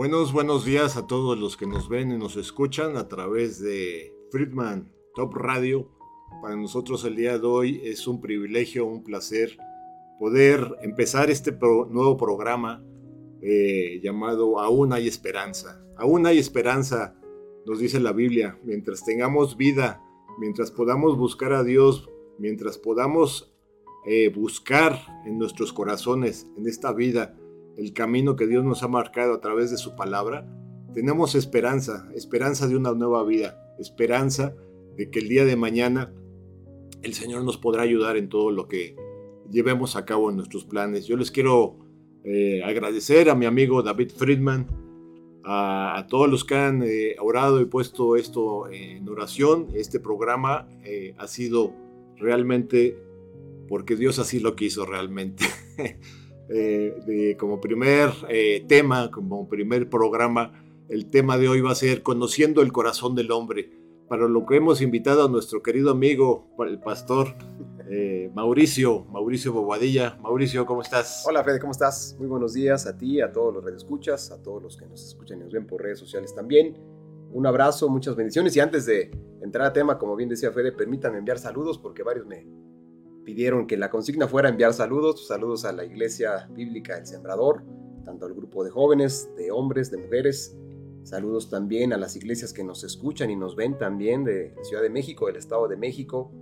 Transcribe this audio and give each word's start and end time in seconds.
Buenos, 0.00 0.32
buenos 0.32 0.64
días 0.64 0.96
a 0.96 1.06
todos 1.06 1.38
los 1.38 1.58
que 1.58 1.66
nos 1.66 1.90
ven 1.90 2.10
y 2.10 2.16
nos 2.16 2.38
escuchan 2.38 2.96
a 2.96 3.06
través 3.06 3.60
de 3.60 4.16
Friedman 4.30 4.90
Top 5.14 5.34
Radio. 5.34 5.90
Para 6.40 6.56
nosotros 6.56 7.04
el 7.04 7.16
día 7.16 7.38
de 7.38 7.46
hoy 7.46 7.82
es 7.84 8.06
un 8.08 8.18
privilegio, 8.18 8.86
un 8.86 9.04
placer 9.04 9.58
poder 10.18 10.74
empezar 10.80 11.30
este 11.30 11.52
nuevo 11.52 12.16
programa 12.16 12.82
eh, 13.42 14.00
llamado 14.02 14.58
Aún 14.58 14.94
hay 14.94 15.06
esperanza. 15.06 15.84
Aún 15.98 16.24
hay 16.26 16.38
esperanza, 16.38 17.14
nos 17.66 17.78
dice 17.78 18.00
la 18.00 18.12
Biblia, 18.12 18.58
mientras 18.64 19.04
tengamos 19.04 19.58
vida, 19.58 20.02
mientras 20.38 20.70
podamos 20.70 21.18
buscar 21.18 21.52
a 21.52 21.62
Dios, 21.62 22.08
mientras 22.38 22.78
podamos 22.78 23.54
eh, 24.06 24.30
buscar 24.30 24.98
en 25.26 25.38
nuestros 25.38 25.74
corazones, 25.74 26.46
en 26.56 26.66
esta 26.66 26.90
vida, 26.94 27.38
el 27.76 27.92
camino 27.92 28.36
que 28.36 28.46
Dios 28.46 28.64
nos 28.64 28.82
ha 28.82 28.88
marcado 28.88 29.34
a 29.34 29.40
través 29.40 29.70
de 29.70 29.78
su 29.78 29.96
palabra, 29.96 30.46
tenemos 30.92 31.34
esperanza, 31.34 32.08
esperanza 32.14 32.66
de 32.68 32.76
una 32.76 32.92
nueva 32.92 33.24
vida, 33.24 33.74
esperanza 33.78 34.54
de 34.96 35.10
que 35.10 35.20
el 35.20 35.28
día 35.28 35.44
de 35.44 35.56
mañana 35.56 36.12
el 37.02 37.14
Señor 37.14 37.44
nos 37.44 37.56
podrá 37.56 37.82
ayudar 37.82 38.16
en 38.16 38.28
todo 38.28 38.50
lo 38.50 38.68
que 38.68 38.96
llevemos 39.50 39.96
a 39.96 40.04
cabo 40.04 40.30
en 40.30 40.36
nuestros 40.36 40.64
planes. 40.64 41.06
Yo 41.06 41.16
les 41.16 41.30
quiero 41.30 41.78
eh, 42.24 42.62
agradecer 42.64 43.30
a 43.30 43.34
mi 43.34 43.46
amigo 43.46 43.82
David 43.82 44.10
Friedman, 44.14 44.66
a, 45.44 45.98
a 45.98 46.06
todos 46.06 46.28
los 46.28 46.44
que 46.44 46.56
han 46.56 46.82
eh, 46.82 47.16
orado 47.18 47.60
y 47.60 47.64
puesto 47.64 48.16
esto 48.16 48.68
en 48.70 49.08
oración. 49.08 49.68
Este 49.74 50.00
programa 50.00 50.68
eh, 50.84 51.14
ha 51.18 51.26
sido 51.26 51.72
realmente 52.16 52.98
porque 53.68 53.96
Dios 53.96 54.18
así 54.18 54.40
lo 54.40 54.56
quiso 54.56 54.84
realmente. 54.84 55.44
Eh, 56.52 56.94
de- 57.06 57.36
como 57.36 57.60
primer 57.60 58.10
eh, 58.28 58.64
tema, 58.68 59.10
como 59.10 59.48
primer 59.48 59.88
programa, 59.88 60.52
el 60.88 61.08
tema 61.08 61.38
de 61.38 61.48
hoy 61.48 61.60
va 61.60 61.70
a 61.70 61.74
ser 61.76 62.02
Conociendo 62.02 62.62
el 62.62 62.72
corazón 62.72 63.14
del 63.14 63.30
hombre. 63.30 63.70
Para 64.08 64.26
lo 64.26 64.44
que 64.44 64.56
hemos 64.56 64.82
invitado 64.82 65.24
a 65.26 65.28
nuestro 65.28 65.62
querido 65.62 65.90
amigo, 65.92 66.48
el 66.66 66.80
pastor 66.80 67.28
eh, 67.88 68.30
Mauricio, 68.34 69.04
Mauricio 69.04 69.52
Bobadilla. 69.52 70.16
Mauricio, 70.20 70.66
¿cómo 70.66 70.82
estás? 70.82 71.24
Hola 71.28 71.44
Fede, 71.44 71.60
¿cómo 71.60 71.70
estás? 71.72 72.16
Muy 72.18 72.26
buenos 72.26 72.52
días 72.54 72.86
a 72.86 72.96
ti, 72.96 73.20
a 73.20 73.30
todos 73.30 73.54
los 73.54 73.62
radioescuchas, 73.64 74.32
a 74.32 74.42
todos 74.42 74.60
los 74.62 74.76
que 74.76 74.86
nos 74.86 75.04
escuchan 75.06 75.38
y 75.40 75.44
nos 75.44 75.52
ven 75.52 75.66
por 75.66 75.80
redes 75.82 75.98
sociales 76.00 76.34
también. 76.34 76.76
Un 77.32 77.46
abrazo, 77.46 77.88
muchas 77.88 78.16
bendiciones 78.16 78.56
y 78.56 78.60
antes 78.60 78.86
de 78.86 79.12
entrar 79.42 79.66
a 79.68 79.72
tema, 79.72 79.96
como 79.98 80.16
bien 80.16 80.28
decía 80.28 80.50
Fede, 80.50 80.72
permítanme 80.72 81.18
enviar 81.18 81.38
saludos 81.38 81.78
porque 81.78 82.02
varios 82.02 82.26
me 82.26 82.44
pidieron 83.30 83.68
que 83.68 83.76
la 83.76 83.90
consigna 83.90 84.26
fuera 84.26 84.48
enviar 84.48 84.74
saludos, 84.74 85.28
saludos 85.28 85.64
a 85.64 85.70
la 85.70 85.84
Iglesia 85.84 86.48
Bíblica 86.50 86.98
El 86.98 87.06
Sembrador, 87.06 87.62
tanto 88.04 88.26
al 88.26 88.34
grupo 88.34 88.64
de 88.64 88.70
jóvenes, 88.70 89.30
de 89.36 89.52
hombres, 89.52 89.88
de 89.92 89.98
mujeres, 89.98 90.58
saludos 91.04 91.48
también 91.48 91.92
a 91.92 91.96
las 91.96 92.16
iglesias 92.16 92.52
que 92.52 92.64
nos 92.64 92.82
escuchan 92.82 93.30
y 93.30 93.36
nos 93.36 93.54
ven 93.54 93.78
también 93.78 94.24
de 94.24 94.52
Ciudad 94.62 94.82
de 94.82 94.90
México, 94.90 95.28
del 95.28 95.36
Estado 95.36 95.68
de 95.68 95.76
México, 95.76 96.32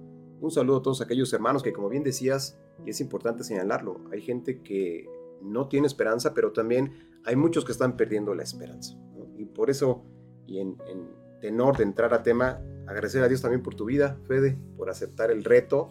un 0.40 0.50
saludo 0.50 0.78
a 0.78 0.82
todos 0.82 1.02
aquellos 1.02 1.30
hermanos 1.34 1.62
que, 1.62 1.74
como 1.74 1.90
bien 1.90 2.04
decías, 2.04 2.58
es 2.86 3.02
importante 3.02 3.44
señalarlo, 3.44 4.00
hay 4.10 4.22
gente 4.22 4.62
que 4.62 5.06
no 5.42 5.68
tiene 5.68 5.88
esperanza, 5.88 6.32
pero 6.32 6.52
también 6.52 7.20
hay 7.26 7.36
muchos 7.36 7.66
que 7.66 7.72
están 7.72 7.98
perdiendo 7.98 8.34
la 8.34 8.44
esperanza. 8.44 8.96
Y 9.36 9.44
por 9.44 9.68
eso, 9.68 10.06
y 10.46 10.60
en, 10.60 10.78
en 10.88 11.06
tenor 11.42 11.76
de 11.76 11.82
entrar 11.82 12.14
a 12.14 12.22
tema, 12.22 12.62
agradecer 12.86 13.22
a 13.22 13.28
Dios 13.28 13.42
también 13.42 13.62
por 13.62 13.74
tu 13.74 13.84
vida, 13.84 14.18
Fede, 14.26 14.56
por 14.78 14.88
aceptar 14.88 15.30
el 15.30 15.44
reto 15.44 15.90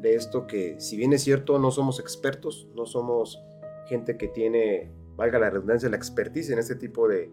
de 0.00 0.14
esto 0.14 0.46
que, 0.46 0.80
si 0.80 0.96
bien 0.96 1.12
es 1.12 1.22
cierto, 1.22 1.58
no 1.58 1.70
somos 1.70 2.00
expertos, 2.00 2.68
no 2.74 2.86
somos 2.86 3.42
gente 3.88 4.16
que 4.16 4.28
tiene, 4.28 4.92
valga 5.16 5.38
la 5.38 5.50
redundancia, 5.50 5.88
la 5.88 5.96
expertise 5.96 6.50
en 6.50 6.58
este 6.58 6.74
tipo 6.74 7.08
de, 7.08 7.30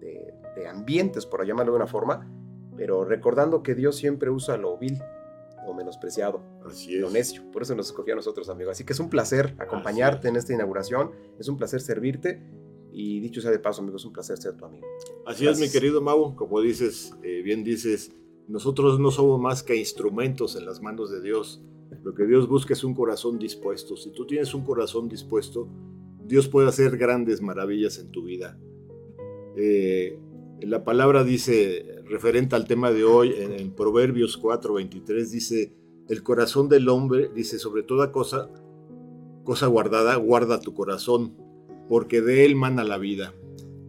de, 0.00 0.34
de 0.56 0.66
ambientes, 0.68 1.26
por 1.26 1.44
llamarlo 1.46 1.72
de 1.72 1.76
una 1.76 1.86
forma, 1.86 2.28
pero 2.76 3.04
recordando 3.04 3.62
que 3.62 3.74
Dios 3.74 3.96
siempre 3.96 4.30
usa 4.30 4.56
lo 4.56 4.78
vil, 4.78 5.00
lo 5.66 5.74
menospreciado, 5.74 6.42
Así 6.64 6.94
es. 6.94 7.00
lo 7.00 7.10
necio. 7.10 7.42
Por 7.52 7.62
eso 7.62 7.74
nos 7.74 7.86
escogió 7.86 8.14
a 8.14 8.16
nosotros, 8.16 8.48
amigos. 8.48 8.72
Así 8.72 8.84
que 8.84 8.92
es 8.92 9.00
un 9.00 9.10
placer 9.10 9.54
acompañarte 9.58 10.28
en 10.28 10.36
esta 10.36 10.52
inauguración. 10.54 11.12
Es 11.38 11.48
un 11.48 11.56
placer 11.56 11.80
servirte. 11.80 12.42
Y 12.92 13.20
dicho 13.20 13.40
sea 13.40 13.50
de 13.50 13.58
paso, 13.58 13.82
amigos, 13.82 14.02
es 14.02 14.06
un 14.06 14.12
placer 14.12 14.38
ser 14.38 14.56
tu 14.56 14.64
amigo. 14.64 14.86
Así 15.26 15.46
es, 15.46 15.60
mi 15.60 15.70
querido 15.70 16.00
Mau, 16.00 16.34
como 16.34 16.60
dices, 16.60 17.14
eh, 17.22 17.42
bien 17.42 17.62
dices, 17.62 18.12
nosotros 18.48 18.98
no 18.98 19.10
somos 19.10 19.38
más 19.38 19.62
que 19.62 19.76
instrumentos 19.76 20.56
en 20.56 20.64
las 20.64 20.80
manos 20.80 21.10
de 21.10 21.20
Dios. 21.20 21.62
Lo 22.02 22.14
que 22.14 22.26
Dios 22.26 22.48
busca 22.48 22.72
es 22.72 22.84
un 22.84 22.94
corazón 22.94 23.38
dispuesto. 23.38 23.96
Si 23.96 24.10
tú 24.10 24.26
tienes 24.26 24.54
un 24.54 24.64
corazón 24.64 25.08
dispuesto, 25.08 25.68
Dios 26.24 26.48
puede 26.48 26.68
hacer 26.68 26.96
grandes 26.96 27.42
maravillas 27.42 27.98
en 27.98 28.10
tu 28.10 28.24
vida. 28.24 28.58
Eh, 29.56 30.18
la 30.62 30.84
palabra 30.84 31.24
dice, 31.24 32.02
referente 32.04 32.56
al 32.56 32.66
tema 32.66 32.90
de 32.90 33.04
hoy, 33.04 33.34
en, 33.36 33.52
en 33.52 33.74
Proverbios 33.74 34.36
4, 34.36 34.74
23, 34.74 35.30
dice, 35.30 35.74
el 36.08 36.22
corazón 36.22 36.68
del 36.68 36.88
hombre, 36.88 37.30
dice, 37.34 37.58
sobre 37.58 37.82
toda 37.82 38.12
cosa, 38.12 38.50
cosa 39.44 39.66
guardada, 39.66 40.16
guarda 40.16 40.60
tu 40.60 40.74
corazón, 40.74 41.36
porque 41.88 42.20
de 42.20 42.44
él 42.44 42.56
mana 42.56 42.84
la 42.84 42.98
vida. 42.98 43.34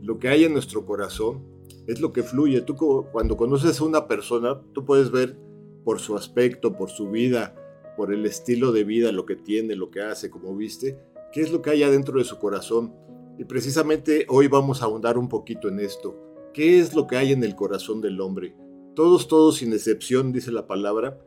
Lo 0.01 0.18
que 0.18 0.29
hay 0.29 0.44
en 0.45 0.53
nuestro 0.53 0.85
corazón 0.85 1.44
es 1.88 2.01
lo 2.01 2.13
que 2.13 2.23
fluye. 2.23 2.62
Tú 2.62 2.75
cuando 3.12 3.38
conoces 3.38 3.79
a 3.79 3.83
una 3.83 4.07
persona, 4.07 4.59
tú 4.73 4.85
puedes 4.85 5.12
ver 5.12 5.38
por 5.83 6.00
su 6.00 6.16
aspecto, 6.16 6.75
por 6.75 6.89
su 6.89 7.09
vida, 7.09 7.56
por 7.96 8.13
el 8.13 8.25
estilo 8.25 8.72
de 8.72 8.84
vida, 8.84 9.12
lo 9.12 9.25
que 9.25 9.35
tiene, 9.35 9.75
lo 9.75 9.91
que 9.91 10.02
hace, 10.02 10.29
como 10.29 10.56
viste, 10.56 10.97
qué 11.31 11.41
es 11.41 11.52
lo 11.52 11.62
que 11.62 11.72
hay 11.72 11.84
adentro 11.84 12.18
de 12.18 12.25
su 12.25 12.40
corazón. 12.40 12.94
Y 13.38 13.46
precisamente 13.46 14.25
hoy 14.29 14.47
vamos 14.47 14.81
a 14.81 14.85
ahondar 14.85 15.18
un 15.18 15.29
poquito 15.29 15.68
en 15.68 15.79
esto. 15.79 16.16
¿Qué 16.53 16.80
es 16.80 16.94
lo 16.94 17.07
que 17.07 17.18
hay 17.18 17.31
en 17.31 17.44
el 17.44 17.56
corazón 17.56 18.01
del 18.01 18.19
hombre? 18.19 18.56
Todos, 18.96 19.28
todos 19.28 19.57
sin 19.57 19.72
excepción, 19.74 20.34
dice 20.34 20.51
la 20.51 20.68
palabra, 20.68 21.18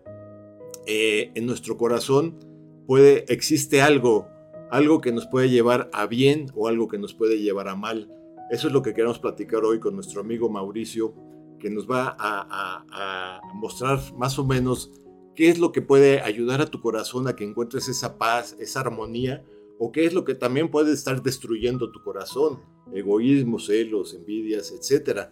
eh, 0.87 1.31
en 1.35 1.47
nuestro 1.47 1.79
corazón 1.79 2.39
puede, 2.87 3.25
existe 3.33 3.81
algo, 3.81 4.29
algo 4.71 5.01
que 5.01 5.13
nos 5.13 5.27
puede 5.27 5.49
llevar 5.49 5.89
a 5.93 6.07
bien 6.07 6.47
o 6.55 6.69
algo 6.69 6.89
que 6.89 6.99
nos 6.99 7.15
puede 7.15 7.41
llevar 7.41 7.69
a 7.69 7.77
mal. 7.77 8.11
Eso 8.51 8.67
es 8.67 8.75
lo 8.75 8.83
que 8.83 8.93
queremos 8.93 9.19
platicar 9.19 9.65
hoy 9.65 9.81
con 9.81 9.95
nuestro 9.95 10.21
amigo 10.21 10.51
Mauricio, 10.51 11.15
que 11.59 11.71
nos 11.71 11.91
va 11.91 12.15
a, 12.19 13.41
mostrar 13.55 13.99
más 14.19 14.39
o 14.39 14.45
menos 14.45 14.93
qué 15.35 15.49
es 15.49 15.59
lo 15.59 15.73
que 15.73 15.83
puede 15.83 16.21
ayudar 16.21 16.61
a 16.61 16.67
tu 16.67 16.81
corazón 16.81 17.27
a 17.29 17.37
que 17.37 17.45
encuentres 17.45 17.89
esa 17.89 18.19
paz, 18.19 18.57
esa 18.59 18.81
armonía, 18.81 19.45
o 19.79 19.91
qué 19.93 20.05
es 20.05 20.13
lo 20.15 20.25
que 20.25 20.35
también 20.35 20.71
puede 20.71 20.93
estar 20.93 21.23
destruyendo 21.23 21.91
tu 21.91 22.03
corazón, 22.03 22.61
egoísmo, 22.93 23.59
celos, 23.59 24.15
envidias, 24.15 24.71
etc. 24.73 25.29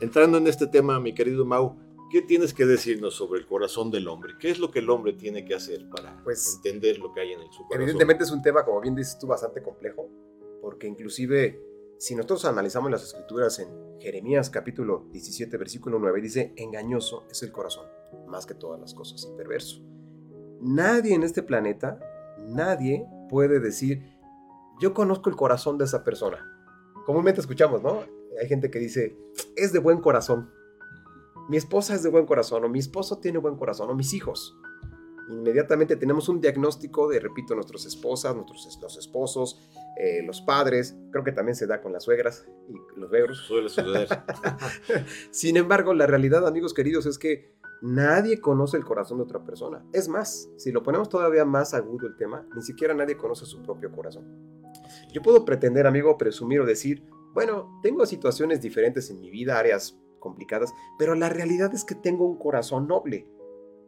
entrando 0.00 0.38
en 0.38 0.46
este 0.46 0.66
tema, 0.66 0.98
mi 1.00 1.14
querido 1.14 1.44
Mau, 1.44 1.76
¿qué 2.10 2.22
tienes 2.22 2.52
que 2.52 2.66
decirnos 2.66 3.14
sobre 3.14 3.40
el 3.40 3.46
corazón 3.46 3.90
del 3.90 4.08
hombre? 4.08 4.34
¿Qué 4.40 4.50
es 4.50 4.58
lo 4.58 4.70
que 4.70 4.80
el 4.80 4.90
hombre 4.90 5.12
tiene 5.12 5.44
que 5.44 5.54
hacer 5.54 5.88
para 5.88 6.22
Pues, 6.24 6.56
entender 6.56 6.98
lo 6.98 7.12
que 7.12 7.20
hay 7.20 7.32
en 7.32 7.40
el- 7.40 7.52
su 7.52 7.62
corazón? 7.62 7.82
Evidentemente 7.82 8.24
es 8.24 8.30
un 8.30 8.42
tema, 8.42 8.64
como 8.64 8.80
bien 8.80 8.94
dices 8.94 9.18
tú, 9.18 9.26
bastante 9.26 9.62
complejo, 9.62 10.08
porque 10.60 10.86
inclusive 10.88 11.60
si 11.98 12.14
nosotros 12.14 12.44
analizamos 12.44 12.90
las 12.90 13.02
escrituras 13.04 13.58
en 13.58 13.68
Jeremías 14.00 14.50
capítulo 14.50 15.06
17, 15.12 15.56
versículo 15.56 15.98
9, 15.98 16.20
dice, 16.20 16.52
engañoso 16.56 17.24
es 17.30 17.42
el 17.42 17.52
corazón, 17.52 17.86
más 18.26 18.46
que 18.46 18.54
todas 18.54 18.80
las 18.80 18.94
cosas, 18.94 19.26
y 19.30 19.36
perverso. 19.36 19.82
Nadie 20.60 21.14
en 21.14 21.22
este 21.22 21.42
planeta, 21.42 22.00
nadie 22.38 23.06
puede 23.28 23.60
decir, 23.60 24.02
yo 24.80 24.94
conozco 24.94 25.30
el 25.30 25.36
corazón 25.36 25.78
de 25.78 25.84
esa 25.84 26.04
persona. 26.04 26.38
Comúnmente 27.04 27.40
escuchamos, 27.40 27.82
¿no? 27.82 28.00
Hay 28.40 28.48
gente 28.48 28.70
que 28.70 28.78
dice, 28.78 29.16
es 29.56 29.72
de 29.72 29.78
buen 29.78 30.00
corazón. 30.00 30.50
Mi 31.48 31.56
esposa 31.56 31.94
es 31.94 32.02
de 32.02 32.10
buen 32.10 32.26
corazón, 32.26 32.64
o 32.64 32.68
mi 32.68 32.78
esposo 32.78 33.18
tiene 33.18 33.38
buen 33.38 33.56
corazón, 33.56 33.88
o 33.90 33.94
mis 33.94 34.12
hijos 34.12 34.56
inmediatamente 35.28 35.96
tenemos 35.96 36.28
un 36.28 36.40
diagnóstico 36.40 37.08
de, 37.08 37.20
repito, 37.20 37.54
nuestras 37.54 37.84
esposas, 37.86 38.34
nuestros 38.34 38.78
los 38.80 38.96
esposos, 38.96 39.60
eh, 39.98 40.22
los 40.24 40.40
padres, 40.40 40.96
creo 41.10 41.24
que 41.24 41.32
también 41.32 41.56
se 41.56 41.66
da 41.66 41.80
con 41.80 41.92
las 41.92 42.04
suegras 42.04 42.46
y 42.68 42.74
los 42.98 43.08
suegros. 43.08 43.38
Suele 43.38 43.68
suceder. 43.68 44.08
Sin 45.30 45.56
embargo, 45.56 45.94
la 45.94 46.06
realidad, 46.06 46.46
amigos 46.46 46.74
queridos, 46.74 47.06
es 47.06 47.18
que 47.18 47.55
Nadie 47.82 48.40
conoce 48.40 48.76
el 48.76 48.84
corazón 48.84 49.18
de 49.18 49.24
otra 49.24 49.44
persona. 49.44 49.84
Es 49.92 50.08
más, 50.08 50.48
si 50.56 50.72
lo 50.72 50.82
ponemos 50.82 51.08
todavía 51.08 51.44
más 51.44 51.74
agudo 51.74 52.06
el 52.06 52.16
tema, 52.16 52.46
ni 52.54 52.62
siquiera 52.62 52.94
nadie 52.94 53.16
conoce 53.16 53.44
su 53.46 53.62
propio 53.62 53.92
corazón. 53.92 54.24
Yo 55.12 55.22
puedo 55.22 55.44
pretender, 55.44 55.86
amigo, 55.86 56.16
presumir 56.16 56.60
o 56.60 56.66
decir, 56.66 57.04
bueno, 57.34 57.78
tengo 57.82 58.06
situaciones 58.06 58.62
diferentes 58.62 59.10
en 59.10 59.20
mi 59.20 59.30
vida, 59.30 59.58
áreas 59.58 59.98
complicadas, 60.20 60.72
pero 60.98 61.14
la 61.14 61.28
realidad 61.28 61.74
es 61.74 61.84
que 61.84 61.94
tengo 61.94 62.26
un 62.26 62.38
corazón 62.38 62.88
noble. 62.88 63.28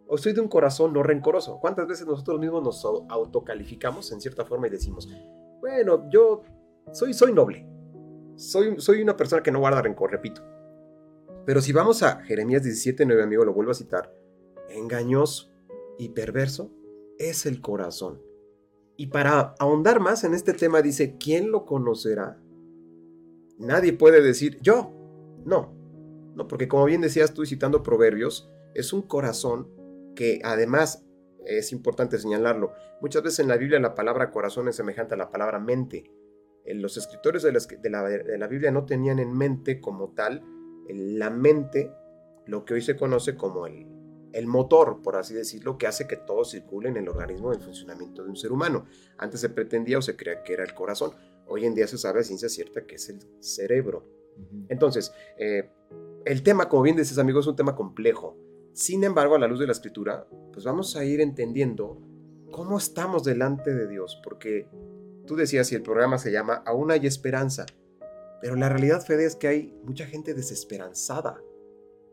O 0.07 0.17
soy 0.17 0.33
de 0.33 0.41
un 0.41 0.49
corazón 0.49 0.93
no 0.93 1.03
rencoroso. 1.03 1.59
¿Cuántas 1.61 1.87
veces 1.87 2.07
nosotros 2.07 2.41
mismos 2.41 2.63
nos 2.63 2.85
autocalificamos 3.11 4.11
en 4.13 4.21
cierta 4.21 4.45
forma 4.45 4.67
y 4.67 4.71
decimos, 4.71 5.09
bueno, 5.61 6.09
yo 6.11 6.43
soy, 6.93 7.13
soy 7.13 7.33
noble. 7.33 7.67
Soy, 8.37 8.81
soy 8.81 9.03
una 9.03 9.17
persona 9.17 9.43
que 9.43 9.51
no 9.51 9.59
guarda 9.59 9.83
rencor, 9.83 10.11
repito. 10.11 10.43
Pero 11.49 11.63
si 11.63 11.73
vamos 11.73 12.03
a 12.03 12.21
Jeremías 12.25 12.63
17:9, 12.63 13.23
amigo, 13.23 13.43
lo 13.43 13.55
vuelvo 13.55 13.71
a 13.71 13.75
citar, 13.75 14.15
engañoso 14.69 15.51
y 15.97 16.11
perverso 16.11 16.71
es 17.17 17.47
el 17.47 17.63
corazón. 17.63 18.21
Y 18.99 19.07
para 19.07 19.55
ahondar 19.59 19.99
más 19.99 20.25
en 20.25 20.35
este 20.35 20.53
tema 20.53 20.83
dice, 20.83 21.17
¿quién 21.19 21.51
lo 21.51 21.65
conocerá? 21.65 22.39
Nadie 23.57 23.95
puede 23.95 24.21
decir, 24.21 24.59
yo. 24.61 24.93
No, 25.47 25.73
no, 26.35 26.49
porque 26.49 26.69
como 26.69 26.85
bien 26.85 27.01
decías 27.01 27.33
tú 27.33 27.47
citando 27.47 27.83
Proverbios, 27.83 28.51
es 28.75 28.93
un 28.93 29.01
corazón 29.01 29.71
que 30.15 30.43
además 30.45 31.07
es 31.47 31.73
importante 31.73 32.19
señalarlo. 32.19 32.75
Muchas 33.01 33.23
veces 33.23 33.39
en 33.39 33.49
la 33.49 33.57
Biblia 33.57 33.81
la 33.81 33.95
palabra 33.95 34.33
corazón 34.33 34.69
es 34.69 34.77
semejante 34.77 35.15
a 35.15 35.17
la 35.17 35.31
palabra 35.31 35.59
mente. 35.59 36.13
Los 36.67 36.99
escritores 36.99 37.43
de, 37.43 37.53
la, 37.89 38.03
de 38.03 38.37
la 38.37 38.49
Biblia 38.49 38.71
no 38.71 38.85
tenían 38.85 39.19
en 39.19 39.33
mente 39.33 39.81
como 39.81 40.11
tal 40.11 40.45
la 40.89 41.31
mente, 41.31 41.93
lo 42.47 42.65
que 42.65 42.75
hoy 42.75 42.83
se 42.83 42.97
conoce 42.97 43.37
como 43.37 43.67
el, 43.67 43.87
el 44.33 44.47
motor, 44.47 45.01
por 45.03 45.17
así 45.17 45.35
decirlo, 45.35 45.79
que 45.79 45.87
hace 45.87 46.07
que 46.07 46.17
todo 46.17 46.45
circule 46.45 46.89
en 46.89 46.97
el 46.97 47.09
organismo 47.09 47.51
del 47.51 47.61
funcionamiento 47.61 48.23
de 48.23 48.31
un 48.31 48.37
ser 48.37 48.53
humano. 48.53 48.87
Antes 49.17 49.41
se 49.41 49.49
pretendía 49.49 49.99
o 49.99 50.03
se 50.03 50.17
creía 50.17 50.43
que 50.43 50.55
era 50.55 50.65
el 50.65 50.75
corazón. 50.75 51.13
Hoy 51.47 51.65
en 51.65 51.75
día 51.75 51.87
se 51.87 51.99
sabe 51.99 52.21
a 52.21 52.25
ciencia 52.25 52.49
cierta 52.49 52.87
que 52.87 52.97
es 52.97 53.09
el 53.09 53.21
cerebro. 53.41 54.07
Entonces, 54.69 55.13
eh, 55.37 55.71
el 56.25 56.43
tema, 56.43 56.69
como 56.69 56.83
bien 56.83 56.97
dices 56.97 57.19
amigos, 57.19 57.45
es 57.45 57.51
un 57.51 57.57
tema 57.57 57.75
complejo. 57.75 58.37
Sin 58.73 59.03
embargo, 59.03 59.35
a 59.35 59.39
la 59.39 59.49
luz 59.49 59.59
de 59.59 59.67
la 59.67 59.73
escritura, 59.73 60.27
pues 60.53 60.65
vamos 60.65 60.95
a 60.95 61.05
ir 61.05 61.21
entendiendo 61.21 62.01
cómo 62.53 62.79
estamos 62.79 63.25
delante 63.25 63.75
de 63.75 63.89
Dios, 63.89 64.21
porque 64.23 64.69
tú 65.27 65.37
decías, 65.37 65.73
y 65.73 65.75
el 65.75 65.83
programa 65.83 66.19
se 66.19 66.31
llama 66.31 66.63
Aún 66.67 66.91
hay 66.91 67.07
esperanza. 67.07 67.67
Pero 68.41 68.55
la 68.57 68.69
realidad, 68.69 69.05
Fede, 69.05 69.25
es 69.25 69.37
que 69.37 69.49
hay 69.49 69.81
mucha 69.85 70.07
gente 70.07 70.35
desesperanzada. 70.35 71.41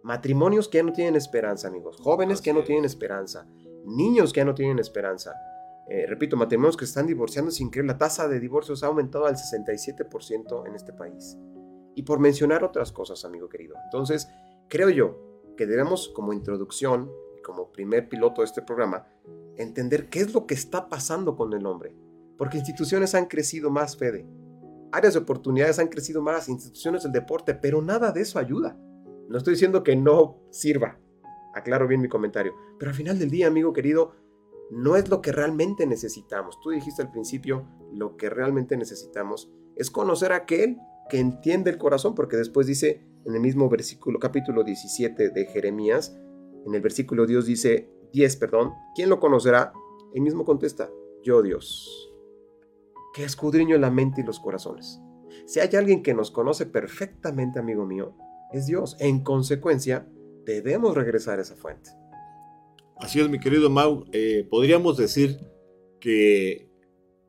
Matrimonios 0.03 0.67
que 0.67 0.77
ya 0.79 0.83
no 0.83 0.93
tienen 0.93 1.15
esperanza, 1.15 1.67
amigos. 1.67 1.97
Jóvenes 1.97 2.41
que 2.41 2.47
ya 2.47 2.53
no 2.53 2.63
tienen 2.63 2.85
esperanza. 2.85 3.47
Niños 3.85 4.33
que 4.33 4.39
ya 4.39 4.45
no 4.45 4.55
tienen 4.55 4.79
esperanza. 4.79 5.33
Eh, 5.87 6.05
repito, 6.07 6.35
matrimonios 6.35 6.77
que 6.77 6.85
están 6.85 7.05
divorciando 7.05 7.51
sin 7.51 7.69
creer. 7.69 7.85
La 7.85 7.97
tasa 7.97 8.27
de 8.27 8.39
divorcios 8.39 8.83
ha 8.83 8.87
aumentado 8.87 9.27
al 9.27 9.35
67% 9.35 10.67
en 10.67 10.75
este 10.75 10.93
país. 10.93 11.37
Y 11.95 12.03
por 12.03 12.19
mencionar 12.19 12.63
otras 12.63 12.91
cosas, 12.91 13.23
amigo 13.23 13.47
querido. 13.47 13.75
Entonces, 13.85 14.27
creo 14.67 14.89
yo 14.89 15.53
que 15.55 15.65
debemos, 15.65 16.09
como 16.09 16.33
introducción 16.33 17.11
y 17.37 17.41
como 17.41 17.71
primer 17.71 18.09
piloto 18.09 18.41
de 18.41 18.45
este 18.45 18.61
programa, 18.61 19.07
entender 19.57 20.09
qué 20.09 20.19
es 20.19 20.33
lo 20.33 20.45
que 20.47 20.55
está 20.55 20.89
pasando 20.89 21.35
con 21.35 21.53
el 21.53 21.65
hombre. 21.65 21.95
Porque 22.37 22.57
instituciones 22.57 23.15
han 23.15 23.27
crecido 23.27 23.69
más, 23.69 23.95
Fede 23.95 24.27
áreas 24.95 25.13
de 25.13 25.19
oportunidades 25.19 25.79
han 25.79 25.89
crecido 25.89 26.21
más, 26.21 26.47
instituciones 26.47 27.03
del 27.03 27.11
deporte, 27.11 27.53
pero 27.53 27.81
nada 27.81 28.11
de 28.11 28.21
eso 28.21 28.39
ayuda. 28.39 28.77
No 29.27 29.37
estoy 29.37 29.53
diciendo 29.53 29.83
que 29.83 29.95
no 29.95 30.41
sirva, 30.51 30.99
aclaro 31.53 31.87
bien 31.87 32.01
mi 32.01 32.07
comentario, 32.07 32.53
pero 32.79 32.91
al 32.91 32.95
final 32.97 33.19
del 33.19 33.29
día, 33.29 33.47
amigo 33.47 33.73
querido, 33.73 34.13
no 34.71 34.95
es 34.95 35.09
lo 35.09 35.21
que 35.21 35.31
realmente 35.31 35.85
necesitamos. 35.85 36.59
Tú 36.61 36.69
dijiste 36.69 37.01
al 37.01 37.11
principio, 37.11 37.67
lo 37.93 38.15
que 38.15 38.29
realmente 38.29 38.77
necesitamos 38.77 39.51
es 39.75 39.91
conocer 39.91 40.31
a 40.31 40.37
aquel 40.37 40.77
que 41.09 41.19
entiende 41.19 41.71
el 41.71 41.77
corazón, 41.77 42.15
porque 42.15 42.37
después 42.37 42.65
dice 42.65 43.05
en 43.25 43.35
el 43.35 43.41
mismo 43.41 43.69
versículo, 43.69 44.19
capítulo 44.19 44.63
17 44.63 45.29
de 45.29 45.45
Jeremías, 45.47 46.17
en 46.65 46.73
el 46.73 46.81
versículo 46.81 47.25
Dios 47.25 47.45
dice, 47.45 47.89
10, 48.13 48.37
perdón, 48.37 48.73
¿quién 48.95 49.09
lo 49.09 49.19
conocerá? 49.19 49.73
Él 50.13 50.21
mismo 50.21 50.45
contesta, 50.45 50.89
yo 51.21 51.41
Dios 51.41 52.14
que 53.15 53.23
escudriño 53.23 53.77
la 53.77 53.89
mente 53.89 54.19
y 54.19 54.25
los 54.25 54.41
corazones. 54.41 55.01
Si 55.45 55.61
hay 55.61 55.73
alguien 55.77 56.03
que 56.03 56.13
nos 56.13 56.31
conoce 56.31 56.65
perfectamente, 56.65 57.59
amigo 57.59 57.85
mío, 57.85 58.13
es 58.51 58.67
Dios. 58.67 58.97
En 58.99 59.23
consecuencia, 59.23 60.05
debemos 60.45 60.95
regresar 60.95 61.39
a 61.39 61.43
esa 61.43 61.55
fuente. 61.55 61.91
Así 62.97 63.21
es, 63.21 63.29
mi 63.29 63.39
querido 63.39 63.69
Mau. 63.69 64.03
Eh, 64.11 64.45
podríamos 64.51 64.97
decir 64.97 65.39
que 66.01 66.69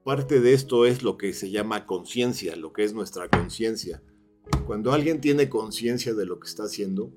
parte 0.05 0.41
de 0.41 0.55
esto 0.55 0.87
es 0.87 1.05
lo 1.05 1.17
que 1.17 1.33
se 1.33 1.53
llama 1.53 1.87
conciencia, 1.87 2.57
lo 2.57 2.73
que 2.73 2.83
es 2.83 2.93
nuestra 2.93 3.29
conciencia. 3.29 4.03
Cuando 4.67 4.93
alguien 4.93 5.21
tiene 5.21 5.49
conciencia 5.49 6.15
de 6.15 6.27
lo 6.27 6.41
que 6.41 6.49
está 6.49 6.65
haciendo, 6.65 7.13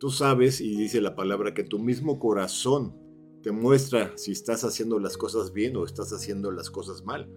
tú 0.00 0.08
sabes, 0.08 0.62
y 0.62 0.76
dice 0.76 1.02
la 1.02 1.14
palabra, 1.14 1.52
que 1.52 1.62
tu 1.62 1.78
mismo 1.78 2.18
corazón 2.18 2.96
te 3.42 3.52
muestra 3.52 4.16
si 4.16 4.32
estás 4.32 4.64
haciendo 4.64 4.98
las 4.98 5.18
cosas 5.18 5.52
bien 5.52 5.76
o 5.76 5.84
estás 5.84 6.10
haciendo 6.14 6.50
las 6.50 6.70
cosas 6.70 7.04
mal. 7.04 7.30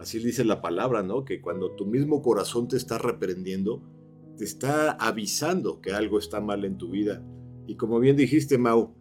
Así 0.00 0.18
dice 0.18 0.46
la 0.46 0.62
palabra, 0.62 1.02
¿no? 1.02 1.26
Que 1.26 1.42
cuando 1.42 1.72
tu 1.72 1.84
mismo 1.84 2.22
corazón 2.22 2.68
te 2.68 2.78
está 2.78 2.96
reprendiendo, 2.96 3.82
te 4.38 4.44
está 4.44 4.92
avisando 4.92 5.82
que 5.82 5.92
algo 5.92 6.18
está 6.18 6.40
mal 6.40 6.64
en 6.64 6.78
tu 6.78 6.90
vida. 6.90 7.22
Y 7.66 7.76
como 7.76 8.00
bien 8.00 8.16
dijiste, 8.16 8.56
Mau, 8.56 8.94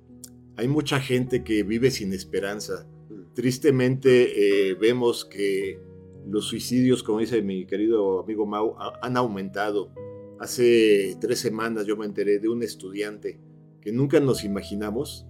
hay 0.57 0.67
mucha 0.67 0.99
gente 0.99 1.45
que 1.45 1.63
vive 1.63 1.89
sin 1.89 2.11
esperanza. 2.11 2.85
Tristemente 3.33 4.71
eh, 4.71 4.73
vemos 4.73 5.23
que 5.23 5.79
los 6.27 6.47
suicidios, 6.47 7.01
como 7.01 7.19
dice 7.19 7.41
mi 7.41 7.65
querido 7.65 8.19
amigo 8.19 8.45
Mau, 8.45 8.75
han 9.01 9.15
aumentado. 9.15 9.93
Hace 10.37 11.15
tres 11.21 11.39
semanas 11.39 11.85
yo 11.85 11.95
me 11.95 12.07
enteré 12.07 12.39
de 12.39 12.49
un 12.49 12.61
estudiante 12.61 13.39
que 13.79 13.93
nunca 13.93 14.19
nos 14.19 14.43
imaginamos 14.43 15.25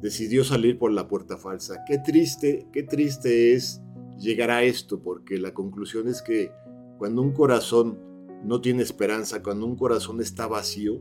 decidió 0.00 0.44
salir 0.44 0.78
por 0.78 0.92
la 0.92 1.08
puerta 1.08 1.36
falsa. 1.36 1.84
Qué 1.86 1.98
triste, 1.98 2.66
qué 2.72 2.82
triste 2.82 3.52
es 3.52 3.82
llegar 4.20 4.50
a 4.50 4.62
esto, 4.62 5.00
porque 5.00 5.38
la 5.38 5.54
conclusión 5.54 6.06
es 6.08 6.22
que 6.22 6.52
cuando 6.98 7.22
un 7.22 7.32
corazón 7.32 7.98
no 8.44 8.60
tiene 8.60 8.82
esperanza, 8.82 9.42
cuando 9.42 9.66
un 9.66 9.76
corazón 9.76 10.20
está 10.20 10.46
vacío, 10.46 11.00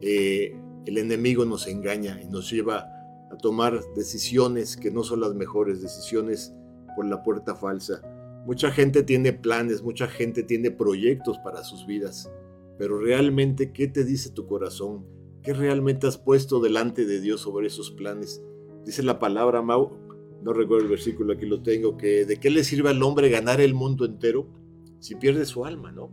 eh, 0.00 0.56
el 0.86 0.98
enemigo 0.98 1.44
nos 1.44 1.66
engaña 1.66 2.20
y 2.22 2.26
nos 2.26 2.50
lleva 2.50 2.86
a 3.30 3.36
tomar 3.36 3.80
decisiones 3.94 4.76
que 4.76 4.90
no 4.90 5.04
son 5.04 5.20
las 5.20 5.34
mejores, 5.34 5.82
decisiones 5.82 6.54
por 6.96 7.06
la 7.06 7.22
puerta 7.22 7.54
falsa. 7.54 8.02
Mucha 8.46 8.70
gente 8.70 9.02
tiene 9.02 9.32
planes, 9.32 9.82
mucha 9.82 10.08
gente 10.08 10.42
tiene 10.42 10.70
proyectos 10.70 11.38
para 11.38 11.62
sus 11.62 11.86
vidas, 11.86 12.30
pero 12.78 12.98
realmente, 12.98 13.72
¿qué 13.72 13.88
te 13.88 14.04
dice 14.04 14.30
tu 14.30 14.46
corazón? 14.46 15.04
¿Qué 15.42 15.52
realmente 15.52 16.06
has 16.06 16.18
puesto 16.18 16.60
delante 16.60 17.04
de 17.04 17.20
Dios 17.20 17.42
sobre 17.42 17.66
esos 17.66 17.90
planes? 17.90 18.42
Dice 18.84 19.02
la 19.02 19.18
palabra, 19.18 19.60
no 20.42 20.52
recuerdo 20.52 20.84
el 20.84 20.90
versículo, 20.90 21.32
aquí 21.32 21.46
lo 21.46 21.62
tengo, 21.62 21.96
que 21.96 22.24
de 22.24 22.38
qué 22.38 22.50
le 22.50 22.64
sirve 22.64 22.90
al 22.90 23.02
hombre 23.02 23.28
ganar 23.28 23.60
el 23.60 23.74
mundo 23.74 24.04
entero 24.04 24.46
si 25.00 25.14
pierde 25.14 25.44
su 25.44 25.64
alma, 25.64 25.92
¿no? 25.92 26.10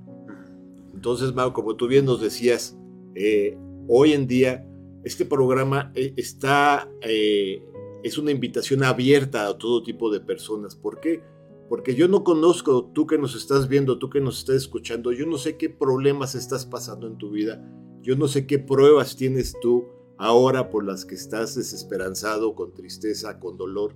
Entonces, 0.93 1.33
Mau, 1.33 1.53
como 1.53 1.75
tú 1.75 1.87
bien 1.87 2.05
nos 2.05 2.21
decías, 2.21 2.77
eh, 3.15 3.57
hoy 3.87 4.13
en 4.13 4.27
día 4.27 4.65
este 5.03 5.25
programa 5.25 5.91
eh, 5.93 6.13
está, 6.17 6.89
eh, 7.01 7.63
es 8.03 8.17
una 8.17 8.31
invitación 8.31 8.83
abierta 8.83 9.47
a 9.47 9.57
todo 9.57 9.83
tipo 9.83 10.11
de 10.11 10.19
personas. 10.19 10.75
¿Por 10.75 10.99
qué? 10.99 11.21
Porque 11.69 11.95
yo 11.95 12.07
no 12.07 12.23
conozco, 12.23 12.91
tú 12.93 13.05
que 13.05 13.17
nos 13.17 13.35
estás 13.35 13.67
viendo, 13.67 13.99
tú 13.99 14.09
que 14.09 14.21
nos 14.21 14.39
estás 14.39 14.55
escuchando, 14.57 15.11
yo 15.11 15.25
no 15.25 15.37
sé 15.37 15.57
qué 15.57 15.69
problemas 15.69 16.35
estás 16.35 16.65
pasando 16.65 17.07
en 17.07 17.17
tu 17.17 17.31
vida, 17.31 17.63
yo 18.01 18.15
no 18.15 18.27
sé 18.27 18.45
qué 18.47 18.59
pruebas 18.59 19.15
tienes 19.15 19.55
tú 19.61 19.87
ahora 20.17 20.69
por 20.69 20.85
las 20.85 21.05
que 21.05 21.15
estás 21.15 21.55
desesperanzado, 21.55 22.55
con 22.55 22.73
tristeza, 22.73 23.39
con 23.39 23.57
dolor. 23.57 23.93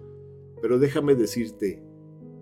Pero 0.62 0.80
déjame 0.80 1.16
decirte, 1.16 1.84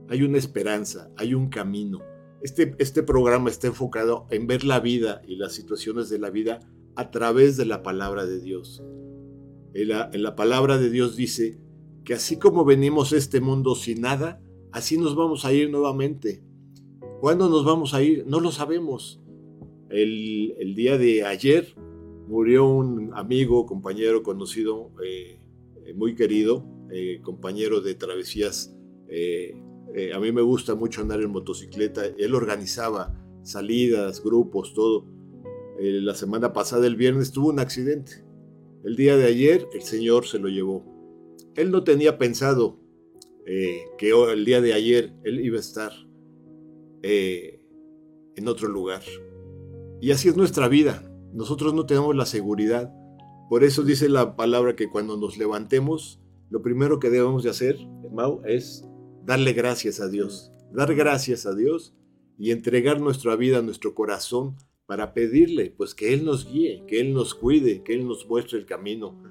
hay 0.10 0.24
una 0.24 0.38
esperanza, 0.38 1.12
hay 1.18 1.34
un 1.34 1.50
camino. 1.50 2.00
Este, 2.42 2.76
este 2.78 3.04
programa 3.04 3.50
está 3.50 3.68
enfocado 3.68 4.28
en 4.30 4.48
ver 4.48 4.64
la 4.64 4.80
vida 4.80 5.22
y 5.28 5.36
las 5.36 5.54
situaciones 5.54 6.10
de 6.10 6.20
la 6.20 6.30
vida 6.30 6.60
a 6.96 7.12
través 7.12 7.58
de 7.58 7.66
la 7.66 7.84
palabra 7.84 8.26
de 8.26 8.40
Dios. 8.40 8.84
En 9.74 9.90
la, 9.90 10.10
en 10.14 10.24
la 10.24 10.36
palabra 10.36 10.78
de 10.78 10.90
Dios 10.90 11.16
dice 11.16 11.60
que 12.04 12.14
así 12.14 12.38
como 12.38 12.64
venimos 12.64 13.12
a 13.12 13.18
este 13.18 13.42
mundo 13.42 13.76
sin 13.76 14.02
nada, 14.02 14.42
así 14.72 14.98
nos 14.98 15.16
vamos 15.16 15.46
a 15.46 15.54
ir 15.54 15.70
nuevamente. 15.70 16.44
¿Cuándo 17.20 17.50
nos 17.50 17.66
vamos 17.66 17.94
a 17.94 18.02
ir? 18.02 18.26
No 18.28 18.40
lo 18.40 18.52
sabemos. 18.52 19.22
El, 19.90 20.56
el 20.60 20.76
día 20.76 20.98
de 20.98 21.26
ayer 21.26 21.76
murió 22.28 22.68
un 22.68 23.12
amigo, 23.14 23.66
compañero, 23.66 24.22
conocido, 24.24 24.92
eh, 25.04 25.40
muy 25.96 26.16
querido, 26.16 26.66
eh, 26.92 27.20
compañero 27.22 27.82
de 27.82 27.96
travesías. 27.96 28.76
Eh, 29.10 29.56
eh, 29.96 30.14
a 30.14 30.20
mí 30.20 30.32
me 30.32 30.42
gusta 30.42 30.76
mucho 30.76 31.02
andar 31.02 31.22
en 31.22 31.32
motocicleta. 31.32 32.06
Él 32.06 32.36
organizaba 32.36 33.14
salidas, 33.44 34.24
grupos, 34.24 34.74
todo. 34.74 35.06
la 35.80 36.16
semana 36.16 36.54
pasada, 36.54 36.88
el 36.88 36.96
viernes, 36.96 37.32
tuvo 37.32 37.50
un 37.50 37.60
accidente. 37.60 38.26
El 38.84 38.96
día 38.96 39.18
de 39.18 39.26
ayer 39.26 39.68
el 39.74 39.82
Señor 39.82 40.26
se 40.26 40.40
lo 40.40 40.48
llevó. 40.48 40.84
Él 41.56 41.72
no 41.72 41.84
tenía 41.84 42.18
pensado 42.18 42.80
eh, 43.50 43.86
que 43.98 44.12
el 44.12 44.44
día 44.44 44.60
de 44.60 44.74
ayer 44.74 45.14
Él 45.24 45.40
iba 45.40 45.56
a 45.56 45.62
estar 45.62 45.92
eh, 47.02 47.62
en 48.36 48.48
otro 48.48 48.68
lugar. 48.68 49.02
Y 50.02 50.12
así 50.12 50.28
es 50.28 50.36
nuestra 50.36 50.68
vida. 50.68 51.10
Nosotros 51.34 51.74
no 51.74 51.86
tenemos 51.86 52.16
la 52.16 52.26
seguridad. 52.26 52.94
Por 53.50 53.64
eso 53.64 53.84
dice 53.84 54.10
la 54.10 54.36
palabra 54.36 54.76
que 54.76 54.90
cuando 54.90 55.18
nos 55.18 55.38
levantemos, 55.38 56.22
lo 56.50 56.62
primero 56.62 57.00
que 57.00 57.10
debemos 57.10 57.44
de 57.44 57.50
hacer, 57.50 57.78
Mau, 58.12 58.42
es 58.46 58.88
darle 59.26 59.54
gracias 59.54 60.00
a 60.00 60.08
Dios. 60.08 60.52
Dar 60.72 60.94
gracias 60.96 61.46
a 61.46 61.54
Dios 61.54 61.94
y 62.38 62.52
entregar 62.52 63.00
nuestra 63.00 63.36
vida, 63.36 63.62
nuestro 63.62 63.94
corazón, 63.94 64.56
para 64.86 65.14
pedirle, 65.14 65.74
pues 65.76 65.94
que 65.94 66.14
Él 66.14 66.24
nos 66.24 66.50
guíe, 66.50 66.84
que 66.88 67.02
Él 67.02 67.14
nos 67.14 67.36
cuide, 67.36 67.84
que 67.84 67.94
Él 67.94 68.08
nos 68.08 68.28
muestre 68.28 68.58
el 68.58 68.66
camino. 68.66 69.22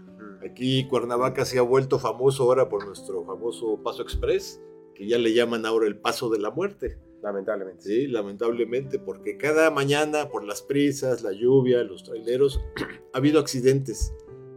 Aquí 0.44 0.86
Cuernavaca 0.86 1.44
se 1.44 1.58
ha 1.58 1.62
vuelto 1.62 1.98
famoso 1.98 2.44
ahora 2.44 2.68
por 2.68 2.86
nuestro 2.86 3.24
famoso 3.24 3.82
Paso 3.82 4.02
Express, 4.02 4.60
que 4.94 5.08
ya 5.08 5.18
le 5.18 5.32
llaman 5.32 5.64
ahora 5.64 5.86
el 5.86 5.98
Paso 5.98 6.28
de 6.28 6.38
la 6.38 6.50
Muerte. 6.50 6.98
Lamentablemente. 7.22 7.82
Sí, 7.82 8.06
lamentablemente, 8.06 8.98
porque 8.98 9.38
cada 9.38 9.70
mañana, 9.70 10.28
por 10.28 10.44
las 10.44 10.60
prisas, 10.60 11.22
la 11.22 11.32
lluvia, 11.32 11.82
los 11.82 12.04
traileros, 12.04 12.60
ha 13.14 13.18
habido 13.18 13.40
accidentes. 13.40 14.12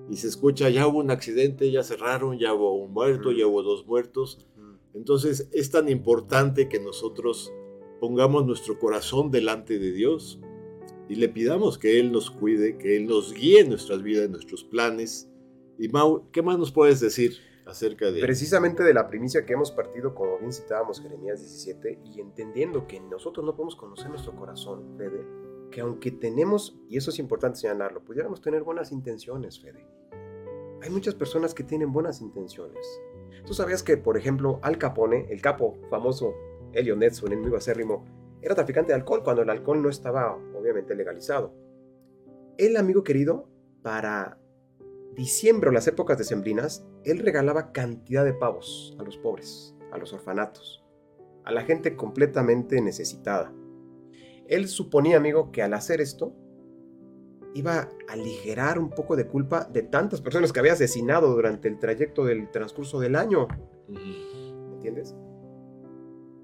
Y 0.09 0.17
se 0.17 0.27
escucha, 0.27 0.69
ya 0.69 0.87
hubo 0.87 0.99
un 0.99 1.11
accidente, 1.11 1.71
ya 1.71 1.83
cerraron, 1.83 2.39
ya 2.39 2.53
hubo 2.53 2.73
un 2.73 2.91
muerto, 2.91 3.31
ya 3.31 3.45
hubo 3.45 3.61
dos 3.61 3.85
muertos. 3.85 4.47
Entonces 4.93 5.49
es 5.51 5.69
tan 5.69 5.87
importante 5.87 6.67
que 6.67 6.79
nosotros 6.79 7.53
pongamos 7.99 8.45
nuestro 8.45 8.79
corazón 8.79 9.29
delante 9.29 9.77
de 9.77 9.91
Dios 9.91 10.39
y 11.07 11.15
le 11.15 11.29
pidamos 11.29 11.77
que 11.77 11.99
Él 11.99 12.11
nos 12.11 12.31
cuide, 12.31 12.77
que 12.77 12.95
Él 12.95 13.07
nos 13.07 13.33
guíe 13.33 13.61
en 13.61 13.69
nuestras 13.69 14.01
vidas, 14.01 14.25
en 14.25 14.31
nuestros 14.31 14.63
planes. 14.63 15.29
Y 15.77 15.89
Mau, 15.89 16.29
¿qué 16.31 16.41
más 16.41 16.57
nos 16.57 16.71
puedes 16.71 16.99
decir 16.99 17.37
acerca 17.65 18.11
de... 18.11 18.19
Precisamente 18.19 18.83
de 18.83 18.93
la 18.93 19.07
primicia 19.07 19.45
que 19.45 19.53
hemos 19.53 19.71
partido, 19.71 20.13
como 20.15 20.37
bien 20.39 20.51
citábamos 20.51 21.01
Jeremías 21.01 21.39
17, 21.39 21.99
y 22.05 22.19
entendiendo 22.19 22.87
que 22.87 22.99
nosotros 22.99 23.45
no 23.45 23.55
podemos 23.55 23.75
conocer 23.75 24.09
nuestro 24.09 24.35
corazón, 24.35 24.97
Fede, 24.97 25.25
que 25.71 25.81
aunque 25.81 26.11
tenemos, 26.11 26.77
y 26.89 26.97
eso 26.97 27.11
es 27.11 27.19
importante 27.19 27.59
señalarlo, 27.59 28.03
pudiéramos 28.03 28.41
tener 28.41 28.63
buenas 28.63 28.91
intenciones, 28.91 29.59
Fede. 29.59 29.85
Hay 30.81 30.89
muchas 30.89 31.15
personas 31.15 31.53
que 31.53 31.63
tienen 31.63 31.91
buenas 31.91 32.21
intenciones. 32.21 33.01
Tú 33.45 33.53
sabías 33.53 33.83
que, 33.83 33.97
por 33.97 34.17
ejemplo, 34.17 34.59
Al 34.61 34.77
Capone, 34.77 35.27
el 35.29 35.41
capo 35.41 35.77
famoso 35.89 36.33
Elio 36.73 36.95
Netzo, 36.95 37.25
un 37.25 37.33
enemigo 37.33 37.57
acérrimo, 37.57 38.05
era 38.41 38.55
traficante 38.55 38.93
de 38.93 38.95
alcohol 38.95 39.23
cuando 39.23 39.41
el 39.41 39.49
alcohol 39.49 39.81
no 39.81 39.89
estaba 39.89 40.35
obviamente 40.57 40.95
legalizado. 40.95 41.53
El 42.57 42.77
amigo 42.77 43.03
querido, 43.03 43.49
para 43.81 44.37
diciembre 45.15 45.69
o 45.69 45.73
las 45.73 45.87
épocas 45.87 46.17
decembrinas, 46.17 46.85
él 47.03 47.19
regalaba 47.19 47.71
cantidad 47.71 48.23
de 48.23 48.33
pavos 48.33 48.95
a 48.99 49.03
los 49.03 49.17
pobres, 49.17 49.75
a 49.91 49.97
los 49.97 50.13
orfanatos, 50.13 50.85
a 51.43 51.51
la 51.51 51.63
gente 51.63 51.95
completamente 51.95 52.81
necesitada. 52.81 53.53
Él 54.47 54.67
suponía, 54.67 55.17
amigo, 55.17 55.51
que 55.51 55.61
al 55.61 55.73
hacer 55.73 55.99
esto 55.99 56.33
iba 57.53 57.79
a 57.79 57.89
aligerar 58.09 58.79
un 58.79 58.89
poco 58.89 59.15
de 59.15 59.27
culpa 59.27 59.65
de 59.65 59.83
tantas 59.83 60.21
personas 60.21 60.53
que 60.53 60.59
había 60.59 60.73
asesinado 60.73 61.33
durante 61.33 61.67
el 61.67 61.79
trayecto 61.79 62.25
del 62.25 62.49
transcurso 62.51 62.99
del 62.99 63.15
año. 63.15 63.47
¿Entiendes? 64.73 65.15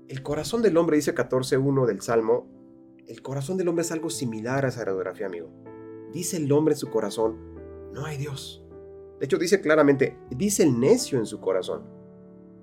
El 0.07 0.21
corazón 0.23 0.61
del 0.61 0.77
hombre, 0.77 0.97
dice 0.97 1.15
14.1 1.15 1.85
del 1.85 2.01
Salmo, 2.01 2.47
el 3.07 3.21
corazón 3.21 3.57
del 3.57 3.67
hombre 3.67 3.83
es 3.83 3.91
algo 3.91 4.09
similar 4.09 4.65
a 4.65 4.69
esa 4.69 4.85
radiografía, 4.85 5.27
amigo. 5.27 5.49
Dice 6.11 6.37
el 6.37 6.51
hombre 6.51 6.73
en 6.73 6.79
su 6.79 6.89
corazón, 6.89 7.91
no 7.91 8.05
hay 8.05 8.17
Dios. 8.17 8.63
De 9.19 9.25
hecho, 9.25 9.37
dice 9.37 9.61
claramente, 9.61 10.17
dice 10.29 10.63
el 10.63 10.79
necio 10.79 11.17
en 11.17 11.25
su 11.25 11.39
corazón, 11.39 11.83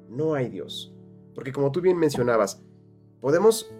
no 0.09 0.35
hay 0.35 0.49
Dios. 0.49 0.95
Porque 1.35 1.53
como 1.53 1.73
tú 1.73 1.81
bien 1.81 1.97
mencionabas, 1.97 2.63
podemos, 3.21 3.75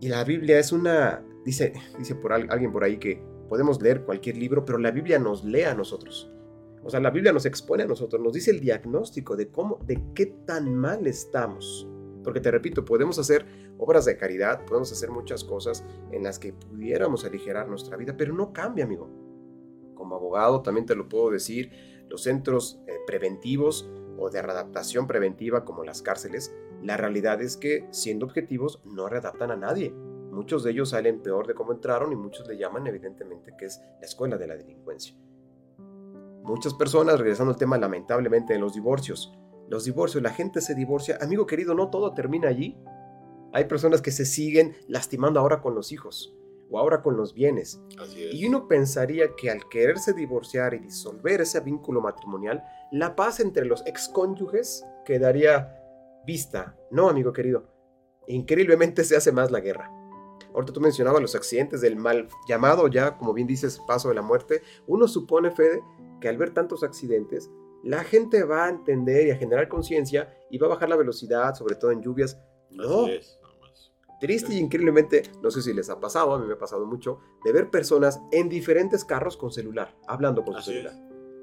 y 0.00 0.08
la 0.08 0.24
Biblia 0.24 0.58
es 0.58 0.72
una, 0.72 1.24
dice, 1.44 1.72
dice 1.98 2.14
por 2.14 2.32
alguien 2.32 2.72
por 2.72 2.84
ahí 2.84 2.98
que 2.98 3.22
podemos 3.48 3.80
leer 3.80 4.04
cualquier 4.04 4.36
libro, 4.36 4.64
pero 4.64 4.78
la 4.78 4.90
Biblia 4.90 5.18
nos 5.18 5.44
lee 5.44 5.62
a 5.62 5.74
nosotros. 5.74 6.30
O 6.82 6.90
sea, 6.90 7.00
la 7.00 7.10
Biblia 7.10 7.32
nos 7.32 7.46
expone 7.46 7.82
a 7.82 7.86
nosotros, 7.86 8.20
nos 8.22 8.34
dice 8.34 8.50
el 8.50 8.60
diagnóstico 8.60 9.36
de 9.36 9.48
cómo, 9.48 9.78
de 9.86 10.02
qué 10.14 10.26
tan 10.26 10.74
mal 10.74 11.06
estamos. 11.06 11.88
Porque 12.22 12.40
te 12.40 12.50
repito, 12.50 12.84
podemos 12.84 13.18
hacer 13.18 13.46
obras 13.78 14.04
de 14.04 14.16
caridad, 14.16 14.64
podemos 14.66 14.92
hacer 14.92 15.10
muchas 15.10 15.44
cosas 15.44 15.84
en 16.12 16.22
las 16.22 16.38
que 16.38 16.52
pudiéramos 16.52 17.24
aligerar 17.24 17.68
nuestra 17.68 17.96
vida, 17.96 18.16
pero 18.16 18.34
no 18.34 18.52
cambia, 18.52 18.84
amigo. 18.84 19.08
Como 19.94 20.14
abogado 20.14 20.62
también 20.62 20.86
te 20.86 20.94
lo 20.94 21.08
puedo 21.08 21.30
decir, 21.30 21.70
los 22.08 22.22
centros 22.22 22.80
eh, 22.86 22.92
preventivos 23.06 23.88
o 24.18 24.30
de 24.30 24.42
readaptación 24.42 25.06
preventiva 25.06 25.64
como 25.64 25.84
las 25.84 26.02
cárceles, 26.02 26.54
la 26.82 26.96
realidad 26.96 27.40
es 27.40 27.56
que 27.56 27.88
siendo 27.92 28.26
objetivos 28.26 28.82
no 28.84 29.08
readaptan 29.08 29.50
a 29.50 29.56
nadie. 29.56 29.94
Muchos 30.34 30.64
de 30.64 30.72
ellos 30.72 30.90
salen 30.90 31.22
peor 31.22 31.46
de 31.46 31.54
cómo 31.54 31.72
entraron 31.72 32.10
y 32.10 32.16
muchos 32.16 32.48
le 32.48 32.58
llaman 32.58 32.88
evidentemente 32.88 33.54
que 33.56 33.66
es 33.66 33.80
la 34.00 34.06
escuela 34.06 34.36
de 34.36 34.48
la 34.48 34.56
delincuencia. 34.56 35.16
Muchas 36.42 36.74
personas, 36.74 37.20
regresando 37.20 37.52
al 37.52 37.58
tema 37.58 37.78
lamentablemente 37.78 38.52
de 38.52 38.58
los 38.58 38.74
divorcios, 38.74 39.32
los 39.68 39.84
divorcios, 39.84 40.22
la 40.24 40.30
gente 40.30 40.60
se 40.60 40.74
divorcia. 40.74 41.18
Amigo 41.22 41.46
querido, 41.46 41.74
no 41.74 41.88
todo 41.88 42.12
termina 42.14 42.48
allí. 42.48 42.76
Hay 43.52 43.66
personas 43.66 44.02
que 44.02 44.10
se 44.10 44.26
siguen 44.26 44.74
lastimando 44.88 45.38
ahora 45.38 45.62
con 45.62 45.76
los 45.76 45.92
hijos 45.92 46.36
o 46.68 46.80
ahora 46.80 47.00
con 47.00 47.16
los 47.16 47.32
bienes. 47.32 47.80
Y 48.32 48.44
uno 48.44 48.66
pensaría 48.66 49.36
que 49.36 49.50
al 49.50 49.68
quererse 49.68 50.12
divorciar 50.14 50.74
y 50.74 50.80
disolver 50.80 51.42
ese 51.42 51.60
vínculo 51.60 52.00
matrimonial, 52.00 52.64
la 52.90 53.14
paz 53.14 53.38
entre 53.38 53.64
los 53.66 53.86
excónyuges 53.86 54.84
quedaría 55.04 55.80
vista. 56.26 56.76
No, 56.90 57.08
amigo 57.08 57.32
querido. 57.32 57.68
Increíblemente 58.26 59.04
se 59.04 59.16
hace 59.16 59.30
más 59.30 59.52
la 59.52 59.60
guerra. 59.60 59.90
Ahorita 60.54 60.72
tú 60.72 60.80
mencionabas 60.80 61.20
los 61.20 61.34
accidentes 61.34 61.80
del 61.80 61.96
mal 61.96 62.28
llamado 62.48 62.86
ya, 62.88 63.16
como 63.18 63.34
bien 63.34 63.46
dices, 63.46 63.80
paso 63.86 64.08
de 64.08 64.14
la 64.14 64.22
muerte. 64.22 64.62
Uno 64.86 65.08
supone, 65.08 65.50
Fede, 65.50 65.82
que 66.20 66.28
al 66.28 66.38
ver 66.38 66.50
tantos 66.50 66.84
accidentes, 66.84 67.50
la 67.82 68.04
gente 68.04 68.44
va 68.44 68.66
a 68.66 68.70
entender 68.70 69.26
y 69.26 69.30
a 69.30 69.36
generar 69.36 69.68
conciencia 69.68 70.32
y 70.50 70.58
va 70.58 70.68
a 70.68 70.70
bajar 70.70 70.88
la 70.88 70.96
velocidad, 70.96 71.54
sobre 71.54 71.74
todo 71.74 71.90
en 71.90 72.02
lluvias. 72.02 72.38
No. 72.70 73.06
Triste 74.20 74.54
y 74.54 74.58
increíblemente, 74.58 75.24
no 75.42 75.50
sé 75.50 75.60
si 75.60 75.74
les 75.74 75.90
ha 75.90 76.00
pasado, 76.00 76.32
a 76.32 76.38
mí 76.38 76.46
me 76.46 76.54
ha 76.54 76.58
pasado 76.58 76.86
mucho, 76.86 77.18
de 77.44 77.52
ver 77.52 77.68
personas 77.68 78.20
en 78.32 78.48
diferentes 78.48 79.04
carros 79.04 79.36
con 79.36 79.52
celular, 79.52 79.94
hablando 80.06 80.44
con 80.44 80.54
su 80.54 80.62
celular. 80.62 80.94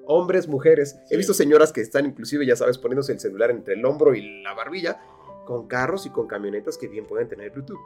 Hombres, 0.08 0.48
mujeres. 0.48 0.98
He 1.12 1.18
visto 1.18 1.34
señoras 1.34 1.72
que 1.72 1.82
están 1.82 2.06
inclusive, 2.06 2.46
ya 2.46 2.56
sabes, 2.56 2.78
poniéndose 2.80 3.12
el 3.12 3.20
celular 3.20 3.52
entre 3.52 3.76
el 3.76 3.86
hombro 3.86 4.16
y 4.16 4.42
la 4.42 4.56
barbilla, 4.56 5.00
con 5.46 5.68
carros 5.68 6.06
y 6.06 6.10
con 6.10 6.28
camionetas 6.28 6.78
que 6.78 6.88
bien 6.88 7.06
pueden 7.06 7.28
tener 7.28 7.52
Bluetooth. 7.52 7.80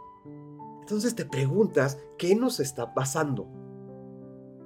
Entonces 0.86 1.16
te 1.16 1.26
preguntas, 1.26 1.98
¿qué 2.16 2.36
nos 2.36 2.60
está 2.60 2.94
pasando? 2.94 3.48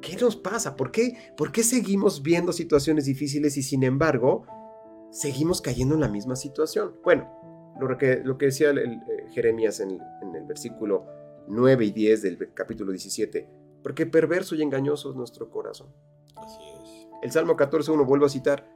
¿Qué 0.01 0.17
nos 0.17 0.35
pasa? 0.35 0.75
¿Por 0.75 0.91
qué, 0.91 1.13
¿Por 1.37 1.53
qué 1.53 1.63
seguimos 1.63 2.21
viendo 2.21 2.51
situaciones 2.51 3.05
difíciles 3.05 3.55
y 3.55 3.63
sin 3.63 3.83
embargo 3.83 4.45
seguimos 5.11 5.61
cayendo 5.61 5.95
en 5.95 6.01
la 6.01 6.09
misma 6.09 6.35
situación? 6.35 6.93
Bueno, 7.05 7.25
lo 7.79 7.97
que, 7.97 8.17
lo 8.21 8.37
que 8.37 8.47
decía 8.47 8.71
el, 8.71 8.79
eh, 8.79 8.99
Jeremías 9.29 9.79
en, 9.79 9.91
en, 9.91 10.35
el 10.35 10.43
versículo 10.43 11.05
9 11.47 11.85
y 11.85 11.91
10 11.91 12.21
del 12.21 12.53
capítulo 12.53 12.91
17, 12.91 13.47
porque 13.81 14.05
perverso 14.05 14.55
y 14.55 14.61
engañoso 14.61 15.11
es 15.11 15.15
nuestro 15.15 15.49
corazón. 15.49 15.87
Así 16.35 16.59
es. 16.83 17.07
El 17.23 17.31
Salmo 17.31 17.55
14.1 17.55 18.05
vuelvo 18.05 18.25
a 18.25 18.29
citar, 18.29 18.69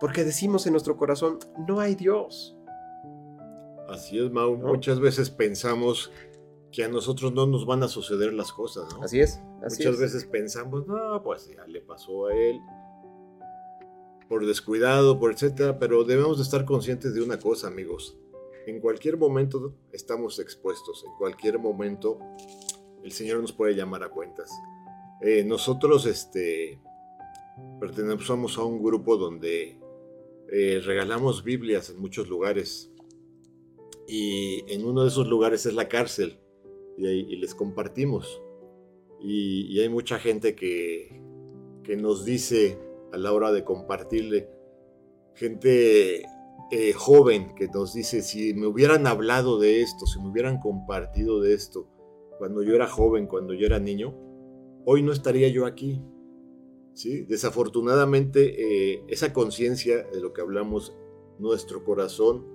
porque 0.00 0.24
decimos 0.24 0.66
en 0.66 0.72
nuestro 0.72 0.96
corazón, 0.96 1.38
no 1.68 1.78
hay 1.78 1.94
Dios. 1.94 2.56
Así 3.88 4.18
es, 4.18 4.32
Mau. 4.32 4.56
Muchas 4.56 4.98
veces 4.98 5.30
pensamos 5.30 6.10
que 6.72 6.84
a 6.84 6.88
nosotros 6.88 7.32
no 7.32 7.46
nos 7.46 7.66
van 7.66 7.82
a 7.82 7.88
suceder 7.88 8.32
las 8.32 8.52
cosas, 8.52 8.94
¿no? 8.94 9.02
Así 9.02 9.20
es. 9.20 9.40
Muchas 9.62 9.98
veces 9.98 10.24
pensamos, 10.24 10.86
no, 10.86 11.22
pues 11.22 11.48
ya 11.48 11.66
le 11.66 11.80
pasó 11.80 12.26
a 12.26 12.34
él 12.34 12.60
por 14.28 14.46
descuidado, 14.46 15.18
por 15.18 15.32
etcétera, 15.32 15.78
pero 15.78 16.04
debemos 16.04 16.36
de 16.36 16.44
estar 16.44 16.64
conscientes 16.64 17.14
de 17.14 17.22
una 17.22 17.38
cosa, 17.40 17.66
amigos. 17.66 18.16
En 18.66 18.80
cualquier 18.80 19.16
momento 19.16 19.74
estamos 19.92 20.38
expuestos, 20.38 21.04
en 21.04 21.12
cualquier 21.18 21.58
momento 21.58 22.18
el 23.02 23.10
Señor 23.10 23.40
nos 23.40 23.52
puede 23.52 23.74
llamar 23.74 24.04
a 24.04 24.10
cuentas. 24.10 24.50
Eh, 25.20 25.42
nosotros 25.44 26.06
este, 26.06 26.80
pertenecemos 27.80 28.56
a 28.56 28.64
un 28.64 28.80
grupo 28.80 29.16
donde 29.16 29.80
eh, 30.52 30.80
regalamos 30.84 31.42
Biblias 31.42 31.90
en 31.90 32.00
muchos 32.00 32.28
lugares 32.28 32.92
y 34.06 34.64
en 34.72 34.84
uno 34.84 35.02
de 35.02 35.08
esos 35.08 35.26
lugares 35.26 35.66
es 35.66 35.74
la 35.74 35.88
cárcel 35.88 36.38
y, 36.96 37.36
les 37.36 37.54
compartimos. 37.54 38.42
Y, 39.20 39.78
hay 39.80 39.88
mucha 39.88 40.18
gente 40.18 40.54
que, 40.54 41.20
que 41.82 41.96
nos 41.96 42.24
dice 42.24 42.78
a 43.12 43.18
la 43.18 43.32
hora 43.32 43.52
de 43.52 43.64
compartirle, 43.64 44.48
gente 45.34 46.24
eh, 46.72 46.92
joven 46.92 47.54
que 47.56 47.66
nos 47.68 47.94
dice, 47.94 48.22
si 48.22 48.54
me 48.54 48.66
hubieran 48.66 49.06
hablado 49.06 49.58
de 49.58 49.82
esto, 49.82 50.06
si 50.06 50.20
me 50.20 50.28
hubieran 50.28 50.60
compartido 50.60 51.40
de 51.40 51.54
esto, 51.54 51.88
cuando 52.38 52.62
yo 52.62 52.74
era 52.74 52.86
joven, 52.86 53.26
cuando 53.26 53.54
yo 53.54 53.66
era 53.66 53.80
niño, 53.80 54.14
hoy 54.84 55.02
no 55.02 55.12
estaría 55.12 55.48
yo 55.48 55.66
aquí. 55.66 56.00
¿sí? 56.94 57.22
Desafortunadamente, 57.22 58.94
eh, 58.94 59.04
esa 59.08 59.32
conciencia 59.32 60.04
de 60.04 60.20
lo 60.20 60.32
que 60.32 60.42
hablamos, 60.42 60.94
nuestro 61.38 61.84
corazón, 61.84 62.46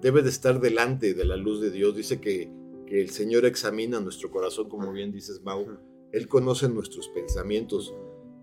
debe 0.00 0.22
de 0.22 0.30
estar 0.30 0.60
delante 0.60 1.14
de 1.14 1.24
la 1.24 1.36
luz 1.36 1.60
de 1.60 1.70
Dios. 1.70 1.94
Dice 1.94 2.20
que, 2.20 2.50
que 2.86 3.00
el 3.00 3.10
Señor 3.10 3.44
examina 3.44 4.00
nuestro 4.00 4.30
corazón, 4.30 4.68
como 4.68 4.92
bien 4.92 5.12
dices, 5.12 5.42
Mau. 5.42 5.66
Él 6.12 6.28
conoce 6.28 6.68
nuestros 6.68 7.08
pensamientos. 7.08 7.94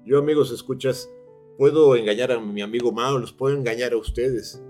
Yo, 0.05 0.17
amigos, 0.17 0.51
escuchas, 0.51 1.09
puedo 1.57 1.95
engañar 1.95 2.31
a 2.31 2.39
mi 2.39 2.61
amigo 2.61 2.91
Mao, 2.91 3.17
los 3.17 3.33
puedo 3.33 3.55
engañar 3.55 3.93
a 3.93 3.97
ustedes, 3.97 4.61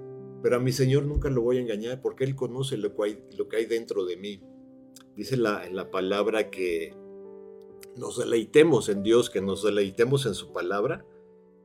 pero 0.43 0.57
a 0.57 0.59
mi 0.59 0.71
Señor 0.71 1.05
nunca 1.05 1.29
lo 1.29 1.41
voy 1.41 1.57
a 1.57 1.61
engañar 1.61 2.01
porque 2.01 2.23
Él 2.23 2.35
conoce 2.35 2.77
lo 2.77 2.95
que 2.95 3.03
hay, 3.03 3.23
lo 3.37 3.47
que 3.47 3.57
hay 3.57 3.65
dentro 3.65 4.05
de 4.05 4.17
mí. 4.17 4.41
Dice 5.15 5.37
la, 5.37 5.65
en 5.65 5.75
la 5.75 5.89
palabra 5.89 6.49
que 6.49 6.95
nos 7.95 8.17
deleitemos 8.17 8.89
en 8.89 9.03
Dios, 9.03 9.29
que 9.29 9.41
nos 9.41 9.63
deleitemos 9.63 10.25
en 10.25 10.33
su 10.33 10.51
palabra, 10.51 11.05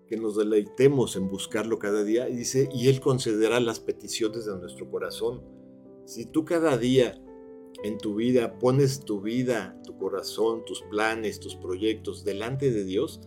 que 0.06 0.16
nos 0.16 0.36
deleitemos 0.36 1.16
en 1.16 1.28
buscarlo 1.28 1.78
cada 1.78 2.04
día. 2.04 2.28
Y 2.28 2.36
dice, 2.36 2.68
y 2.72 2.88
Él 2.88 3.00
concederá 3.00 3.60
las 3.60 3.80
peticiones 3.80 4.46
de 4.46 4.56
nuestro 4.56 4.90
corazón. 4.90 5.42
Si 6.04 6.26
tú 6.26 6.44
cada 6.44 6.78
día 6.78 7.20
en 7.82 7.98
tu 7.98 8.14
vida 8.14 8.58
pones 8.58 9.00
tu 9.04 9.20
vida, 9.20 9.76
tu 9.84 9.96
corazón, 9.98 10.64
tus 10.64 10.82
planes, 10.82 11.40
tus 11.40 11.56
proyectos 11.56 12.24
delante 12.24 12.70
de 12.70 12.84
Dios, 12.84 13.20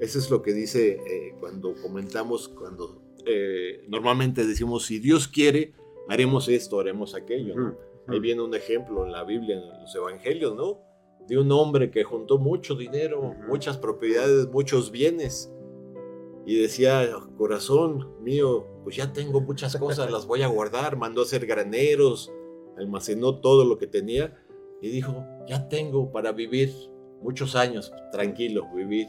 eso 0.00 0.18
es 0.18 0.30
lo 0.30 0.40
que 0.40 0.54
dice 0.54 0.92
eh, 1.06 1.34
cuando 1.38 1.74
comentamos, 1.74 2.48
cuando 2.48 3.02
eh, 3.26 3.84
normalmente 3.86 4.46
decimos, 4.46 4.86
si 4.86 4.98
Dios 4.98 5.28
quiere, 5.28 5.74
haremos 6.08 6.48
esto, 6.48 6.80
haremos 6.80 7.14
aquello. 7.14 7.54
Ahí 8.08 8.18
viene 8.18 8.40
un 8.40 8.54
ejemplo 8.54 9.04
en 9.04 9.12
la 9.12 9.24
Biblia, 9.24 9.58
en 9.58 9.82
los 9.82 9.94
Evangelios, 9.94 10.56
¿no? 10.56 10.80
De 11.28 11.36
un 11.36 11.52
hombre 11.52 11.90
que 11.90 12.02
juntó 12.02 12.38
mucho 12.38 12.74
dinero, 12.74 13.34
muchas 13.46 13.76
propiedades, 13.76 14.48
muchos 14.48 14.90
bienes. 14.90 15.52
Y 16.46 16.58
decía, 16.58 17.06
corazón 17.36 18.08
mío, 18.22 18.66
pues 18.82 18.96
ya 18.96 19.12
tengo 19.12 19.42
muchas 19.42 19.76
cosas, 19.76 20.10
las 20.10 20.26
voy 20.26 20.40
a 20.40 20.48
guardar. 20.48 20.96
Mandó 20.96 21.20
a 21.20 21.24
hacer 21.24 21.44
graneros, 21.44 22.32
almacenó 22.80 23.40
todo 23.40 23.64
lo 23.64 23.78
que 23.78 23.86
tenía 23.86 24.36
y 24.80 24.88
dijo, 24.88 25.24
ya 25.46 25.68
tengo 25.68 26.10
para 26.10 26.32
vivir 26.32 26.72
muchos 27.20 27.54
años, 27.54 27.92
tranquilo, 28.12 28.66
vivir. 28.74 29.06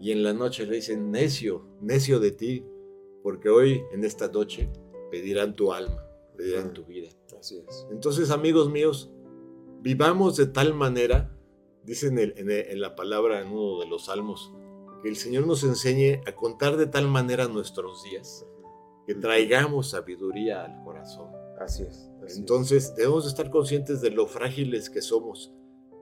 Y 0.00 0.12
en 0.12 0.22
la 0.22 0.32
noche 0.32 0.66
le 0.66 0.76
dicen, 0.76 1.10
necio, 1.10 1.66
necio 1.80 2.20
de 2.20 2.30
ti, 2.30 2.64
porque 3.22 3.48
hoy, 3.48 3.82
en 3.92 4.04
esta 4.04 4.28
noche, 4.28 4.70
pedirán 5.10 5.54
tu 5.54 5.72
alma, 5.72 6.06
pedirán 6.36 6.72
tu 6.72 6.84
vida. 6.84 7.08
Así 7.38 7.58
es. 7.58 7.86
Entonces, 7.90 8.30
amigos 8.30 8.70
míos, 8.70 9.10
vivamos 9.80 10.36
de 10.36 10.46
tal 10.46 10.74
manera, 10.74 11.30
dicen 11.84 12.18
en, 12.18 12.80
la 12.80 12.96
palabra 12.96 13.40
en 13.40 13.48
uno 13.48 13.80
de 13.80 13.86
los 13.86 14.06
salmos, 14.06 14.52
que 15.02 15.08
el 15.08 15.16
Señor 15.16 15.46
nos 15.46 15.62
enseñe 15.64 16.22
a 16.26 16.34
contar 16.34 16.76
de 16.76 16.86
tal 16.86 17.08
manera 17.08 17.46
nuestros 17.48 18.02
días, 18.04 18.46
que 19.06 19.14
traigamos 19.14 19.90
sabiduría 19.90 20.64
al 20.64 20.82
corazón. 20.82 21.30
Así 21.60 21.84
es. 21.84 22.10
Entonces, 22.34 22.94
debemos 22.94 23.26
estar 23.26 23.50
conscientes 23.50 24.00
de 24.00 24.10
lo 24.10 24.26
frágiles 24.26 24.90
que 24.90 25.02
somos. 25.02 25.52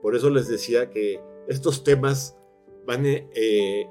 Por 0.01 0.15
eso 0.15 0.29
les 0.29 0.47
decía 0.47 0.89
que 0.89 1.19
estos 1.47 1.83
temas 1.83 2.37
van, 2.85 3.05
eh, 3.05 3.87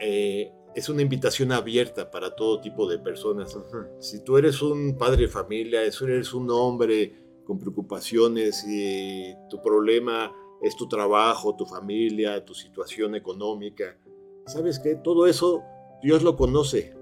eh, 0.00 0.52
es 0.74 0.88
una 0.88 1.02
invitación 1.02 1.52
abierta 1.52 2.10
para 2.10 2.34
todo 2.34 2.60
tipo 2.60 2.88
de 2.88 2.98
personas. 2.98 3.56
Si 3.98 4.22
tú 4.22 4.36
eres 4.36 4.62
un 4.62 4.96
padre 4.96 5.22
de 5.22 5.28
familia, 5.28 5.90
si 5.90 6.04
eres 6.04 6.32
un 6.32 6.50
hombre 6.50 7.40
con 7.44 7.58
preocupaciones 7.58 8.64
y 8.68 9.34
tu 9.48 9.60
problema 9.62 10.32
es 10.62 10.76
tu 10.76 10.88
trabajo, 10.88 11.56
tu 11.56 11.66
familia, 11.66 12.44
tu 12.44 12.54
situación 12.54 13.14
económica, 13.14 13.98
¿sabes 14.46 14.78
qué? 14.78 14.96
Todo 14.96 15.26
eso 15.26 15.62
Dios 16.02 16.22
lo 16.22 16.36
conoce. 16.36 16.94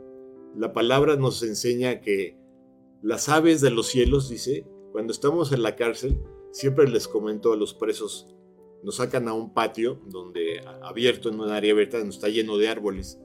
La 0.56 0.72
palabra 0.72 1.16
nos 1.16 1.42
enseña 1.42 2.00
que 2.00 2.38
las 3.02 3.28
aves 3.28 3.60
de 3.60 3.70
los 3.70 3.88
cielos, 3.88 4.28
dice, 4.28 4.66
cuando 4.96 5.12
estamos 5.12 5.52
en 5.52 5.62
la 5.62 5.76
cárcel, 5.76 6.18
siempre 6.52 6.88
les 6.88 7.06
comento 7.06 7.52
a 7.52 7.56
los 7.56 7.74
presos, 7.74 8.34
nos 8.82 8.96
sacan 8.96 9.28
a 9.28 9.34
un 9.34 9.52
patio 9.52 10.00
donde 10.06 10.62
abierto 10.80 11.28
en 11.28 11.38
un 11.38 11.50
área 11.50 11.74
abierta 11.74 11.98
donde 11.98 12.14
está 12.14 12.30
lleno 12.30 12.56
de 12.56 12.70
árboles 12.70 13.20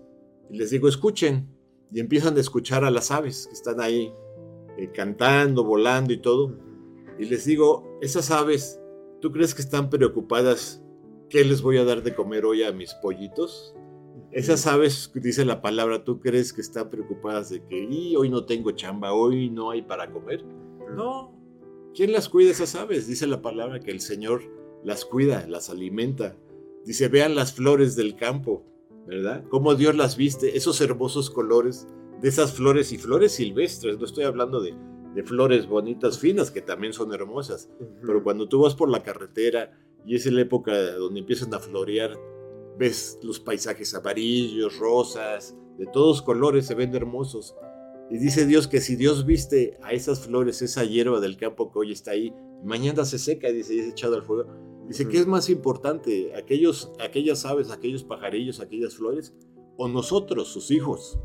y 0.49 0.57
les 0.57 0.71
digo 0.71 0.89
escuchen 0.89 1.47
y 1.89 2.01
empiezan 2.01 2.35
a 2.35 2.41
escuchar 2.41 2.83
a 2.83 2.91
las 2.91 3.09
aves 3.09 3.47
que 3.47 3.53
están 3.53 3.79
ahí 3.79 4.13
eh, 4.77 4.91
cantando, 4.93 5.63
volando 5.63 6.11
y 6.11 6.17
todo 6.17 6.57
y 7.17 7.23
les 7.23 7.45
digo 7.45 7.97
esas 8.01 8.31
aves, 8.31 8.81
¿tú 9.21 9.31
crees 9.31 9.55
que 9.55 9.61
están 9.61 9.89
preocupadas 9.89 10.83
qué 11.29 11.45
les 11.45 11.61
voy 11.61 11.77
a 11.77 11.85
dar 11.85 12.03
de 12.03 12.13
comer 12.13 12.43
hoy 12.43 12.63
a 12.63 12.73
mis 12.73 12.93
pollitos? 12.95 13.73
Esas 14.33 14.67
aves, 14.67 15.09
dice 15.15 15.45
la 15.45 15.61
palabra, 15.61 16.03
¿tú 16.03 16.19
crees 16.19 16.51
que 16.51 16.59
están 16.59 16.89
preocupadas 16.89 17.49
de 17.49 17.65
que 17.65 17.81
y 17.89 18.17
hoy 18.17 18.29
no 18.29 18.43
tengo 18.43 18.71
chamba, 18.71 19.13
hoy 19.13 19.49
no 19.49 19.71
hay 19.71 19.83
para 19.83 20.11
comer? 20.11 20.43
No. 20.97 21.40
¿Quién 21.93 22.13
las 22.13 22.29
cuida 22.29 22.51
esas 22.51 22.75
aves? 22.75 23.07
Dice 23.07 23.27
la 23.27 23.41
palabra 23.41 23.81
que 23.81 23.91
el 23.91 23.99
Señor 23.99 24.43
las 24.83 25.03
cuida, 25.03 25.45
las 25.47 25.69
alimenta. 25.69 26.37
Dice, 26.85 27.09
vean 27.09 27.35
las 27.35 27.53
flores 27.53 27.95
del 27.95 28.15
campo, 28.15 28.65
¿verdad? 29.05 29.43
Cómo 29.49 29.75
Dios 29.75 29.95
las 29.95 30.15
viste, 30.15 30.57
esos 30.57 30.79
hermosos 30.81 31.29
colores 31.29 31.87
de 32.21 32.29
esas 32.29 32.53
flores 32.53 32.91
y 32.91 32.97
flores 32.97 33.33
silvestres. 33.33 33.97
No 33.97 34.05
estoy 34.05 34.23
hablando 34.23 34.61
de, 34.61 34.73
flores 35.25 35.67
bonitas, 35.67 36.17
finas, 36.17 36.49
que 36.49 36.61
también 36.61 36.93
son 36.93 37.13
hermosas. 37.13 37.69
Pero 38.05 38.23
cuando 38.23 38.47
tú 38.47 38.61
vas 38.61 38.75
por 38.75 38.89
la 38.89 39.03
carretera 39.03 39.77
y 40.05 40.15
es 40.15 40.25
la 40.27 40.41
época 40.41 40.93
donde 40.93 41.19
empiezan 41.19 41.53
a 41.53 41.59
florear, 41.59 42.17
ves 42.77 43.19
los 43.21 43.39
paisajes 43.39 43.93
amarillos, 43.93 44.77
rosas, 44.77 45.57
de 45.77 45.87
todos 45.87 46.21
colores, 46.21 46.67
se 46.67 46.75
ven 46.75 46.95
hermosos. 46.95 47.55
Y 48.11 48.17
dice 48.17 48.45
Dios 48.45 48.67
que 48.67 48.81
si 48.81 48.97
Dios 48.97 49.25
viste 49.25 49.77
a 49.81 49.93
esas 49.93 50.19
flores, 50.19 50.61
esa 50.61 50.83
hierba 50.83 51.21
del 51.21 51.37
campo 51.37 51.71
que 51.71 51.79
hoy 51.79 51.91
está 51.93 52.11
ahí, 52.11 52.33
mañana 52.61 53.05
se 53.05 53.17
seca, 53.17 53.49
dice, 53.49 53.73
y 53.73 53.79
es 53.79 53.87
echado 53.87 54.15
al 54.15 54.23
fuego. 54.23 54.51
Dice, 54.85 55.07
¿qué 55.07 55.17
es 55.17 55.27
más 55.27 55.49
importante? 55.49 56.35
¿Aquellos, 56.35 56.91
¿Aquellas 56.99 57.45
aves, 57.45 57.71
aquellos 57.71 58.03
pajarillos, 58.03 58.59
aquellas 58.59 58.95
flores? 58.95 59.33
¿O 59.77 59.87
nosotros, 59.87 60.49
sus 60.49 60.71
hijos? 60.71 61.17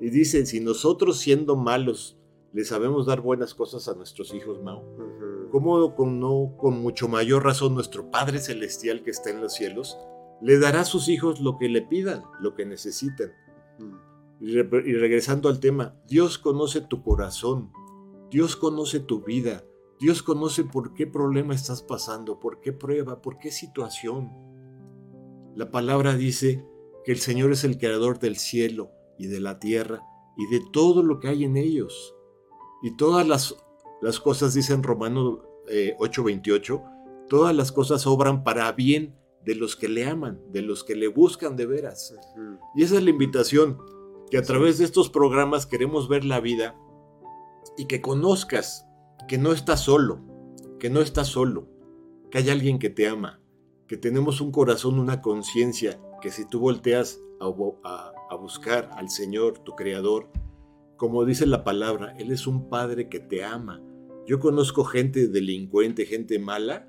Y 0.00 0.08
dice, 0.08 0.46
si 0.46 0.60
nosotros 0.60 1.18
siendo 1.18 1.54
malos 1.54 2.18
le 2.54 2.64
sabemos 2.64 3.04
dar 3.04 3.20
buenas 3.20 3.54
cosas 3.54 3.86
a 3.88 3.94
nuestros 3.94 4.32
hijos, 4.32 4.62
Mao, 4.62 4.82
¿cómo 5.50 5.94
con, 5.94 6.18
no, 6.18 6.54
con 6.56 6.80
mucho 6.80 7.08
mayor 7.08 7.44
razón 7.44 7.74
nuestro 7.74 8.10
Padre 8.10 8.38
Celestial 8.38 9.02
que 9.02 9.10
está 9.10 9.28
en 9.28 9.42
los 9.42 9.52
cielos 9.52 9.98
le 10.40 10.58
dará 10.58 10.80
a 10.80 10.84
sus 10.86 11.08
hijos 11.08 11.40
lo 11.40 11.58
que 11.58 11.68
le 11.68 11.82
pidan, 11.82 12.22
lo 12.40 12.54
que 12.54 12.64
necesitan? 12.64 13.32
Y 14.42 14.92
regresando 14.94 15.48
al 15.48 15.60
tema, 15.60 15.94
Dios 16.08 16.36
conoce 16.36 16.80
tu 16.80 17.02
corazón, 17.02 17.70
Dios 18.28 18.56
conoce 18.56 18.98
tu 18.98 19.22
vida, 19.22 19.64
Dios 20.00 20.24
conoce 20.24 20.64
por 20.64 20.94
qué 20.94 21.06
problema 21.06 21.54
estás 21.54 21.80
pasando, 21.80 22.40
por 22.40 22.60
qué 22.60 22.72
prueba, 22.72 23.22
por 23.22 23.38
qué 23.38 23.52
situación. 23.52 24.32
La 25.54 25.70
palabra 25.70 26.16
dice 26.16 26.66
que 27.04 27.12
el 27.12 27.18
Señor 27.18 27.52
es 27.52 27.62
el 27.62 27.78
creador 27.78 28.18
del 28.18 28.36
cielo 28.36 28.90
y 29.16 29.28
de 29.28 29.38
la 29.38 29.60
tierra 29.60 30.02
y 30.36 30.46
de 30.46 30.60
todo 30.72 31.04
lo 31.04 31.20
que 31.20 31.28
hay 31.28 31.44
en 31.44 31.56
ellos. 31.56 32.16
Y 32.82 32.96
todas 32.96 33.28
las, 33.28 33.54
las 34.00 34.18
cosas, 34.18 34.54
dicen 34.54 34.82
Romano 34.82 35.44
8:28, 35.68 36.80
eh, 36.80 37.26
todas 37.28 37.54
las 37.54 37.70
cosas 37.70 38.08
obran 38.08 38.42
para 38.42 38.72
bien 38.72 39.16
de 39.44 39.54
los 39.54 39.76
que 39.76 39.88
le 39.88 40.04
aman, 40.04 40.40
de 40.50 40.62
los 40.62 40.82
que 40.82 40.96
le 40.96 41.06
buscan 41.06 41.54
de 41.54 41.66
veras. 41.66 42.12
Y 42.74 42.82
esa 42.82 42.96
es 42.96 43.04
la 43.04 43.10
invitación, 43.10 43.78
que 44.32 44.38
a 44.38 44.42
través 44.42 44.78
de 44.78 44.86
estos 44.86 45.10
programas 45.10 45.66
queremos 45.66 46.08
ver 46.08 46.24
la 46.24 46.40
vida 46.40 46.74
y 47.76 47.84
que 47.84 48.00
conozcas 48.00 48.86
que 49.28 49.36
no 49.36 49.52
estás 49.52 49.80
solo, 49.80 50.20
que 50.80 50.88
no 50.88 51.02
estás 51.02 51.28
solo, 51.28 51.68
que 52.30 52.38
hay 52.38 52.48
alguien 52.48 52.78
que 52.78 52.88
te 52.88 53.06
ama, 53.06 53.42
que 53.86 53.98
tenemos 53.98 54.40
un 54.40 54.50
corazón, 54.50 54.98
una 54.98 55.20
conciencia, 55.20 56.00
que 56.22 56.30
si 56.30 56.48
tú 56.48 56.60
volteas 56.60 57.20
a, 57.42 58.12
a, 58.30 58.36
buscar 58.36 58.88
al 58.94 59.10
Señor, 59.10 59.58
tu 59.58 59.72
Creador, 59.76 60.30
como 60.96 61.26
dice 61.26 61.44
la 61.44 61.62
palabra, 61.62 62.16
Él 62.18 62.32
es 62.32 62.46
un 62.46 62.70
Padre 62.70 63.10
que 63.10 63.20
te 63.20 63.44
ama. 63.44 63.82
Yo 64.26 64.40
conozco 64.40 64.84
gente 64.84 65.28
delincuente, 65.28 66.06
gente 66.06 66.38
mala, 66.38 66.88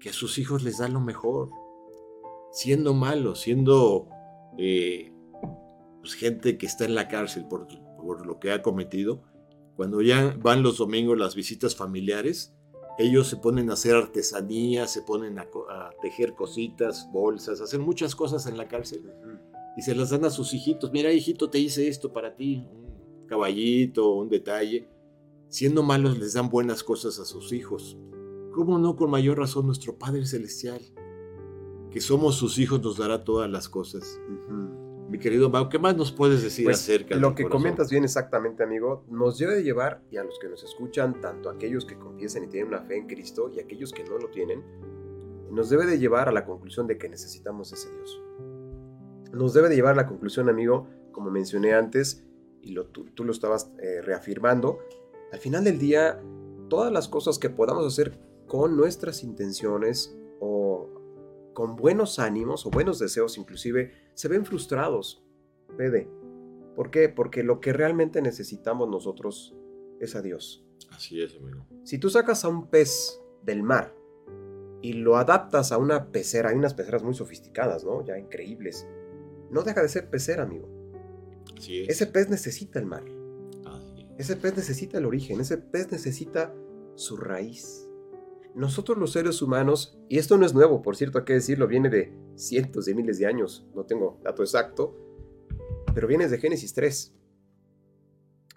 que 0.00 0.08
a 0.08 0.14
sus 0.14 0.38
hijos 0.38 0.62
les 0.62 0.78
da 0.78 0.88
lo 0.88 1.00
mejor, 1.00 1.50
siendo 2.50 2.94
malos, 2.94 3.40
siendo 3.40 4.08
eh, 4.56 5.12
pues, 6.08 6.20
gente 6.20 6.56
que 6.56 6.64
está 6.64 6.86
en 6.86 6.94
la 6.94 7.06
cárcel 7.06 7.44
por, 7.48 7.66
por 7.98 8.26
lo 8.26 8.38
que 8.40 8.50
ha 8.50 8.62
cometido, 8.62 9.22
cuando 9.76 10.00
ya 10.00 10.34
van 10.40 10.62
los 10.62 10.78
domingos 10.78 11.18
las 11.18 11.34
visitas 11.34 11.76
familiares, 11.76 12.54
ellos 12.98 13.28
se 13.28 13.36
ponen 13.36 13.68
a 13.68 13.74
hacer 13.74 13.94
artesanía, 13.94 14.86
se 14.86 15.02
ponen 15.02 15.38
a, 15.38 15.46
tejer 16.00 16.34
cositas, 16.34 17.10
bolsas, 17.12 17.60
hacen 17.60 17.82
muchas 17.82 18.16
cosas 18.16 18.46
en 18.46 18.56
la 18.56 18.68
cárcel 18.68 19.02
y 19.76 19.82
se 19.82 19.94
las 19.94 20.08
dan 20.08 20.24
a 20.24 20.30
sus 20.30 20.54
hijitos. 20.54 20.90
Mira, 20.92 21.12
hijito, 21.12 21.50
te 21.50 21.58
hice 21.58 21.88
esto 21.88 22.10
para 22.10 22.34
ti, 22.34 22.64
un 22.72 23.26
caballito, 23.26 24.14
un 24.14 24.30
detalle. 24.30 24.88
Siendo 25.48 25.82
malos 25.82 26.18
les 26.18 26.32
dan 26.32 26.48
buenas 26.48 26.82
cosas 26.82 27.18
a 27.20 27.26
sus 27.26 27.52
hijos. 27.52 27.98
¿Cómo 28.52 28.78
no 28.78 28.96
con 28.96 29.10
mayor 29.10 29.38
razón 29.38 29.66
nuestro 29.66 29.98
Padre 29.98 30.24
Celestial? 30.24 30.80
Que 31.90 32.00
somos 32.00 32.36
sus 32.36 32.58
hijos 32.58 32.82
nos 32.82 32.96
dará 32.96 33.24
todas 33.24 33.50
las 33.50 33.68
cosas. 33.68 34.18
Mi 35.08 35.18
querido 35.18 35.48
Mau, 35.48 35.68
¿qué 35.70 35.78
más 35.78 35.96
nos 35.96 36.12
puedes 36.12 36.42
decir 36.42 36.66
Pues, 36.66 36.80
acerca 36.80 37.16
lo 37.16 37.28
del 37.28 37.36
que 37.36 37.42
corazón? 37.44 37.62
comentas 37.62 37.90
bien 37.90 38.04
exactamente, 38.04 38.62
amigo, 38.62 39.04
nos 39.08 39.38
debe 39.38 39.54
de 39.54 39.62
llevar, 39.62 40.02
y 40.10 40.18
a 40.18 40.24
los 40.24 40.38
que 40.38 40.48
nos 40.48 40.62
escuchan, 40.62 41.20
tanto 41.20 41.48
aquellos 41.48 41.86
que 41.86 41.98
confiesen 41.98 42.44
y 42.44 42.48
tienen 42.48 42.68
una 42.68 42.82
fe 42.82 42.98
en 42.98 43.06
Cristo 43.06 43.50
y 43.54 43.58
aquellos 43.58 43.92
que 43.92 44.04
no 44.04 44.18
lo 44.18 44.28
tienen, 44.28 44.62
nos 45.50 45.70
debe 45.70 45.86
de 45.86 45.98
llevar 45.98 46.28
a 46.28 46.32
la 46.32 46.44
conclusión 46.44 46.86
de 46.86 46.98
que 46.98 47.08
necesitamos 47.08 47.72
ese 47.72 47.90
Dios. 47.90 48.22
Nos 49.32 49.54
debe 49.54 49.70
de 49.70 49.76
llevar 49.76 49.94
a 49.94 49.96
la 49.96 50.06
conclusión, 50.06 50.50
amigo, 50.50 50.88
como 51.10 51.30
mencioné 51.30 51.72
antes, 51.72 52.22
y 52.60 52.72
lo, 52.72 52.86
tú, 52.86 53.06
tú 53.14 53.24
lo 53.24 53.32
estabas 53.32 53.70
eh, 53.78 54.02
reafirmando, 54.02 54.78
al 55.32 55.38
final 55.38 55.64
del 55.64 55.78
día, 55.78 56.20
todas 56.68 56.92
las 56.92 57.08
cosas 57.08 57.38
que 57.38 57.48
podamos 57.48 57.86
hacer 57.86 58.18
con 58.46 58.76
nuestras 58.76 59.22
intenciones 59.22 60.18
o 60.40 60.97
con 61.58 61.74
buenos 61.74 62.20
ánimos 62.20 62.66
o 62.66 62.70
buenos 62.70 63.00
deseos 63.00 63.36
inclusive, 63.36 63.90
se 64.14 64.28
ven 64.28 64.46
frustrados. 64.46 65.24
Fede. 65.76 66.08
¿Por 66.76 66.92
qué? 66.92 67.08
Porque 67.08 67.42
lo 67.42 67.58
que 67.58 67.72
realmente 67.72 68.22
necesitamos 68.22 68.88
nosotros 68.88 69.56
es 69.98 70.14
a 70.14 70.22
Dios. 70.22 70.64
Así 70.92 71.20
es, 71.20 71.34
amigo. 71.34 71.66
Si 71.82 71.98
tú 71.98 72.10
sacas 72.10 72.44
a 72.44 72.48
un 72.48 72.70
pez 72.70 73.20
del 73.42 73.64
mar 73.64 73.92
y 74.82 74.92
lo 74.92 75.16
adaptas 75.16 75.72
a 75.72 75.78
una 75.78 76.12
pecera, 76.12 76.50
hay 76.50 76.56
unas 76.56 76.74
peceras 76.74 77.02
muy 77.02 77.14
sofisticadas, 77.14 77.82
¿no? 77.82 78.04
Ya 78.04 78.16
increíbles. 78.16 78.86
No 79.50 79.62
deja 79.62 79.82
de 79.82 79.88
ser 79.88 80.08
pecera, 80.10 80.44
amigo. 80.44 80.68
Así 81.56 81.80
es. 81.80 81.88
Ese 81.88 82.06
pez 82.06 82.28
necesita 82.28 82.78
el 82.78 82.86
mar. 82.86 83.02
Así 83.66 84.02
es. 84.02 84.20
Ese 84.30 84.36
pez 84.36 84.56
necesita 84.56 84.98
el 84.98 85.06
origen. 85.06 85.40
Ese 85.40 85.58
pez 85.58 85.90
necesita 85.90 86.54
su 86.94 87.16
raíz. 87.16 87.87
Nosotros 88.54 88.98
los 88.98 89.12
seres 89.12 89.40
humanos, 89.42 89.98
y 90.08 90.18
esto 90.18 90.36
no 90.36 90.44
es 90.44 90.54
nuevo, 90.54 90.82
por 90.82 90.96
cierto, 90.96 91.18
hay 91.18 91.24
que 91.24 91.34
decirlo, 91.34 91.68
viene 91.68 91.90
de 91.90 92.12
cientos 92.34 92.86
de 92.86 92.94
miles 92.94 93.18
de 93.18 93.26
años, 93.26 93.66
no 93.74 93.84
tengo 93.84 94.18
dato 94.22 94.42
exacto, 94.42 94.96
pero 95.94 96.08
viene 96.08 96.28
de 96.28 96.38
Génesis 96.38 96.74
3. 96.74 97.14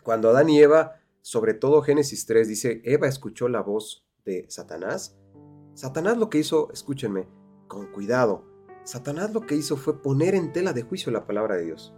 Cuando 0.04 0.30
Adán 0.30 0.50
y 0.50 0.60
Eva, 0.60 1.02
sobre 1.22 1.54
todo 1.54 1.82
Génesis 1.82 2.26
3, 2.26 2.48
dice, 2.48 2.82
Eva 2.84 3.08
escuchó 3.08 3.48
la 3.48 3.62
voz 3.62 4.08
de 4.26 4.46
Satanás. 4.50 5.18
Satanás 5.74 6.18
lo 6.18 6.30
que 6.30 6.40
hizo, 6.40 6.72
escúchenme, 6.72 7.28
con 7.68 7.92
cuidado, 7.92 8.52
Satanás 8.84 9.32
lo 9.34 9.42
que 9.42 9.56
hizo 9.56 9.78
fue 9.78 10.02
poner 10.02 10.34
en 10.34 10.52
tela 10.52 10.74
de 10.74 10.82
juicio 10.82 11.12
la 11.12 11.26
palabra 11.28 11.56
de 11.56 11.66
Dios. 11.66 11.94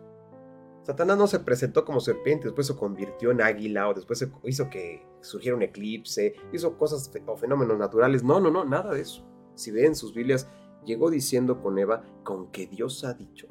Satanás 0.84 1.17
no 1.17 1.28
se 1.28 1.39
presentó 1.39 1.86
como 1.86 2.02
serpiente, 2.02 2.46
después 2.46 2.67
se 2.67 2.76
convirtió 2.76 3.32
en 3.32 3.41
águila 3.41 3.88
o 3.88 3.93
después 3.93 4.19
se 4.19 4.30
hizo 4.43 4.69
que 4.69 5.08
surgiera 5.22 5.56
un 5.56 5.63
eclipse, 5.63 6.36
hizo 6.52 6.78
cosas 6.78 7.10
o 7.26 7.38
fenómenos 7.38 7.78
naturales. 7.78 8.22
No, 8.24 8.41
no, 8.41 8.52
no, 8.52 8.65
nada 8.65 8.93
de 8.93 9.02
eso. 9.02 9.26
Si 9.56 9.72
ven 9.72 9.96
sus 9.96 10.13
Biblias, 10.13 10.50
llegó 10.86 11.10
diciendo 11.10 11.62
con 11.62 11.80
Eva, 11.80 12.04
con 12.24 12.52
que 12.52 12.67
Dios 12.67 13.06
ha 13.06 13.13
dicho. 13.13 13.48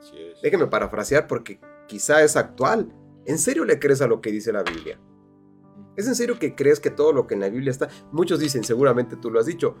Así 0.00 0.16
es. 0.18 0.42
Déjenme 0.42 0.66
parafrasear 0.66 1.28
porque 1.28 1.60
quizá 1.86 2.24
es 2.24 2.36
actual. 2.36 2.92
¿En 3.24 3.38
serio 3.38 3.64
le 3.64 3.78
crees 3.78 4.02
a 4.02 4.08
lo 4.08 4.20
que 4.20 4.32
dice 4.32 4.52
la 4.52 4.64
Biblia? 4.64 4.98
¿Es 5.96 6.08
en 6.08 6.16
serio 6.16 6.40
que 6.40 6.56
crees 6.56 6.80
que 6.80 6.90
todo 6.90 7.12
lo 7.12 7.28
que 7.28 7.34
en 7.34 7.40
la 7.40 7.50
Biblia 7.50 7.70
está? 7.70 7.88
Muchos 8.10 8.40
dicen, 8.40 8.64
seguramente 8.64 9.14
tú 9.14 9.30
lo 9.30 9.38
has 9.38 9.46
dicho, 9.46 9.76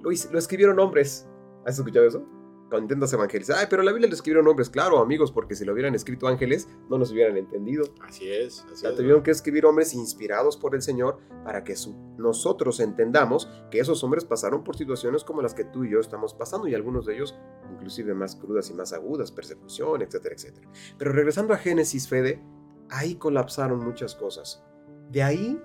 lo, 0.00 0.10
lo 0.10 0.38
escribieron 0.38 0.78
hombres. 0.78 1.28
¿Has 1.66 1.78
escuchado 1.78 2.06
eso? 2.06 2.24
Cuando 2.68 2.84
intentas 2.86 3.12
evangelizar, 3.12 3.58
ay, 3.60 3.66
pero 3.70 3.82
la 3.84 3.92
Biblia 3.92 4.08
lo 4.08 4.14
escribieron 4.14 4.48
hombres, 4.48 4.68
claro, 4.70 4.98
amigos, 4.98 5.30
porque 5.30 5.54
si 5.54 5.64
lo 5.64 5.72
hubieran 5.72 5.94
escrito 5.94 6.26
ángeles, 6.26 6.68
no 6.90 6.98
nos 6.98 7.12
hubieran 7.12 7.36
entendido. 7.36 7.84
Así 8.00 8.28
es. 8.28 8.64
Así 8.72 8.82
La 8.84 8.90
es. 8.90 8.96
tuvieron 8.96 9.22
que 9.22 9.30
escribir 9.30 9.66
hombres 9.66 9.94
inspirados 9.94 10.56
por 10.56 10.74
el 10.74 10.82
Señor 10.82 11.18
para 11.44 11.62
que 11.62 11.76
su- 11.76 11.94
nosotros 12.18 12.80
entendamos 12.80 13.48
que 13.70 13.78
esos 13.78 14.02
hombres 14.02 14.24
pasaron 14.24 14.64
por 14.64 14.76
situaciones 14.76 15.22
como 15.22 15.42
las 15.42 15.54
que 15.54 15.64
tú 15.64 15.84
y 15.84 15.90
yo 15.92 16.00
estamos 16.00 16.34
pasando 16.34 16.66
y 16.66 16.74
algunos 16.74 17.06
de 17.06 17.14
ellos 17.14 17.36
inclusive 17.72 18.14
más 18.14 18.34
crudas 18.34 18.68
y 18.70 18.74
más 18.74 18.92
agudas, 18.92 19.30
persecución, 19.30 20.02
etcétera, 20.02 20.34
etcétera. 20.34 20.68
Pero 20.98 21.12
regresando 21.12 21.54
a 21.54 21.58
Génesis, 21.58 22.08
Fede, 22.08 22.42
ahí 22.90 23.14
colapsaron 23.14 23.78
muchas 23.84 24.14
cosas. 24.16 24.64
De 25.10 25.22
ahí 25.22 25.60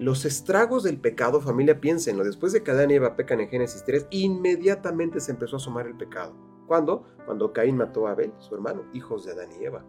los 0.00 0.24
estragos 0.24 0.82
del 0.82 0.98
pecado, 0.98 1.42
familia, 1.42 1.78
piénsenlo, 1.78 2.24
después 2.24 2.54
de 2.54 2.62
que 2.62 2.70
Adán 2.70 2.90
y 2.90 2.94
Eva 2.94 3.16
pecan 3.16 3.38
en 3.40 3.50
Génesis 3.50 3.84
3, 3.84 4.06
inmediatamente 4.10 5.20
se 5.20 5.30
empezó 5.30 5.56
a 5.56 5.58
asomar 5.58 5.86
el 5.86 5.94
pecado. 5.94 6.34
¿Cuándo? 6.66 7.04
Cuando 7.26 7.52
Caín 7.52 7.76
mató 7.76 8.06
a 8.06 8.12
Abel, 8.12 8.32
su 8.38 8.54
hermano, 8.54 8.86
hijos 8.94 9.26
de 9.26 9.32
Adán 9.32 9.50
y 9.60 9.62
Eva. 9.62 9.84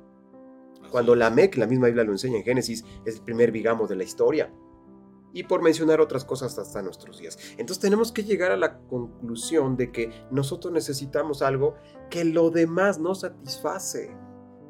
Cuando. 0.91 1.15
Lamec, 1.15 1.55
la 1.55 1.65
misma 1.65 1.87
Biblia 1.87 2.03
lo 2.03 2.11
enseña 2.11 2.39
en 2.39 2.43
Génesis, 2.43 2.83
es 3.05 3.15
el 3.15 3.21
primer 3.21 3.53
bigamo 3.53 3.87
de 3.87 3.95
la 3.95 4.03
historia. 4.03 4.53
Y 5.31 5.43
por 5.43 5.61
mencionar 5.61 6.01
otras 6.01 6.25
cosas 6.25 6.59
hasta 6.59 6.81
nuestros 6.81 7.17
días. 7.17 7.37
Entonces 7.51 7.79
tenemos 7.79 8.11
que 8.11 8.25
llegar 8.25 8.51
a 8.51 8.57
la 8.57 8.79
conclusión 8.79 9.77
de 9.77 9.93
que 9.93 10.11
nosotros 10.29 10.73
necesitamos 10.73 11.41
algo 11.41 11.75
que 12.09 12.25
lo 12.25 12.49
demás 12.49 12.99
no 12.99 13.15
satisface. 13.15 14.13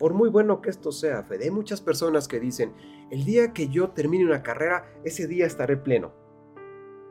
Por 0.01 0.15
muy 0.15 0.29
bueno 0.29 0.63
que 0.63 0.71
esto 0.71 0.91
sea, 0.91 1.21
Fede, 1.21 1.43
hay 1.43 1.51
muchas 1.51 1.79
personas 1.79 2.27
que 2.27 2.39
dicen, 2.39 2.73
el 3.11 3.23
día 3.23 3.53
que 3.53 3.67
yo 3.67 3.91
termine 3.91 4.25
una 4.25 4.41
carrera, 4.41 4.91
ese 5.03 5.27
día 5.27 5.45
estaré 5.45 5.77
pleno. 5.77 6.11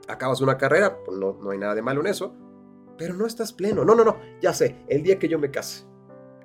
Acabas 0.09 0.40
una 0.40 0.59
carrera, 0.59 0.98
pues 1.05 1.16
no, 1.16 1.38
no 1.40 1.50
hay 1.50 1.59
nada 1.59 1.76
de 1.76 1.83
malo 1.83 2.00
en 2.00 2.09
eso, 2.09 2.35
pero 2.98 3.14
no 3.14 3.26
estás 3.26 3.53
pleno. 3.53 3.85
No, 3.85 3.94
no, 3.94 4.05
no, 4.05 4.16
ya 4.42 4.53
sé, 4.53 4.85
el 4.88 5.05
día 5.05 5.20
que 5.20 5.29
yo 5.29 5.38
me 5.38 5.53
case, 5.53 5.85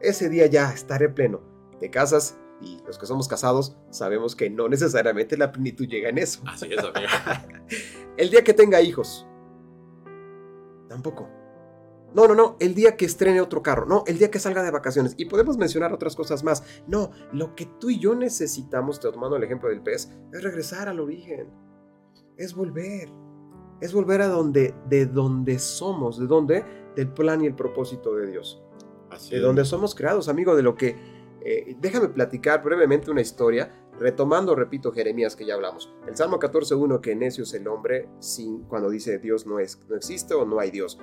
ese 0.01 0.29
día 0.29 0.45
ya 0.45 0.71
estaré 0.71 1.09
pleno. 1.09 1.41
Te 1.79 1.89
casas 1.89 2.37
y 2.61 2.79
los 2.85 2.99
que 2.99 3.07
somos 3.07 3.27
casados 3.27 3.75
sabemos 3.89 4.35
que 4.35 4.47
no 4.51 4.69
necesariamente 4.69 5.37
la 5.37 5.51
plenitud 5.51 5.87
llega 5.87 6.09
en 6.09 6.19
eso. 6.19 6.43
Así 6.45 6.71
es, 6.71 6.77
amigo. 6.77 7.11
El 8.17 8.29
día 8.29 8.43
que 8.43 8.53
tenga 8.53 8.81
hijos. 8.81 9.25
Tampoco. 10.89 11.27
No, 12.15 12.27
no, 12.27 12.33
no, 12.33 12.55
el 12.59 12.73
día 12.73 12.95
que 12.95 13.05
estrene 13.05 13.41
otro 13.41 13.61
carro. 13.61 13.85
No, 13.85 14.03
el 14.07 14.17
día 14.17 14.31
que 14.31 14.39
salga 14.39 14.63
de 14.63 14.71
vacaciones. 14.71 15.13
Y 15.17 15.25
podemos 15.25 15.57
mencionar 15.57 15.93
otras 15.93 16.15
cosas 16.15 16.43
más. 16.43 16.63
No, 16.87 17.11
lo 17.33 17.55
que 17.55 17.65
tú 17.65 17.89
y 17.89 17.99
yo 17.99 18.15
necesitamos, 18.15 18.99
tomando 18.99 19.35
el 19.35 19.43
ejemplo 19.43 19.69
del 19.69 19.81
pez, 19.83 20.09
es 20.33 20.43
regresar 20.43 20.87
al 20.87 20.99
origen. 20.99 21.49
Es 22.37 22.55
volver. 22.55 23.09
Es 23.81 23.93
volver 23.93 24.21
a 24.21 24.27
donde, 24.27 24.73
de 24.89 25.05
donde 25.05 25.59
somos. 25.59 26.17
¿De 26.17 26.25
dónde? 26.27 26.63
Del 26.95 27.09
plan 27.11 27.41
y 27.43 27.47
el 27.47 27.55
propósito 27.55 28.15
de 28.15 28.27
Dios 28.31 28.63
Así 29.11 29.31
de 29.31 29.37
es. 29.37 29.43
donde 29.43 29.65
somos 29.65 29.93
creados, 29.93 30.29
amigo, 30.29 30.55
de 30.55 30.63
lo 30.63 30.75
que... 30.75 30.95
eh, 31.41 31.75
déjame 31.79 32.07
platicar 32.07 32.63
brevemente 32.63 33.11
una 33.11 33.21
historia, 33.21 33.71
retomando, 33.99 34.55
repito, 34.55 34.91
Jeremías 34.93 35.35
que 35.35 35.45
ya 35.45 35.53
hablamos. 35.55 35.93
El 36.07 36.15
Salmo 36.15 36.39
14.1, 36.39 37.01
que 37.01 37.15
necio 37.15 37.43
es 37.43 37.53
el 37.53 37.67
hombre 37.67 38.09
sin, 38.19 38.63
cuando 38.63 38.89
dice 38.89 39.19
Dios 39.19 39.45
no, 39.45 39.59
es, 39.59 39.79
no 39.89 39.95
existe 39.95 40.33
o 40.33 40.45
no 40.45 40.59
hay 40.59 40.71
Dios. 40.71 40.97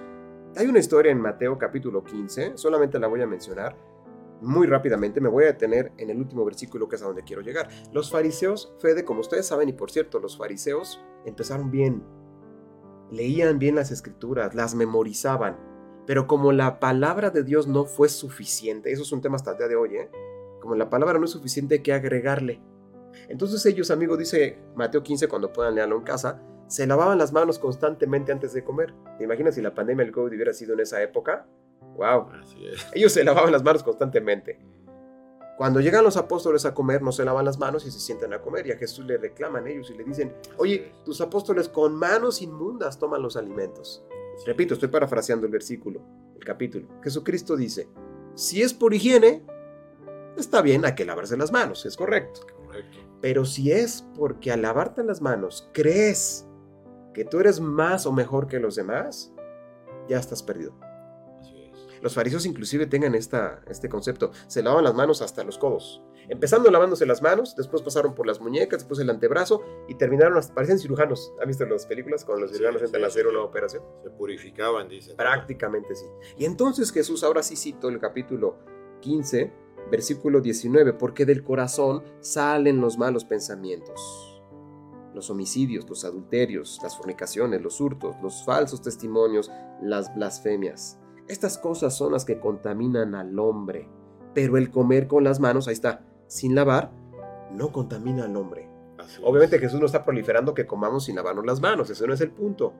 Hay 0.55 0.67
una 0.67 0.81
historia 0.81 1.11
en 1.11 1.19
Mateo 1.19 1.57
capítulo 1.57 2.05
15, 2.05 2.59
solamente 2.59 2.99
la 2.99 3.07
voy 3.07 3.23
a 3.23 3.27
mencionar 3.27 3.75
muy 4.43 4.67
rápidamente, 4.67 5.19
me 5.19 5.31
voy 5.31 5.45
a 5.45 5.47
detener 5.47 5.93
en 5.97 6.11
el 6.11 6.19
último 6.19 6.45
versículo 6.45 6.89
que 6.89 6.97
es 6.97 7.03
a 7.03 7.07
donde 7.07 7.23
quiero 7.23 7.41
llegar. 7.41 7.71
Los 7.91 8.11
fariseos, 8.11 8.75
Fede, 8.79 9.03
como 9.03 9.21
ustedes 9.21 9.47
saben, 9.47 9.71
y 9.71 9.73
por 9.73 9.91
cierto, 9.91 10.21
los 10.21 10.37
fariseos 10.37 11.03
empezaron 11.25 11.71
bien, 11.71 12.05
leían 13.11 13.59
bien 13.59 13.77
las 13.77 13.91
escrituras, 13.91 14.55
las 14.55 14.75
memorizaban, 14.75 15.57
pero 16.07 16.27
como 16.27 16.53
la 16.53 16.81
palabra 16.81 17.31
de 17.31 17.45
Dios 17.45 17.67
no 17.67 17.87
fue 17.87 18.11
suficiente, 18.11 18.93
eso 18.93 19.05
es 19.05 19.13
un 19.13 19.23
tema 19.23 19.37
hasta 19.37 19.53
el 19.53 19.59
día 19.59 19.69
de 19.69 19.77
hoy, 19.77 19.97
¿eh? 19.97 20.11
Como 20.61 20.75
la 20.75 20.91
palabra 20.91 21.19
no 21.19 21.25
es 21.25 21.31
suficiente, 21.31 21.77
hay 21.77 21.83
que 21.83 21.95
agregarle. 21.95 22.61
Entonces 23.31 23.65
ellos, 23.65 23.91
amigos, 23.91 24.19
dice 24.19 24.59
Mateo 24.77 25.03
15, 25.03 25.29
cuando 25.29 25.51
puedan 25.51 25.77
leerlo 25.77 25.97
en 25.97 26.03
casa, 26.03 26.43
se 26.73 26.87
lavaban 26.87 27.19
las 27.19 27.33
manos 27.35 27.59
constantemente 27.59 28.33
antes 28.33 28.55
de 28.55 28.65
comer. 28.65 28.95
¿Te 29.19 29.25
imaginas 29.25 29.57
si 29.57 29.61
la 29.61 29.75
pandemia 29.75 30.07
del 30.07 30.15
COVID 30.15 30.33
hubiera 30.33 30.55
sido 30.55 30.73
en 30.73 30.81
esa 30.81 31.03
época? 31.03 31.47
¡Wow! 31.97 32.31
Así 32.43 32.65
es. 32.65 32.87
Ellos 32.95 33.13
se 33.13 33.23
lavaban 33.23 33.53
las 33.53 33.63
manos 33.63 33.83
constantemente. 33.83 34.59
Cuando 35.59 35.81
llegan 35.81 36.03
los 36.03 36.17
apóstoles 36.17 36.65
a 36.65 36.73
comer, 36.73 37.03
no 37.03 37.13
se 37.13 37.27
lavan 37.27 37.45
las 37.45 37.59
manos 37.59 37.85
y 37.85 37.91
se 37.91 38.01
sientan 38.01 38.33
a 38.33 38.41
comer. 38.41 38.67
Y 38.67 38.73
a 38.73 38.79
Jesús 38.79 39.05
le 39.05 39.19
reclaman 39.19 39.69
ellos 39.69 39.91
y 39.91 39.99
le 39.99 40.03
dicen, 40.03 40.35
oye, 40.57 40.95
tus 41.05 41.21
apóstoles 41.21 41.69
con 41.69 41.95
manos 41.95 42.41
inmundas 42.41 42.99
toman 42.99 43.21
los 43.21 43.37
alimentos. 43.37 44.03
Repito, 44.47 44.73
estoy 44.73 44.89
parafraseando 44.89 45.45
el 45.45 45.53
versículo, 45.53 46.01
el 46.35 46.43
capítulo. 46.43 46.89
Jesucristo 47.03 47.55
dice, 47.55 47.87
si 48.35 48.63
es 48.63 48.73
por 48.73 48.95
higiene, 48.95 49.45
está 50.39 50.63
bien, 50.63 50.87
hay 50.87 50.95
que 50.95 51.05
lavarse 51.05 51.37
las 51.37 51.53
manos, 51.53 51.85
es 51.85 51.99
correcto. 51.99 52.47
Correcto. 52.65 52.97
Pero 53.21 53.45
si 53.45 53.71
es 53.71 54.07
porque 54.17 54.51
al 54.51 54.63
lavarte 54.63 55.05
las 55.05 55.21
manos 55.21 55.69
crees 55.75 56.49
que 57.13 57.25
tú 57.25 57.41
eres 57.41 57.61
más 57.61 58.07
o 58.07 58.13
mejor 58.13 58.47
que 58.47 58.59
los 58.59 58.75
demás, 58.77 59.33
ya 60.09 60.19
estás 60.19 60.43
perdido. 60.43 60.75
Así 61.41 61.63
es. 61.63 62.03
Los 62.03 62.15
fariseos 62.15 62.47
inclusive 62.47 62.87
tengan 62.87 63.15
esta, 63.15 63.63
este 63.69 63.89
concepto, 63.89 64.33
se 64.47 64.63
lavan 64.63 64.85
las 64.85 64.95
manos 64.95 65.23
hasta 65.23 65.45
los 65.45 65.59
codos. 65.59 66.03
Empezando 66.29 66.71
lavándose 66.71 67.05
las 67.05 67.21
manos, 67.21 67.57
después 67.57 67.83
pasaron 67.83 68.15
por 68.15 68.27
las 68.27 68.41
muñecas, 68.41 68.81
después 68.81 69.01
el 69.01 69.11
antebrazo 69.11 69.63
y 69.89 69.97
terminaron, 69.97 70.39
hasta, 70.39 70.55
parecen 70.55 70.79
cirujanos. 70.79 71.33
¿Han 71.41 71.49
visto 71.49 71.67
las 71.67 71.87
películas 71.87 72.25
cuando 72.25 72.43
los 72.43 72.51
Sí, 72.51 72.57
cirujanos 72.59 72.83
entran 72.83 73.01
sí, 73.01 73.05
a 73.05 73.09
hacer 73.09 73.27
una 73.27 73.43
operación? 73.43 73.83
Se 74.03 74.11
purificaban, 74.11 74.89
dicen. 74.89 75.17
Prácticamente 75.17 75.95
sí. 75.97 76.07
Y 76.37 76.45
entonces 76.45 76.93
Jesús, 76.93 77.25
ahora 77.25 77.43
sí 77.43 77.57
cito 77.57 77.89
el 77.89 77.99
capítulo 77.99 78.59
15, 79.01 79.53
versículo 79.91 80.41
19, 80.41 80.93
porque 80.93 81.27
del 81.27 81.43
corazón 81.43 82.05
salen 82.21 82.81
los 82.81 82.99
malos 82.99 83.25
pensamientos, 83.25 84.32
los 85.15 85.31
homicidios, 85.31 85.89
los 85.89 86.05
adulterios, 86.05 86.79
las 86.83 86.97
fornicaciones, 86.97 87.61
los 87.61 87.81
hurtos, 87.81 88.17
los 88.23 88.45
falsos 88.45 88.83
testimonios, 88.83 89.51
las 89.81 90.15
blasfemias. 90.15 90.99
Estas 91.29 91.59
cosas 91.59 91.97
son 91.97 92.13
las 92.13 92.25
que 92.25 92.41
contaminan 92.41 93.15
al 93.15 93.39
hombre, 93.39 93.89
pero 94.35 94.57
el 94.57 94.71
comer 94.71 95.07
con 95.07 95.25
las 95.25 95.41
manos, 95.41 95.69
ahí 95.69 95.75
está, 95.75 96.05
sin 96.27 96.55
lavar, 96.55 96.93
no 97.53 97.73
contamina 97.73 98.25
al 98.25 98.37
hombre. 98.37 98.69
Así 98.99 99.21
Obviamente 99.25 99.57
es. 99.57 99.63
Jesús 99.63 99.81
no 99.81 99.87
está 99.87 100.05
proliferando 100.05 100.55
que 100.55 100.67
comamos 100.67 101.05
sin 101.05 101.17
lavarnos 101.17 101.47
las 101.47 101.61
manos, 101.61 101.91
ese 101.91 102.07
no 102.07 102.15
es 102.15 102.21
el 102.21 102.31
punto. 102.31 102.73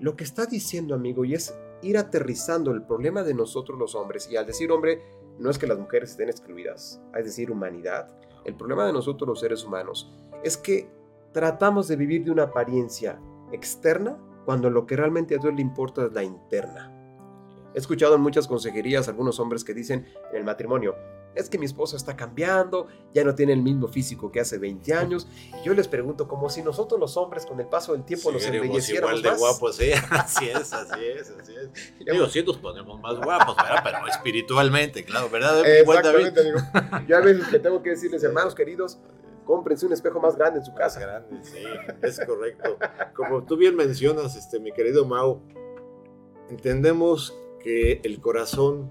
Lo 0.00 0.16
que 0.16 0.24
está 0.24 0.46
diciendo, 0.46 0.94
amigo, 0.94 1.24
y 1.24 1.34
es 1.34 1.54
ir 1.82 1.98
aterrizando 1.98 2.70
el 2.70 2.82
problema 2.82 3.22
de 3.22 3.34
nosotros 3.34 3.78
los 3.78 3.94
hombres, 3.94 4.28
y 4.30 4.36
al 4.36 4.46
decir 4.46 4.70
hombre, 4.70 5.02
no 5.38 5.50
es 5.50 5.58
que 5.58 5.66
las 5.66 5.78
mujeres 5.78 6.10
estén 6.10 6.28
excluidas, 6.28 7.00
es 7.16 7.24
decir, 7.24 7.50
humanidad. 7.50 8.08
El 8.44 8.54
problema 8.54 8.86
de 8.86 8.92
nosotros 8.92 9.28
los 9.28 9.40
seres 9.40 9.64
humanos 9.64 10.12
es 10.42 10.56
que 10.56 10.90
tratamos 11.32 11.88
de 11.88 11.96
vivir 11.96 12.24
de 12.24 12.30
una 12.30 12.44
apariencia 12.44 13.20
externa 13.52 14.18
cuando 14.44 14.70
lo 14.70 14.86
que 14.86 14.96
realmente 14.96 15.34
a 15.34 15.38
Dios 15.38 15.54
le 15.54 15.62
importa 15.62 16.04
es 16.06 16.12
la 16.12 16.24
interna. 16.24 16.92
He 17.74 17.78
escuchado 17.78 18.16
en 18.16 18.20
muchas 18.20 18.48
consejerías 18.48 19.08
algunos 19.08 19.38
hombres 19.38 19.62
que 19.62 19.74
dicen 19.74 20.06
en 20.30 20.36
el 20.36 20.44
matrimonio, 20.44 20.96
es 21.34 21.48
que 21.48 21.58
mi 21.58 21.66
esposa 21.66 21.96
está 21.96 22.16
cambiando, 22.16 22.88
ya 23.14 23.22
no 23.22 23.34
tiene 23.34 23.52
el 23.52 23.62
mismo 23.62 23.86
físico 23.86 24.32
que 24.32 24.40
hace 24.40 24.58
20 24.58 24.92
años. 24.94 25.28
Y 25.62 25.66
yo 25.66 25.74
les 25.74 25.86
pregunto, 25.86 26.26
como 26.26 26.50
si 26.50 26.62
nosotros 26.62 26.98
los 26.98 27.16
hombres 27.16 27.46
con 27.46 27.60
el 27.60 27.66
paso 27.66 27.92
del 27.92 28.04
tiempo 28.04 28.32
nos 28.32 28.42
Seríamos 28.42 28.66
embelleciéramos 28.66 29.20
igual 29.20 29.22
de 29.22 29.30
más. 29.30 29.38
guapos, 29.38 29.76
sí. 29.76 29.92
Así 30.10 30.48
es, 30.48 30.72
así 30.72 31.04
es, 31.04 31.30
así 31.30 31.54
es. 31.54 31.94
Digo, 32.12 32.26
sí 32.26 32.42
nos 32.42 32.56
ponemos 32.58 33.00
más 33.00 33.16
guapos, 33.18 33.56
¿verdad? 33.56 33.80
Pero 33.84 34.06
espiritualmente, 34.08 35.04
claro, 35.04 35.30
¿verdad? 35.30 35.62
David? 35.62 35.70
Exactamente, 35.70 36.40
amigo. 36.40 36.58
Yo 37.06 37.16
a 37.16 37.20
veces 37.20 37.46
que 37.46 37.58
tengo 37.60 37.80
que 37.82 37.90
decirles, 37.90 38.24
hermanos 38.24 38.54
queridos, 38.54 38.98
cómprense 39.50 39.84
un 39.86 39.92
espejo 39.92 40.20
más 40.20 40.36
grande 40.36 40.60
en 40.60 40.64
su 40.64 40.70
Más 40.70 40.78
casa. 40.80 41.00
grande, 41.00 41.38
sí, 41.42 41.58
es 42.02 42.20
correcto. 42.24 42.76
Como 43.16 43.44
tú 43.44 43.56
bien 43.56 43.74
mencionas, 43.74 44.36
este, 44.36 44.60
mi 44.60 44.70
querido 44.72 45.04
Mau, 45.04 45.40
entendemos 46.48 47.36
que 47.62 48.00
el 48.04 48.20
corazón 48.20 48.88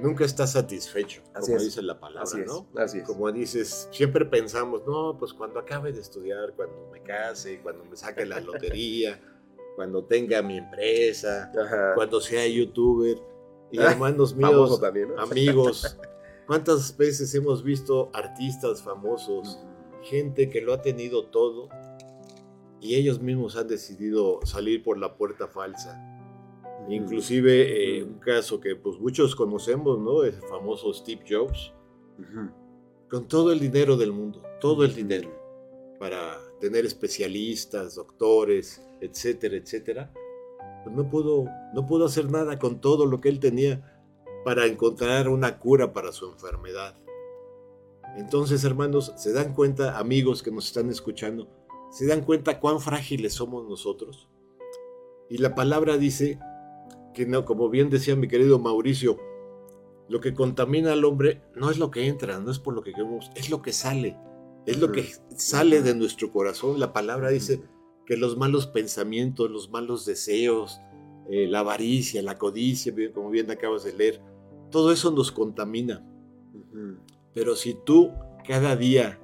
nunca 0.00 0.24
está 0.24 0.46
satisfecho, 0.46 1.22
Así 1.34 1.46
como 1.46 1.56
es. 1.58 1.64
dice 1.64 1.82
la 1.82 1.98
palabra, 2.00 2.22
Así 2.22 2.40
es, 2.40 2.46
¿no? 2.46 2.66
así 2.76 2.98
es. 2.98 3.04
Como 3.04 3.30
dices, 3.32 3.88
siempre 3.92 4.24
pensamos, 4.24 4.82
no, 4.86 5.16
pues 5.18 5.32
cuando 5.34 5.58
acabe 5.60 5.92
de 5.92 6.00
estudiar, 6.00 6.54
cuando 6.54 6.88
me 6.92 7.02
case, 7.02 7.60
cuando 7.62 7.84
me 7.84 7.96
saque 7.96 8.24
la 8.24 8.40
lotería, 8.40 9.20
cuando 9.76 10.04
tenga 10.04 10.40
mi 10.42 10.56
empresa, 10.58 11.52
Ajá. 11.60 11.92
cuando 11.94 12.20
sea 12.20 12.46
youtuber. 12.46 13.18
Y 13.70 13.78
Ah, 13.80 13.92
hermanos 13.92 14.34
míos, 14.34 14.80
también, 14.80 15.14
¿no? 15.14 15.20
amigos, 15.20 15.98
¿cuántas 16.46 16.96
veces 16.96 17.34
hemos 17.34 17.62
visto 17.62 18.08
artistas 18.14 18.82
famosos, 18.82 19.58
gente 20.02 20.48
que 20.48 20.60
lo 20.60 20.72
ha 20.72 20.82
tenido 20.82 21.26
todo 21.26 21.68
y 22.80 22.94
ellos 22.94 23.20
mismos 23.20 23.56
han 23.56 23.68
decidido 23.68 24.40
salir 24.44 24.82
por 24.82 24.98
la 24.98 25.16
puerta 25.16 25.48
falsa? 25.48 26.00
Inclusive 26.88 27.98
eh, 27.98 28.04
un 28.04 28.18
caso 28.18 28.60
que 28.60 28.74
pues 28.76 28.98
muchos 28.98 29.36
conocemos, 29.36 29.98
¿no? 29.98 30.24
El 30.24 30.32
famoso 30.32 30.92
Steve 30.94 31.22
Jobs, 31.28 31.72
con 33.10 33.28
todo 33.28 33.52
el 33.52 33.60
dinero 33.60 33.96
del 33.96 34.12
mundo, 34.12 34.42
todo 34.60 34.84
el 34.84 34.94
dinero, 34.94 35.30
para 35.98 36.38
tener 36.60 36.86
especialistas, 36.86 37.94
doctores, 37.94 38.82
etcétera, 39.00 39.56
etcétera, 39.56 40.12
pues 40.84 40.94
no 40.94 41.08
pudo, 41.10 41.46
no 41.74 41.86
pudo 41.86 42.06
hacer 42.06 42.30
nada 42.30 42.58
con 42.58 42.80
todo 42.80 43.06
lo 43.06 43.20
que 43.20 43.28
él 43.28 43.40
tenía 43.40 43.94
para 44.44 44.66
encontrar 44.66 45.28
una 45.28 45.58
cura 45.58 45.92
para 45.92 46.12
su 46.12 46.30
enfermedad. 46.30 46.94
Entonces, 48.16 48.64
hermanos, 48.64 49.12
¿se 49.16 49.32
dan 49.32 49.54
cuenta, 49.54 49.98
amigos 49.98 50.42
que 50.42 50.50
nos 50.50 50.66
están 50.66 50.90
escuchando, 50.90 51.48
se 51.90 52.06
dan 52.06 52.22
cuenta 52.22 52.60
cuán 52.60 52.80
frágiles 52.80 53.34
somos 53.34 53.68
nosotros? 53.68 54.28
Y 55.28 55.38
la 55.38 55.54
palabra 55.54 55.98
dice 55.98 56.38
que 57.14 57.26
no, 57.26 57.44
como 57.44 57.68
bien 57.68 57.90
decía 57.90 58.16
mi 58.16 58.28
querido 58.28 58.58
Mauricio, 58.58 59.18
lo 60.08 60.20
que 60.20 60.34
contamina 60.34 60.92
al 60.92 61.04
hombre 61.04 61.42
no 61.54 61.70
es 61.70 61.78
lo 61.78 61.90
que 61.90 62.06
entra, 62.06 62.38
no 62.38 62.50
es 62.50 62.58
por 62.58 62.74
lo 62.74 62.82
que 62.82 62.92
queremos, 62.92 63.30
es 63.34 63.50
lo 63.50 63.60
que 63.60 63.72
sale, 63.72 64.16
es 64.66 64.78
lo 64.78 64.90
que 64.90 65.06
sale 65.36 65.82
de 65.82 65.94
nuestro 65.94 66.30
corazón. 66.32 66.80
La 66.80 66.92
palabra 66.92 67.28
dice 67.28 67.62
que 68.06 68.16
los 68.16 68.38
malos 68.38 68.66
pensamientos, 68.66 69.50
los 69.50 69.70
malos 69.70 70.06
deseos, 70.06 70.80
eh, 71.28 71.46
la 71.46 71.60
avaricia, 71.60 72.22
la 72.22 72.38
codicia, 72.38 72.94
como 73.12 73.28
bien 73.28 73.50
acabas 73.50 73.84
de 73.84 73.92
leer, 73.92 74.22
todo 74.70 74.92
eso 74.92 75.10
nos 75.10 75.30
contamina. 75.30 76.02
Ujú. 76.54 76.96
Pero 77.38 77.54
si 77.54 77.74
tú 77.74 78.14
cada 78.44 78.74
día 78.74 79.22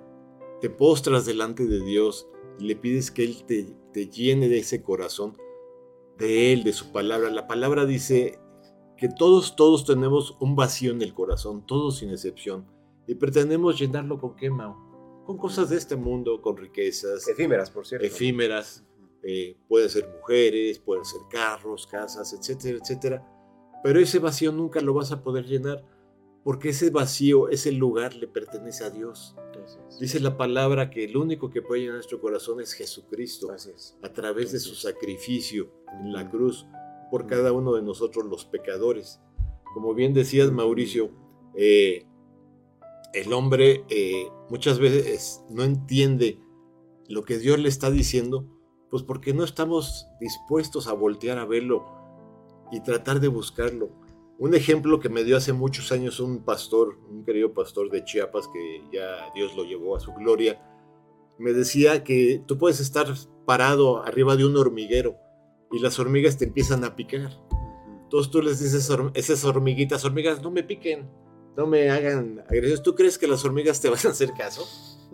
te 0.60 0.70
postras 0.70 1.26
delante 1.26 1.66
de 1.66 1.80
Dios 1.80 2.28
y 2.60 2.64
le 2.64 2.76
pides 2.76 3.10
que 3.10 3.24
Él 3.24 3.44
te, 3.44 3.74
te 3.92 4.06
llene 4.06 4.48
de 4.48 4.58
ese 4.58 4.84
corazón, 4.84 5.36
de 6.16 6.52
Él, 6.52 6.62
de 6.62 6.72
su 6.72 6.92
palabra, 6.92 7.28
la 7.30 7.48
palabra 7.48 7.86
dice 7.86 8.38
que 8.96 9.08
todos, 9.08 9.56
todos 9.56 9.84
tenemos 9.84 10.36
un 10.38 10.54
vacío 10.54 10.92
en 10.92 11.02
el 11.02 11.12
corazón, 11.12 11.66
todos 11.66 11.98
sin 11.98 12.10
excepción, 12.10 12.68
y 13.08 13.16
pretendemos 13.16 13.80
llenarlo 13.80 14.20
con 14.20 14.36
qué, 14.36 14.48
Mau? 14.48 14.76
Con 15.26 15.36
cosas 15.36 15.70
de 15.70 15.76
este 15.76 15.96
mundo, 15.96 16.40
con 16.40 16.56
riquezas 16.56 17.26
Efímeras, 17.26 17.68
por 17.68 17.84
cierto. 17.84 18.06
efímeras, 18.06 18.84
eh, 19.24 19.56
pueden 19.66 19.90
ser 19.90 20.08
mujeres, 20.08 20.78
pueden 20.78 21.04
ser 21.04 21.22
carros, 21.28 21.88
casas, 21.88 22.32
etcétera, 22.32 22.78
etcétera. 22.80 23.28
Pero 23.82 23.98
ese 23.98 24.20
vacío 24.20 24.52
nunca 24.52 24.80
lo 24.80 24.94
vas 24.94 25.10
a 25.10 25.24
poder 25.24 25.46
llenar 25.46 25.84
porque 26.44 26.68
ese 26.68 26.90
vacío, 26.90 27.48
ese 27.48 27.72
lugar 27.72 28.14
le 28.14 28.28
pertenece 28.28 28.84
a 28.84 28.90
Dios. 28.90 29.34
Dice 29.98 30.20
la 30.20 30.36
palabra 30.36 30.90
que 30.90 31.04
el 31.04 31.16
único 31.16 31.48
que 31.48 31.62
puede 31.62 31.80
llenar 31.80 31.96
nuestro 31.96 32.20
corazón 32.20 32.60
es 32.60 32.74
Jesucristo 32.74 33.52
es. 33.54 33.96
a 34.02 34.12
través 34.12 34.52
de 34.52 34.60
su 34.60 34.74
sacrificio 34.74 35.72
en 36.00 36.12
la 36.12 36.28
cruz 36.30 36.66
por 37.10 37.26
cada 37.26 37.52
uno 37.52 37.74
de 37.74 37.82
nosotros 37.82 38.26
los 38.26 38.44
pecadores. 38.44 39.20
Como 39.72 39.94
bien 39.94 40.12
decías, 40.12 40.52
Mauricio, 40.52 41.10
eh, 41.56 42.06
el 43.14 43.32
hombre 43.32 43.84
eh, 43.88 44.26
muchas 44.50 44.78
veces 44.78 45.42
no 45.48 45.64
entiende 45.64 46.38
lo 47.08 47.24
que 47.24 47.38
Dios 47.38 47.58
le 47.58 47.70
está 47.70 47.90
diciendo, 47.90 48.46
pues 48.90 49.02
porque 49.02 49.32
no 49.32 49.44
estamos 49.44 50.08
dispuestos 50.20 50.88
a 50.88 50.92
voltear 50.92 51.38
a 51.38 51.46
verlo 51.46 51.86
y 52.70 52.80
tratar 52.80 53.20
de 53.20 53.28
buscarlo. 53.28 54.03
Un 54.38 54.54
ejemplo 54.54 54.98
que 54.98 55.08
me 55.08 55.22
dio 55.22 55.36
hace 55.36 55.52
muchos 55.52 55.92
años 55.92 56.18
un 56.18 56.44
pastor, 56.44 56.98
un 57.08 57.24
querido 57.24 57.54
pastor 57.54 57.90
de 57.90 58.04
Chiapas, 58.04 58.48
que 58.48 58.82
ya 58.92 59.32
Dios 59.34 59.54
lo 59.56 59.64
llevó 59.64 59.96
a 59.96 60.00
su 60.00 60.12
gloria, 60.12 60.60
me 61.38 61.52
decía 61.52 62.02
que 62.04 62.42
tú 62.46 62.58
puedes 62.58 62.80
estar 62.80 63.06
parado 63.46 64.04
arriba 64.04 64.36
de 64.36 64.44
un 64.44 64.56
hormiguero 64.56 65.16
y 65.70 65.78
las 65.78 65.98
hormigas 65.98 66.36
te 66.36 66.46
empiezan 66.46 66.84
a 66.84 66.96
picar. 66.96 67.30
Entonces 68.02 68.30
tú 68.30 68.42
les 68.42 68.60
dices 68.60 68.90
a 68.90 69.10
esas 69.14 69.44
hormiguitas, 69.44 70.04
hormigas, 70.04 70.42
no 70.42 70.50
me 70.50 70.62
piquen, 70.62 71.08
no 71.56 71.66
me 71.66 71.90
hagan 71.90 72.40
agresiones. 72.40 72.82
¿Tú 72.82 72.94
crees 72.94 73.18
que 73.18 73.26
las 73.26 73.44
hormigas 73.44 73.80
te 73.80 73.88
van 73.90 73.98
a 74.04 74.10
hacer 74.10 74.32
caso? 74.32 74.64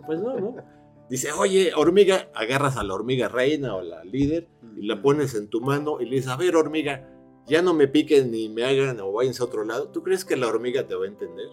Pues 0.05 0.19
no, 0.19 0.39
no. 0.39 0.55
Dice, 1.09 1.31
oye, 1.33 1.73
hormiga, 1.75 2.29
agarras 2.33 2.77
a 2.77 2.83
la 2.83 2.93
hormiga 2.93 3.27
reina 3.27 3.75
o 3.75 3.81
la 3.81 4.01
líder 4.05 4.47
y 4.77 4.85
la 4.85 5.01
pones 5.01 5.35
en 5.35 5.49
tu 5.49 5.59
mano 5.59 5.99
y 5.99 6.05
le 6.05 6.15
dices, 6.15 6.31
a 6.31 6.37
ver, 6.37 6.55
hormiga, 6.55 7.10
ya 7.47 7.61
no 7.61 7.73
me 7.73 7.87
piquen 7.87 8.31
ni 8.31 8.49
me 8.49 8.63
hagan 8.63 8.99
o 8.99 9.11
váyanse 9.11 9.41
a 9.41 9.45
otro 9.45 9.63
lado. 9.65 9.89
¿Tú 9.89 10.03
crees 10.03 10.23
que 10.25 10.35
la 10.37 10.47
hormiga 10.47 10.87
te 10.87 10.95
va 10.95 11.05
a 11.05 11.07
entender? 11.09 11.47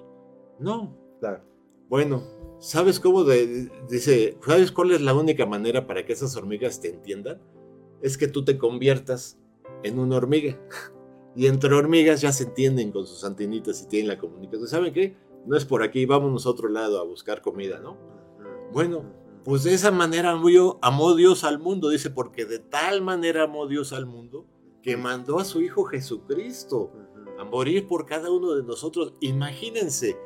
No. 0.59 0.97
Claro. 1.21 1.43
Bueno, 1.89 2.23
¿sabes 2.61 3.01
cómo 3.01 3.25
de- 3.25 3.71
dice, 3.89 4.37
¿sabes 4.45 4.71
cuál 4.73 4.93
es 4.93 5.01
la 5.01 5.15
única 5.15 5.47
manera 5.47 5.87
para 5.87 6.05
que 6.05 6.13
esas 6.13 6.37
hormigas 6.37 6.81
te 6.81 6.91
entiendan? 6.91 7.41
Es 8.03 8.17
que 8.19 8.29
tú 8.29 8.45
te 8.45 8.59
conviertas 8.59 9.39
en 9.83 9.99
una 9.99 10.17
hormiga. 10.17 10.59
Y 11.35 11.47
entre 11.47 11.73
hormigas 11.75 12.21
ya 12.21 12.33
se 12.33 12.45
entienden 12.45 12.91
con 12.91 13.07
sus 13.07 13.23
antenitas 13.25 13.83
y 13.83 13.87
tienen 13.89 14.09
la 14.09 14.19
comunicación. 14.19 14.67
¿Saben 14.69 14.93
qué? 14.93 15.17
No 15.47 15.57
es 15.57 15.65
por 15.65 15.83
aquí, 15.83 16.05
vámonos 16.05 16.47
a 16.47 16.51
otro 16.51 16.69
lado 16.69 16.99
a 17.01 17.05
buscar 17.05 17.43
comida, 17.43 17.79
¿no? 17.81 17.97
Bueno, 18.73 19.05
Pues 19.45 19.63
de 19.65 19.73
esa 19.73 19.91
manera 19.91 20.31
amó, 20.83 21.15
Dios 21.15 21.45
al 21.45 21.59
mundo, 21.59 21.89
dice, 21.89 22.11
porque 22.11 22.45
de 22.45 22.59
tal 22.59 23.01
manera 23.03 23.45
amó 23.45 23.67
Dios 23.67 23.93
al 23.95 24.05
mundo 24.05 24.47
que 24.89 24.97
mandó 24.97 25.39
a 25.39 25.45
su 25.45 25.61
Hijo 25.61 25.85
Jesucristo 25.85 26.91
a 27.39 27.45
morir 27.45 27.87
por 27.87 28.07
cada 28.07 28.31
uno 28.31 28.55
de 28.55 28.63
nosotros. 28.63 29.13
Imagínense, 29.21 30.17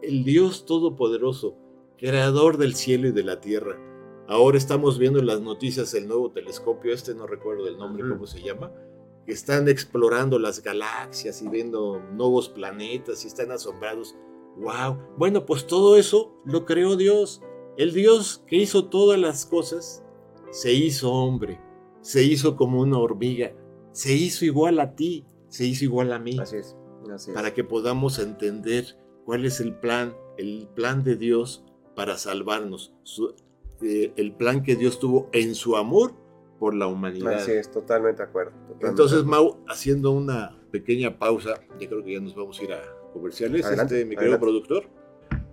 el 0.00 0.22
Dios 0.22 0.64
Todopoderoso, 0.64 1.56
creador 1.98 2.56
del 2.56 2.76
cielo 2.76 3.08
y 3.08 3.10
de 3.10 3.24
la 3.24 3.40
tierra. 3.40 3.80
Ahora 4.28 4.58
estamos 4.58 5.00
viendo 5.00 5.18
en 5.18 5.26
las 5.26 5.40
noticias 5.40 5.92
el 5.94 6.06
nuevo 6.06 6.30
telescopio, 6.30 6.94
este 6.94 7.16
no 7.16 7.26
recuerdo 7.26 7.66
el 7.66 7.76
nombre, 7.78 8.08
cómo 8.08 8.28
se 8.28 8.40
llama, 8.40 8.70
que 9.26 9.32
están 9.32 9.68
explorando 9.68 10.38
las 10.38 10.62
galaxias 10.62 11.42
y 11.42 11.48
viendo 11.48 11.98
nuevos 12.12 12.48
planetas 12.48 13.24
y 13.24 13.26
están 13.26 13.50
asombrados. 13.50 14.14
¡Wow! 14.56 14.98
Bueno, 15.18 15.44
pues 15.44 15.66
todo 15.66 15.96
eso 15.96 16.40
lo 16.44 16.64
creó 16.64 16.94
Dios. 16.94 17.42
El 17.76 17.92
Dios 17.92 18.44
que 18.46 18.54
hizo 18.54 18.84
todas 18.84 19.18
las 19.18 19.46
cosas 19.46 20.04
se 20.52 20.72
hizo 20.72 21.10
hombre, 21.10 21.60
se 22.02 22.22
hizo 22.22 22.54
como 22.54 22.80
una 22.82 22.98
hormiga, 22.98 23.52
se 23.92 24.14
hizo 24.14 24.44
igual 24.44 24.80
a 24.80 24.94
ti, 24.94 25.24
se 25.48 25.66
hizo 25.66 25.84
igual 25.84 26.12
a 26.12 26.18
mí 26.18 26.38
Así 26.40 26.56
es. 26.56 26.76
Así 27.12 27.30
es. 27.30 27.34
para 27.34 27.52
que 27.54 27.64
podamos 27.64 28.18
entender 28.18 28.96
cuál 29.24 29.44
es 29.44 29.60
el 29.60 29.74
plan, 29.74 30.14
el 30.38 30.68
plan 30.74 31.02
de 31.04 31.16
Dios 31.16 31.64
para 31.94 32.16
salvarnos, 32.16 32.94
su- 33.02 33.34
eh, 33.82 34.12
el 34.16 34.32
plan 34.34 34.62
que 34.62 34.76
Dios 34.76 34.98
tuvo 34.98 35.28
en 35.32 35.54
su 35.54 35.76
amor 35.76 36.14
por 36.58 36.74
la 36.74 36.86
humanidad. 36.86 37.34
Así 37.34 37.50
es, 37.52 37.70
totalmente 37.70 38.22
de 38.22 38.28
acuerdo. 38.28 38.52
totalmente 38.52 38.86
Entonces. 38.88 39.24
Mau, 39.24 39.58
haciendo 39.68 40.12
una 40.12 40.56
pequeña 40.70 41.18
pausa, 41.18 41.60
ya 41.80 41.88
creo 41.88 42.02
que 42.04 42.12
ya 42.14 42.20
nos 42.20 42.34
vamos 42.36 42.58
a 42.60 42.64
ir 42.64 42.72
a, 42.72 42.80
comerciales, 43.12 43.66
Adelante, 43.66 43.94
este, 43.96 44.04
mi 44.06 44.14
querido 44.16 44.36
adelante. 44.36 44.40
productor. 44.68 44.84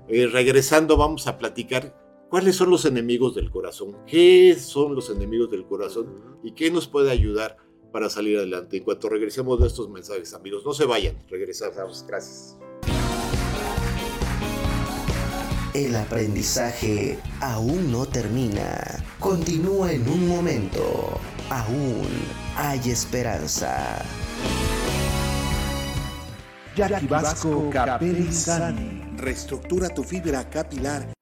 Eh, 0.07 0.27
regresando, 0.27 0.95
vamos 0.97 1.27
a 1.27 1.37
platicar 1.37 1.95
cuáles 2.29 2.55
son 2.55 2.69
los 2.69 2.85
enemigos 2.85 3.35
del 3.35 3.49
corazón, 3.51 3.97
qué 4.07 4.55
son 4.57 4.95
los 4.95 5.09
enemigos 5.09 5.49
del 5.51 5.65
corazón 5.65 6.37
y 6.43 6.51
qué 6.53 6.71
nos 6.71 6.87
puede 6.87 7.11
ayudar 7.11 7.57
para 7.91 8.09
salir 8.09 8.37
adelante. 8.37 8.77
En 8.77 8.83
cuanto 8.83 9.09
regresemos 9.09 9.59
de 9.59 9.67
estos 9.67 9.89
mensajes, 9.89 10.33
amigos, 10.33 10.63
no 10.65 10.73
se 10.73 10.85
vayan, 10.85 11.15
regresamos. 11.29 12.05
Gracias. 12.07 12.57
El 15.73 15.95
aprendizaje 15.95 17.19
aún 17.41 17.91
no 17.91 18.05
termina. 18.05 19.03
Continúa 19.19 19.91
en 19.91 20.07
un 20.09 20.27
momento. 20.27 21.19
Aún 21.49 22.07
hay 22.55 22.79
esperanza. 22.89 24.03
Jackie 26.75 27.07
Vasco 27.07 27.69
Capelli. 27.71 28.29
Reestructura 29.17 29.89
tu 29.89 30.03
fibra 30.03 30.49
capilar. 30.49 31.13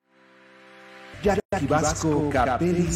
Jackie 1.22 1.68
Vasco 1.68 2.30
Capelli. 2.32 2.88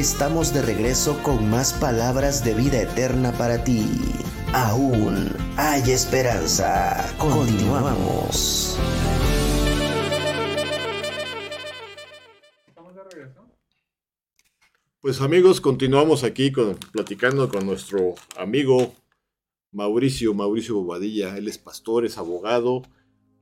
Estamos 0.00 0.54
de 0.54 0.62
regreso 0.62 1.22
con 1.22 1.50
más 1.50 1.74
palabras 1.74 2.42
de 2.42 2.54
vida 2.54 2.80
eterna 2.80 3.32
para 3.32 3.62
ti. 3.62 3.84
Aún 4.54 5.28
hay 5.58 5.90
esperanza. 5.90 7.14
Continuamos. 7.18 8.78
Pues 15.02 15.20
amigos, 15.20 15.60
continuamos 15.60 16.24
aquí 16.24 16.50
con, 16.50 16.76
platicando 16.92 17.50
con 17.50 17.66
nuestro 17.66 18.14
amigo 18.38 18.94
Mauricio, 19.70 20.32
Mauricio 20.32 20.76
Bobadilla. 20.76 21.36
Él 21.36 21.46
es 21.46 21.58
pastor, 21.58 22.06
es 22.06 22.16
abogado 22.16 22.84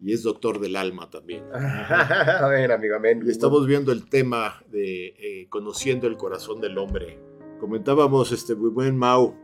y 0.01 0.13
es 0.13 0.23
doctor 0.23 0.61
del 0.61 0.77
alma 0.77 1.11
también. 1.11 1.45
Amén, 1.53 2.71
amigo, 2.71 2.97
amén. 2.97 3.23
Y 3.25 3.31
estamos 3.31 3.67
viendo 3.67 3.93
el 3.93 4.09
tema 4.09 4.63
de 4.71 5.09
eh, 5.19 5.47
conociendo 5.49 6.07
el 6.07 6.17
corazón 6.17 6.61
del 6.61 6.79
hombre. 6.79 7.19
Comentábamos, 7.59 8.31
este 8.31 8.55
muy 8.55 8.71
buen 8.71 8.97
Mau, 8.97 9.35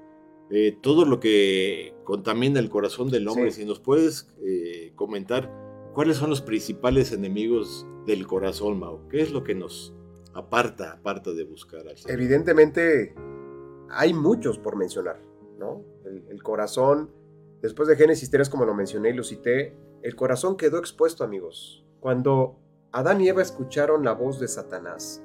eh, 0.51 0.77
todo 0.81 1.05
lo 1.05 1.19
que 1.19 1.95
contamina 2.05 2.61
el 2.61 2.69
corazón 2.69 3.11
del 3.11 3.27
hombre. 3.27 3.51
Sí. 3.51 3.63
Si 3.63 3.67
nos 3.67 3.81
puedes 3.81 4.29
eh, 4.45 4.93
comentar 4.95 5.51
cuáles 5.93 6.19
son 6.19 6.31
los 6.31 6.41
principales 6.41 7.13
enemigos 7.13 7.87
del 8.07 8.27
corazón, 8.27 8.79
Mau. 8.79 9.09
¿Qué 9.09 9.23
es 9.23 9.33
lo 9.33 9.43
que 9.43 9.57
nos 9.57 9.93
aparta, 10.35 10.93
aparta 10.93 11.33
de 11.33 11.43
buscar 11.43 11.89
al 11.89 11.97
Señor? 11.97 12.21
Evidentemente, 12.21 13.15
hay 13.91 14.15
muchos 14.15 14.59
por 14.59 14.77
mencionar, 14.77 15.21
¿no? 15.59 15.83
El, 16.05 16.23
el 16.29 16.43
corazón, 16.45 17.11
después 17.61 17.89
de 17.89 17.97
Génesis 17.97 18.31
3, 18.31 18.49
como 18.49 18.65
lo 18.65 18.75
mencioné 18.75 19.11
y 19.11 19.15
lo 19.15 19.25
cité, 19.25 19.75
el 20.05 20.17
corazón 20.17 20.59
quedó 20.59 20.79
expuesto, 20.79 21.25
amigos. 21.25 21.83
Cuando 21.99 22.59
Adán 22.93 23.23
y 23.23 23.29
Eva 23.29 23.41
escucharon 23.41 24.05
la 24.05 24.13
voz 24.13 24.39
de 24.39 24.49
Satanás, 24.49 25.25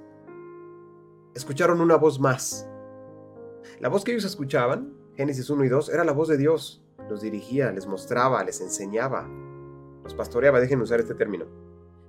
escucharon 1.36 1.82
una 1.82 1.98
voz 1.98 2.18
más. 2.18 2.66
La 3.82 3.90
voz 3.90 4.06
que 4.06 4.14
ellos 4.14 4.24
escuchaban, 4.24 4.94
Génesis 5.16 5.50
1 5.50 5.66
y 5.66 5.68
2, 5.68 5.90
era 5.90 6.06
la 6.06 6.14
voz 6.14 6.30
de 6.30 6.38
Dios. 6.38 6.82
Los 7.10 7.20
dirigía, 7.20 7.74
les 7.74 7.88
mostraba, 7.88 8.42
les 8.46 8.62
enseñaba, 8.62 9.30
los 10.02 10.16
pastoreaba, 10.16 10.62
dejen 10.62 10.80
usar 10.80 11.02
este 11.02 11.14
término. 11.14 11.46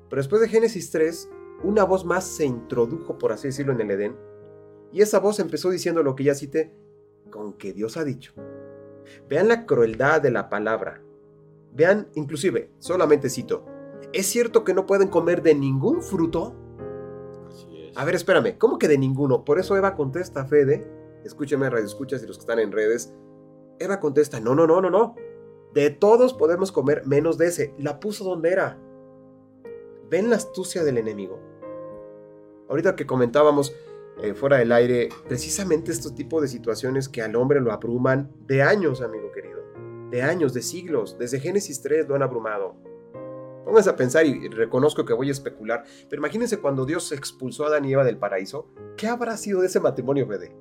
Pero 0.08 0.20
después 0.20 0.40
de 0.40 0.48
Génesis 0.48 0.92
3, 0.92 1.28
una 1.64 1.82
voz 1.82 2.04
más 2.04 2.22
se 2.22 2.44
introdujo, 2.44 3.18
por 3.18 3.32
así 3.32 3.48
decirlo, 3.48 3.72
en 3.72 3.80
el 3.80 3.90
Edén. 3.90 4.16
Y 4.92 5.02
esa 5.02 5.18
voz 5.18 5.40
empezó 5.40 5.70
diciendo 5.70 6.04
lo 6.04 6.14
que 6.14 6.22
ya 6.22 6.36
cité, 6.36 6.72
con 7.30 7.54
que 7.54 7.72
Dios 7.72 7.96
ha 7.96 8.04
dicho. 8.04 8.32
Vean 9.28 9.48
la 9.48 9.66
crueldad 9.66 10.22
de 10.22 10.30
la 10.30 10.48
palabra. 10.48 11.02
Vean, 11.72 12.08
inclusive, 12.14 12.70
solamente 12.78 13.30
cito, 13.30 13.64
¿es 14.12 14.26
cierto 14.26 14.64
que 14.64 14.74
no 14.74 14.86
pueden 14.86 15.08
comer 15.08 15.42
de 15.42 15.54
ningún 15.54 16.02
fruto? 16.02 16.54
Así 17.48 17.66
es. 17.78 17.96
A 17.96 18.04
ver, 18.04 18.14
espérame, 18.14 18.58
¿cómo 18.58 18.78
que 18.78 18.88
de 18.88 18.98
ninguno? 18.98 19.44
Por 19.44 19.58
eso 19.58 19.76
Eva 19.76 19.94
contesta, 19.94 20.44
Fede, 20.44 20.90
escúcheme, 21.24 21.70
radio 21.70 21.86
escuchas 21.86 22.22
y 22.22 22.26
los 22.26 22.36
que 22.36 22.42
están 22.42 22.58
en 22.58 22.72
redes. 22.72 23.14
Eva 23.78 24.00
contesta, 24.00 24.40
no, 24.40 24.54
no, 24.54 24.66
no, 24.66 24.80
no, 24.80 24.90
no. 24.90 25.14
De 25.74 25.90
todos 25.90 26.34
podemos 26.34 26.72
comer 26.72 27.06
menos 27.06 27.38
de 27.38 27.46
ese. 27.46 27.74
La 27.78 28.00
puso 28.00 28.24
donde 28.24 28.50
era. 28.50 28.78
¿Ven 30.10 30.28
la 30.28 30.36
astucia 30.36 30.82
del 30.82 30.98
enemigo? 30.98 31.38
Ahorita 32.68 32.96
que 32.96 33.06
comentábamos, 33.06 33.74
eh, 34.22 34.34
fuera 34.34 34.58
del 34.58 34.72
aire, 34.72 35.08
precisamente 35.28 35.92
estos 35.92 36.14
tipos 36.14 36.42
de 36.42 36.48
situaciones 36.48 37.08
que 37.08 37.22
al 37.22 37.36
hombre 37.36 37.60
lo 37.60 37.72
abruman 37.72 38.30
de 38.46 38.62
años, 38.62 39.00
amigo 39.00 39.30
querido. 39.32 39.59
De 40.10 40.22
años, 40.22 40.52
de 40.52 40.62
siglos. 40.62 41.16
Desde 41.18 41.40
Génesis 41.40 41.80
3 41.82 42.08
lo 42.08 42.14
han 42.14 42.22
abrumado. 42.22 42.74
Pónganse 43.64 43.90
a 43.90 43.96
pensar 43.96 44.26
y 44.26 44.48
reconozco 44.48 45.04
que 45.04 45.12
voy 45.12 45.28
a 45.28 45.32
especular, 45.32 45.84
pero 46.08 46.20
imagínense 46.20 46.58
cuando 46.58 46.84
Dios 46.84 47.12
expulsó 47.12 47.64
a 47.64 47.68
Adán 47.68 47.84
y 47.84 47.92
Eva 47.92 48.04
del 48.04 48.16
paraíso, 48.16 48.68
¿qué 48.96 49.06
habrá 49.06 49.36
sido 49.36 49.60
de 49.60 49.66
ese 49.68 49.78
matrimonio, 49.78 50.26
Fede? 50.26 50.56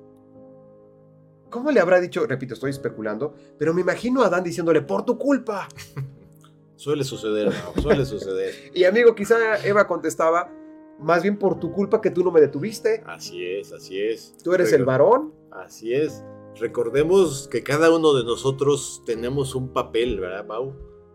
¿Cómo 1.48 1.72
le 1.72 1.80
habrá 1.80 1.98
dicho? 1.98 2.24
Repito, 2.26 2.54
estoy 2.54 2.70
especulando, 2.70 3.34
pero 3.58 3.74
me 3.74 3.80
imagino 3.80 4.22
a 4.22 4.26
Adán 4.26 4.44
diciéndole, 4.44 4.82
por 4.82 5.04
tu 5.04 5.18
culpa. 5.18 5.66
Suele 6.76 7.02
suceder, 7.04 7.48
no, 7.48 7.82
suele 7.82 8.06
suceder. 8.06 8.54
y 8.74 8.84
amigo, 8.84 9.14
quizá 9.14 9.62
Eva 9.66 9.86
contestaba, 9.86 10.50
más 10.98 11.22
bien 11.22 11.38
por 11.38 11.58
tu 11.58 11.72
culpa 11.72 12.00
que 12.00 12.10
tú 12.10 12.22
no 12.22 12.30
me 12.30 12.40
detuviste. 12.40 13.02
Así 13.06 13.44
es, 13.44 13.72
así 13.72 14.00
es. 14.00 14.36
Tú 14.42 14.54
eres 14.54 14.70
Pero- 14.70 14.78
el 14.78 14.84
varón. 14.86 15.34
Así 15.50 15.92
es. 15.92 16.24
Recordemos 16.58 17.48
que 17.50 17.62
cada 17.62 17.94
uno 17.94 18.12
de 18.14 18.24
nosotros 18.24 19.02
tenemos 19.06 19.54
un 19.54 19.72
papel, 19.72 20.20
¿verdad, 20.20 20.44
Mau? 20.46 20.74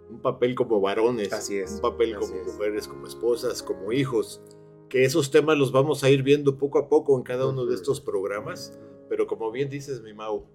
Un 0.09 0.21
papel 0.21 0.55
como 0.55 0.79
varones. 0.81 1.33
Así 1.33 1.57
es, 1.57 1.73
Un 1.73 1.81
papel 1.81 2.15
como 2.15 2.35
es. 2.35 2.47
mujeres, 2.53 2.87
como 2.87 3.07
esposas, 3.07 3.61
como 3.61 3.91
hijos. 3.91 4.41
Que 4.89 5.03
esos 5.03 5.31
temas 5.31 5.57
los 5.57 5.71
vamos 5.71 6.03
a 6.03 6.09
ir 6.09 6.23
viendo 6.23 6.57
poco 6.57 6.79
a 6.79 6.87
poco 6.87 7.17
en 7.17 7.23
cada 7.23 7.47
uno 7.47 7.65
de 7.65 7.75
estos 7.75 8.01
programas. 8.01 8.77
Pero 9.09 9.27
como 9.27 9.51
bien 9.51 9.69
dices, 9.69 10.01
mi 10.01 10.13
Mau, 10.13 10.45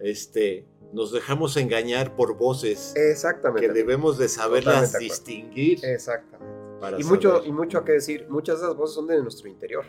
este, 0.00 0.66
nos 0.92 1.12
dejamos 1.12 1.56
engañar 1.56 2.16
por 2.16 2.36
voces 2.36 2.94
Exactamente. 2.96 3.68
que 3.68 3.72
debemos 3.72 4.18
de 4.18 4.28
saberlas 4.28 4.98
distinguir. 4.98 5.84
Exactamente. 5.84 6.80
para 6.80 6.98
Y 7.00 7.04
mucho, 7.04 7.42
y 7.44 7.52
mucho 7.52 7.84
que 7.84 7.92
decir, 7.92 8.26
muchas 8.28 8.60
de 8.60 8.66
esas 8.66 8.76
voces 8.76 8.94
son 8.94 9.06
de 9.06 9.20
nuestro 9.22 9.48
interior. 9.48 9.84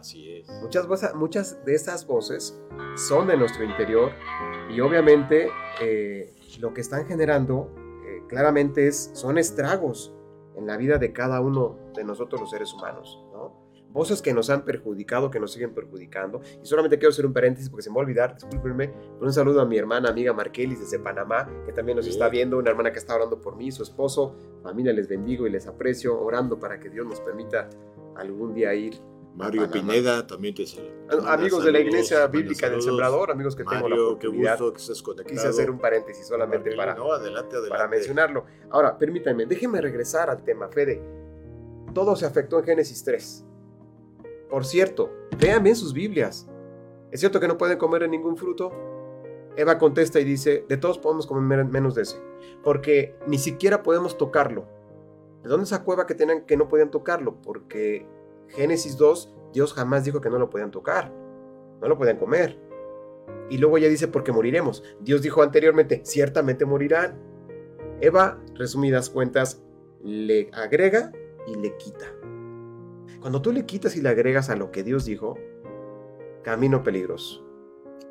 Así 0.00 0.32
es. 0.32 0.48
Muchas, 0.62 1.14
muchas 1.14 1.64
de 1.64 1.74
esas 1.74 2.06
voces 2.06 2.58
son 2.96 3.26
de 3.28 3.36
nuestro 3.36 3.64
interior 3.64 4.12
y 4.70 4.80
obviamente 4.80 5.50
eh, 5.80 6.34
lo 6.58 6.72
que 6.72 6.80
están 6.80 7.06
generando 7.06 7.70
eh, 8.06 8.22
claramente 8.28 8.86
es, 8.88 9.10
son 9.12 9.36
estragos 9.36 10.14
en 10.56 10.66
la 10.66 10.76
vida 10.78 10.96
de 10.98 11.12
cada 11.12 11.40
uno 11.40 11.78
de 11.94 12.02
nosotros 12.04 12.40
los 12.40 12.50
seres 12.50 12.72
humanos. 12.72 13.22
¿no? 13.32 13.60
Voces 13.90 14.22
que 14.22 14.32
nos 14.32 14.48
han 14.50 14.64
perjudicado, 14.64 15.30
que 15.30 15.38
nos 15.40 15.52
siguen 15.52 15.74
perjudicando. 15.74 16.40
Y 16.62 16.66
solamente 16.66 16.96
quiero 16.98 17.10
hacer 17.10 17.26
un 17.26 17.32
paréntesis 17.32 17.68
porque 17.68 17.82
se 17.82 17.90
me 17.90 17.96
va 17.96 18.00
a 18.02 18.04
olvidar, 18.04 18.34
discúlpenme, 18.36 18.92
un 19.20 19.32
saludo 19.32 19.60
a 19.60 19.66
mi 19.66 19.76
hermana 19.76 20.08
amiga 20.08 20.32
Markelis 20.32 20.80
desde 20.80 20.98
Panamá, 20.98 21.46
que 21.66 21.72
también 21.72 21.96
nos 21.96 22.06
Sí. 22.06 22.12
está 22.12 22.28
viendo, 22.28 22.56
una 22.56 22.70
hermana 22.70 22.90
que 22.92 22.98
está 23.00 23.16
orando 23.16 23.40
por 23.40 23.56
mí, 23.56 23.70
su 23.70 23.82
esposo, 23.82 24.34
familia, 24.62 24.92
les 24.92 25.08
bendigo 25.08 25.46
y 25.46 25.50
les 25.50 25.66
aprecio, 25.66 26.18
orando 26.20 26.58
para 26.58 26.78
que 26.80 26.88
Dios 26.88 27.04
nos 27.06 27.20
permita 27.20 27.68
algún 28.16 28.54
día 28.54 28.72
ir 28.74 28.94
Mario 29.34 29.62
Panamá. 29.62 29.92
Pineda 29.92 30.26
también 30.26 30.54
te 30.54 30.64
amigos 31.26 31.64
de 31.64 31.72
la 31.72 31.80
Iglesia 31.80 32.26
Bíblica 32.26 32.68
del. 32.68 32.82
Sembrador, 32.82 33.30
amigos 33.30 33.54
que 33.54 33.64
tengo 33.64 33.88
la 33.88 33.96
Mario, 33.96 34.18
qué 34.18 34.26
oportunidad. 34.26 34.58
gusto 34.58 34.72
que 34.72 34.80
estés 34.80 35.02
conectado. 35.02 35.34
Quise 35.34 35.48
hacer 35.48 35.70
un 35.70 35.78
paréntesis 35.78 36.26
solamente 36.26 36.74
para, 36.76 36.94
No, 36.94 37.12
adelante, 37.12 37.56
adelante. 37.56 37.70
para 37.70 37.88
mencionarlo. 37.88 38.44
Ahora, 38.70 38.98
permítanme, 38.98 39.46
déjenme 39.46 39.80
regresar 39.80 40.30
al 40.30 40.42
tema, 40.42 40.68
Fede. 40.68 41.02
Todo 41.94 42.16
se 42.16 42.26
afectó 42.26 42.58
en 42.58 42.64
Génesis 42.64 43.02
3. 43.04 43.44
Por 44.50 44.64
cierto, 44.64 45.10
vean 45.38 45.62
bien 45.62 45.76
sus 45.76 45.92
Biblias. 45.92 46.48
¿Es 47.10 47.20
cierto 47.20 47.40
que 47.40 47.48
no 47.48 47.56
pueden 47.56 47.78
comer 47.78 48.02
de 48.02 48.08
ningún 48.08 48.36
fruto? 48.36 48.72
Eva 49.56 49.78
contesta 49.78 50.20
y 50.20 50.24
dice, 50.24 50.64
de 50.68 50.76
todos 50.76 50.98
podemos 50.98 51.26
comer 51.26 51.64
menos 51.64 51.94
de 51.94 52.02
ese, 52.02 52.22
porque 52.62 53.16
ni 53.26 53.38
siquiera 53.38 53.82
podemos 53.82 54.16
tocarlo. 54.16 54.66
¿De 55.42 55.48
dónde 55.48 55.66
sacó 55.66 55.94
Eva 55.94 56.06
que, 56.06 56.14
tenían, 56.14 56.46
que 56.46 56.56
no 56.56 56.68
podían 56.68 56.90
tocarlo? 56.90 57.40
Porque 57.42 58.06
Génesis 58.50 58.96
2, 58.96 59.34
Dios 59.52 59.72
jamás 59.72 60.04
dijo 60.04 60.20
que 60.20 60.30
no 60.30 60.38
lo 60.38 60.50
podían 60.50 60.70
tocar, 60.70 61.12
no 61.80 61.88
lo 61.88 61.96
podían 61.96 62.18
comer. 62.18 62.58
Y 63.48 63.58
luego 63.58 63.78
ella 63.78 63.88
dice, 63.88 64.08
porque 64.08 64.32
moriremos. 64.32 64.82
Dios 65.00 65.22
dijo 65.22 65.42
anteriormente, 65.42 66.02
ciertamente 66.04 66.64
morirán. 66.64 67.18
Eva, 68.00 68.40
resumidas 68.54 69.10
cuentas, 69.10 69.62
le 70.02 70.50
agrega 70.52 71.12
y 71.46 71.56
le 71.56 71.76
quita. 71.76 72.06
Cuando 73.20 73.42
tú 73.42 73.52
le 73.52 73.66
quitas 73.66 73.96
y 73.96 74.02
le 74.02 74.08
agregas 74.08 74.50
a 74.50 74.56
lo 74.56 74.70
que 74.70 74.82
Dios 74.82 75.04
dijo, 75.04 75.36
camino 76.42 76.82
peligroso. 76.82 77.44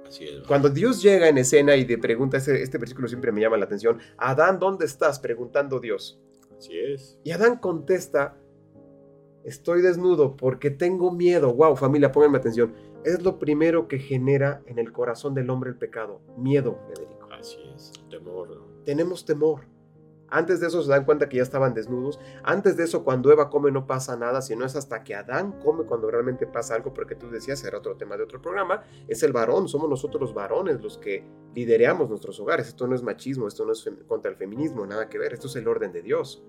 Así 0.06 0.26
es. 0.26 0.46
Cuando 0.48 0.70
Dios 0.70 1.02
llega 1.02 1.30
en 1.30 1.38
escena 1.38 1.76
y 1.76 1.86
te 1.86 1.98
pregunta, 1.98 2.38
este, 2.38 2.62
este 2.62 2.78
versículo 2.78 3.08
siempre 3.08 3.32
me 3.32 3.42
llama 3.42 3.58
la 3.58 3.66
atención, 3.66 4.00
Adán, 4.18 4.60
¿dónde 4.60 4.86
estás? 4.86 5.20
Preguntando 5.20 5.80
Dios. 5.80 6.20
Así 6.58 6.78
es. 6.78 7.18
Y 7.24 7.32
Adán 7.32 7.58
contesta, 7.58 8.38
estoy 9.44 9.82
desnudo 9.82 10.36
porque 10.36 10.70
tengo 10.70 11.12
miedo. 11.12 11.54
Wow, 11.54 11.76
familia, 11.76 12.12
pónganme 12.12 12.38
atención. 12.38 12.74
Es 13.04 13.22
lo 13.22 13.40
primero 13.40 13.88
que 13.88 14.00
genera 14.00 14.62
en 14.66 14.80
el 14.80 14.92
corazón 14.92 15.34
del 15.34 15.50
hombre 15.50 15.70
el 15.70 15.78
pecado. 15.78 16.22
Miedo, 16.38 16.80
Federico. 16.88 17.28
Así 17.32 17.58
es. 17.76 17.94
Temor. 18.10 18.50
¿no? 18.50 18.84
Tenemos 18.86 19.26
temor. 19.26 19.62
Antes 20.32 20.60
de 20.60 20.68
eso 20.68 20.84
se 20.84 20.90
dan 20.90 21.06
cuenta 21.06 21.28
que 21.28 21.38
ya 21.38 21.44
estaban 21.44 21.74
desnudos. 21.74 22.20
Antes 22.44 22.78
de 22.78 22.84
eso, 22.84 23.04
cuando 23.04 23.32
Eva 23.32 23.50
come 23.50 23.72
no 23.72 23.88
pasa 23.88 24.16
nada, 24.16 24.42
sino 24.42 24.66
es 24.66 24.76
hasta 24.76 25.04
que 25.04 25.16
Adán 25.16 25.60
come 25.64 25.86
cuando 25.86 26.10
realmente 26.12 26.46
pasa 26.46 26.76
algo, 26.76 26.94
porque 26.94 27.16
tú 27.16 27.30
decías, 27.30 27.64
era 27.64 27.80
otro 27.80 27.96
tema 27.96 28.16
de 28.16 28.24
otro 28.24 28.42
programa, 28.42 28.84
es 29.08 29.24
el 29.24 29.34
varón, 29.34 29.68
somos 29.68 29.90
nosotros 29.90 30.22
los 30.22 30.34
varones 30.34 30.82
los 30.82 30.98
que 30.98 31.26
lideramos 31.56 32.10
nuestros 32.10 32.40
hogares. 32.40 32.68
Esto 32.68 32.88
no 32.88 32.96
es 32.96 33.02
machismo, 33.02 33.48
esto 33.48 33.66
no 33.66 33.72
es 33.72 33.90
contra 34.08 34.30
el 34.30 34.38
feminismo, 34.38 34.86
nada 34.86 35.10
que 35.10 35.18
ver, 35.18 35.34
esto 35.34 35.48
es 35.48 35.56
el 35.56 35.68
orden 35.68 35.92
de 35.92 36.04
Dios. 36.04 36.44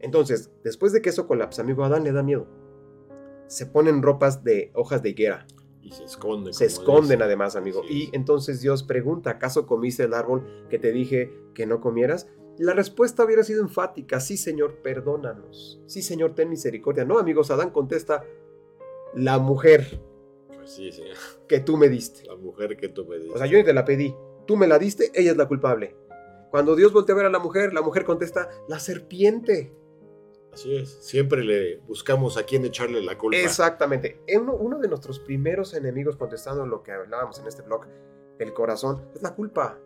Entonces, 0.00 0.50
después 0.64 0.92
de 0.92 1.02
que 1.02 1.10
eso 1.10 1.26
colapsa, 1.26 1.62
amigo, 1.62 1.84
Adán 1.84 2.04
le 2.04 2.12
da 2.12 2.22
miedo. 2.22 2.46
Se 3.46 3.66
ponen 3.66 4.02
ropas 4.02 4.42
de 4.44 4.70
hojas 4.74 5.02
de 5.02 5.10
higuera, 5.10 5.46
Y 5.82 5.92
se 5.92 6.04
esconden. 6.04 6.52
se 6.54 6.66
esconden 6.66 7.22
además, 7.22 7.56
amigo. 7.56 7.82
Y 7.88 8.04
es. 8.04 8.10
entonces 8.12 8.60
Dios 8.60 8.82
pregunta, 8.82 9.30
¿acaso 9.30 9.66
comiste 9.66 10.04
el 10.04 10.14
árbol 10.14 10.66
que 10.68 10.78
te 10.78 10.92
dije 10.92 11.32
que 11.54 11.66
no 11.66 11.80
comieras? 11.80 12.28
La 12.58 12.74
respuesta 12.74 13.24
hubiera 13.24 13.42
sido 13.42 13.62
enfática, 13.62 14.20
sí 14.20 14.36
Señor, 14.36 14.82
perdónanos. 14.82 15.80
Sí 15.86 16.02
Señor, 16.02 16.34
ten 16.34 16.50
misericordia. 16.50 17.04
No, 17.04 17.18
amigos, 17.18 17.50
Adán 17.50 17.70
contesta, 17.70 18.24
la 19.14 19.38
mujer 19.38 20.00
Pues 20.54 20.70
sí, 20.70 20.90
que 21.48 21.60
tú 21.60 21.76
me 21.76 21.88
diste. 21.88 22.24
La 22.26 22.36
mujer 22.36 22.76
que 22.76 22.88
tú 22.88 23.04
me 23.06 23.16
dices. 23.18 23.34
O 23.34 23.38
sea, 23.38 23.46
yo 23.46 23.58
ni 23.58 23.64
te 23.64 23.72
la 23.72 23.84
pedí, 23.84 24.14
tú 24.46 24.56
me 24.56 24.66
la 24.68 24.78
diste, 24.78 25.10
ella 25.14 25.32
es 25.32 25.36
la 25.36 25.48
culpable. 25.48 25.96
Cuando 26.50 26.74
Dios 26.76 26.92
voltea 26.92 27.14
a 27.14 27.16
ver 27.16 27.26
a 27.26 27.30
la 27.30 27.38
mujer, 27.38 27.72
la 27.72 27.82
mujer 27.82 28.04
contesta, 28.04 28.48
la 28.68 28.78
serpiente. 28.78 29.72
Así 30.52 30.74
es. 30.76 30.90
Siempre 31.00 31.44
le 31.44 31.76
buscamos 31.86 32.36
a 32.36 32.42
quién 32.44 32.64
echarle 32.64 33.00
la 33.02 33.16
culpa. 33.16 33.38
Exactamente. 33.38 34.20
Uno, 34.36 34.54
uno 34.54 34.78
de 34.78 34.88
nuestros 34.88 35.20
primeros 35.20 35.74
enemigos, 35.74 36.16
contestando 36.16 36.66
lo 36.66 36.82
que 36.82 36.92
hablábamos 36.92 37.38
en 37.38 37.46
este 37.46 37.62
blog, 37.62 37.86
el 38.38 38.52
corazón, 38.52 39.08
es 39.14 39.22
la 39.22 39.34
culpa. 39.34 39.78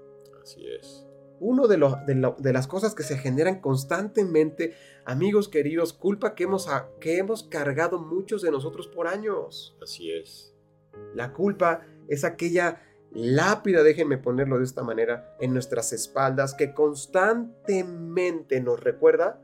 Así 0.43 0.67
es. 0.67 1.07
Uno 1.41 1.67
de, 1.69 1.77
lo- 1.77 1.99
de, 2.07 2.15
lo- 2.15 2.37
de 2.39 2.53
las 2.53 2.67
cosas 2.67 2.95
que 2.95 3.03
se 3.03 3.19
generan 3.19 3.61
constantemente, 3.61 4.75
amigos 5.05 5.49
queridos, 5.49 5.93
culpa 5.93 6.35
que 6.35 6.45
hemos, 6.45 6.69
a- 6.69 6.89
que 7.01 7.19
hemos 7.19 7.43
cargado 7.43 7.99
muchos 7.99 8.41
de 8.41 8.51
nosotros 8.51 8.89
por 8.89 9.07
años. 9.07 9.77
Así 9.83 10.11
es. 10.13 10.55
La 11.15 11.33
culpa 11.33 11.83
es 12.09 12.25
aquella 12.25 12.81
lápida, 13.11 13.83
déjenme 13.83 14.17
ponerlo 14.19 14.59
de 14.59 14.65
esta 14.65 14.83
manera, 14.83 15.37
en 15.41 15.53
nuestras 15.53 15.93
espaldas 15.93 16.55
que 16.55 16.73
constantemente 16.73 18.61
nos 18.61 18.81
recuerda 18.81 19.41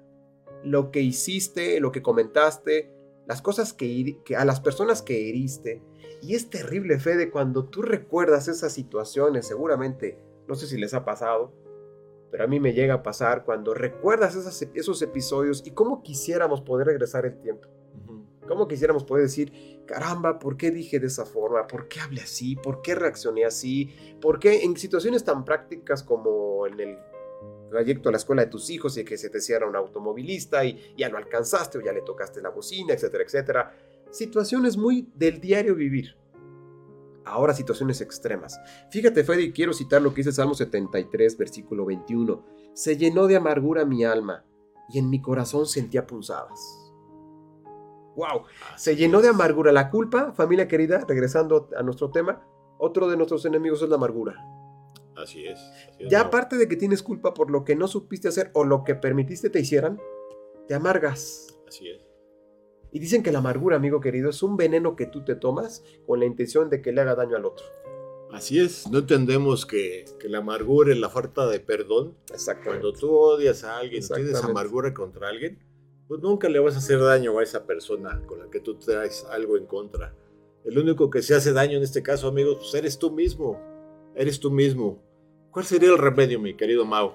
lo 0.65 0.91
que 0.91 1.01
hiciste, 1.01 1.81
lo 1.81 1.93
que 1.93 2.03
comentaste, 2.03 2.93
las 3.27 3.43
cosas 3.43 3.73
que, 3.73 4.19
que 4.25 4.37
a 4.37 4.45
las 4.45 4.61
personas 4.61 5.03
que 5.03 5.29
heriste. 5.29 5.83
Y 6.23 6.35
es 6.35 6.51
terrible, 6.51 6.99
Fede, 6.99 7.31
cuando 7.31 7.67
tú 7.67 7.83
recuerdas 7.83 8.49
esas 8.49 8.73
situaciones, 8.73 9.47
seguramente, 9.47 10.19
no 10.49 10.55
sé 10.55 10.67
si 10.67 10.77
les 10.77 10.95
ha 10.95 11.05
pasado, 11.05 11.53
pero 12.31 12.45
a 12.45 12.47
mí 12.47 12.61
me 12.61 12.73
llega 12.73 12.95
a 12.95 13.03
pasar 13.03 13.45
cuando 13.45 13.75
recuerdas 13.75 14.37
esas- 14.37 14.69
esos 14.75 15.03
episodios 15.03 15.63
y 15.67 15.73
cómo 15.73 16.03
quisiéramos 16.03 16.61
poder 16.61 16.87
regresar 16.89 17.27
el 17.27 17.39
tiempo. 17.41 17.69
¿Cómo 18.47 18.67
quisiéramos 18.67 19.05
poder 19.05 19.25
decir, 19.27 19.53
caramba, 19.87 20.41
¿por 20.41 20.57
qué 20.57 20.73
dije 20.73 20.99
de 20.99 21.07
esa 21.07 21.25
forma? 21.25 21.69
¿Por 21.69 21.87
qué 21.87 22.01
hablé 22.01 22.23
así? 22.23 22.57
¿Por 22.57 22.83
qué 22.83 22.97
reaccioné 22.97 23.45
así? 23.45 23.95
¿Por 24.21 24.41
qué 24.41 24.65
en 24.65 24.77
situaciones 24.77 25.23
tan 25.23 25.45
prácticas 25.45 26.03
como 26.03 26.67
en 26.67 26.81
el 26.81 26.99
trayecto 27.71 28.09
a 28.09 28.13
la 28.13 28.19
escuela 28.19 28.45
de 28.45 28.51
tus 28.51 28.69
hijos 28.71 28.97
y 28.99 29.05
que 29.05 29.17
se 29.17 29.31
te 29.31 29.41
cierra 29.41 29.69
un 29.69 29.77
automovilista 29.77 30.65
y 30.65 30.95
ya 30.97 31.09
lo 31.09 31.17
alcanzaste 31.17 31.79
o 31.79 31.81
ya 31.81 31.93
le 31.93 32.03
tocaste 32.03 32.43
la 32.43 32.51
bocina, 32.51 32.93
etcétera, 32.93 33.25
etcétera? 33.25 33.75
Situaciones 34.11 34.77
muy 34.77 35.09
del 35.15 35.41
diario 35.41 35.75
vivir. 35.75 36.17
Ahora 37.25 37.55
situaciones 37.55 38.01
extremas. 38.01 38.59
Fíjate, 38.91 39.25
Freddy, 39.25 39.53
quiero 39.53 39.73
citar 39.73 40.03
lo 40.03 40.11
que 40.11 40.17
dice 40.17 40.33
Salmo 40.33 40.55
73, 40.55 41.39
versículo 41.39 41.87
21. 41.87 42.45
Se 42.75 42.97
llenó 42.97 43.27
de 43.27 43.37
amargura 43.37 43.85
mi 43.85 44.05
alma 44.05 44.45
y 44.89 44.99
en 44.99 45.09
mi 45.09 45.23
corazón 45.23 45.67
sentía 45.67 46.07
punzadas. 46.07 46.59
¡Wow! 48.17 48.43
Se 48.77 48.97
llenó 48.97 49.23
de 49.23 49.29
amargura. 49.29 49.71
La 49.73 49.91
culpa, 49.91 50.33
familia 50.33 50.67
querida, 50.67 51.05
regresando 51.07 51.69
a 51.77 51.83
nuestro 51.83 52.11
tema, 52.11 52.43
otro 52.79 53.09
de 53.09 53.17
nuestros 53.17 53.45
enemigos 53.45 53.83
es 53.83 53.89
la 53.89 53.97
amargura. 53.97 54.35
Así 55.23 55.47
es. 55.47 55.59
así 55.59 56.09
Ya 56.09 56.23
aparte 56.23 56.57
de 56.57 56.69
que 56.69 56.77
tienes 56.77 57.03
culpa 57.03 57.35
por 57.35 57.51
lo 57.51 57.65
que 57.65 57.77
no 57.77 57.89
supiste 57.89 58.29
hacer 58.29 58.51
o 58.55 58.65
lo 58.65 58.85
que 58.85 58.95
permitiste 58.95 59.51
te 59.51 59.61
hicieran, 59.61 60.01
te 60.69 60.75
amargas. 60.75 61.59
Así 61.67 61.89
es. 61.89 62.01
Y 62.93 62.99
dicen 62.99 63.23
que 63.23 63.31
la 63.31 63.39
amargura, 63.39 63.77
amigo 63.77 64.01
querido, 64.01 64.31
es 64.31 64.43
un 64.43 64.57
veneno 64.57 64.97
que 64.97 65.07
tú 65.07 65.25
te 65.25 65.37
tomas 65.37 65.85
con 66.07 66.19
la 66.19 66.27
intención 66.27 66.71
de 66.71 66.83
que 66.83 66.93
le 66.93 67.01
haga 67.01 67.15
daño 67.15 67.37
al 67.37 67.45
otro. 67.45 67.67
Así 68.33 68.61
es, 68.61 68.89
no 68.89 68.99
entendemos 68.99 69.67
que, 69.67 70.05
que 70.21 70.29
la 70.29 70.39
amargura 70.39 70.93
es 70.93 70.99
la 70.99 71.09
falta 71.09 71.49
de 71.49 71.59
perdón. 71.59 72.17
Exactamente. 72.33 72.81
Cuando 72.81 72.99
tú 72.99 73.11
odias 73.11 73.65
a 73.65 73.79
alguien, 73.79 74.07
tienes 74.07 74.43
amargura 74.43 74.95
contra 74.95 75.29
alguien, 75.29 75.59
pues 76.07 76.21
nunca 76.21 76.49
le 76.49 76.61
vas 76.61 76.75
a 76.77 76.79
hacer 76.79 77.01
daño 77.01 77.39
a 77.39 77.43
esa 77.43 77.67
persona 77.67 78.23
con 78.27 78.39
la 78.39 78.51
que 78.51 78.61
tú 78.61 78.77
traes 78.77 79.25
algo 79.31 79.57
en 79.57 79.67
contra. 79.67 80.15
El 80.65 80.79
único 80.79 81.11
que 81.11 81.23
se 81.23 81.35
hace 81.35 81.53
daño 81.53 81.77
en 81.77 81.83
este 81.83 82.03
caso, 82.03 82.29
amigos, 82.29 82.59
pues 82.61 82.75
eres 82.75 82.99
tú 82.99 83.11
mismo. 83.11 83.61
Eres 84.15 84.39
tú 84.39 84.51
mismo. 84.51 85.03
¿Cuál 85.53 85.65
sería 85.65 85.89
el 85.91 85.99
remedio, 85.99 86.39
mi 86.41 86.55
querido 86.57 86.85
Mau? 86.85 87.15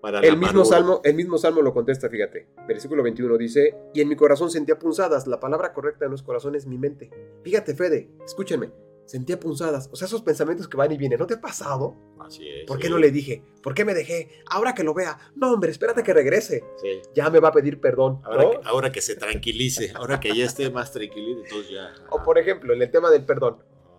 Para 0.00 0.20
la 0.20 0.26
El 0.26 0.34
mismo, 0.36 0.60
amargura? 0.60 0.64
salmo, 0.76 1.00
el 1.04 1.14
mismo 1.14 1.38
salmo 1.38 1.62
lo 1.62 1.72
contesta, 1.72 2.08
fíjate. 2.08 2.48
Versículo 2.68 3.02
21 3.02 3.36
dice, 3.38 3.74
y 3.94 4.00
en 4.00 4.08
mi 4.08 4.16
corazón 4.16 4.50
sentía 4.50 4.78
punzadas. 4.78 5.26
La 5.26 5.40
palabra 5.40 5.72
correcta 5.72 6.04
en 6.04 6.10
los 6.10 6.22
corazones 6.22 6.62
es 6.62 6.66
mi 6.68 6.78
mente. 6.78 7.10
Fíjate, 7.42 7.74
Fede, 7.74 8.10
escúchenme. 8.24 8.70
Sentía 9.06 9.38
punzadas. 9.38 9.88
O 9.92 9.96
sea, 9.96 10.06
esos 10.06 10.22
pensamientos 10.22 10.66
que 10.66 10.76
van 10.76 10.90
y 10.90 10.96
vienen. 10.96 11.18
¿No 11.20 11.26
te 11.28 11.34
ha 11.34 11.40
pasado? 11.40 11.94
Así 12.18 12.46
es. 12.48 12.66
¿Por 12.66 12.78
qué 12.78 12.88
sí. 12.88 12.92
no 12.92 12.98
le 12.98 13.12
dije? 13.12 13.44
¿Por 13.62 13.72
qué 13.72 13.84
me 13.84 13.94
dejé? 13.94 14.30
Ahora 14.50 14.74
que 14.74 14.82
lo 14.82 14.94
vea. 14.94 15.16
No, 15.36 15.52
hombre, 15.52 15.70
espérate 15.70 16.02
que 16.02 16.12
regrese. 16.12 16.64
Sí. 16.82 17.00
Ya 17.14 17.30
me 17.30 17.38
va 17.38 17.48
a 17.48 17.52
pedir 17.52 17.80
perdón. 17.80 18.20
Ahora, 18.24 18.42
¿no? 18.42 18.50
que, 18.50 18.58
ahora 18.64 18.90
que 18.92 19.00
se 19.00 19.14
tranquilice, 19.14 19.92
ahora 19.94 20.18
que 20.18 20.34
ya 20.36 20.44
esté 20.44 20.70
más 20.70 20.90
tranquilito, 20.92 21.40
entonces 21.44 21.70
ya. 21.70 21.94
O 22.10 22.20
por 22.24 22.36
ejemplo, 22.36 22.74
en 22.74 22.82
el 22.82 22.90
tema 22.90 23.08
del 23.10 23.24
perdón. 23.24 23.58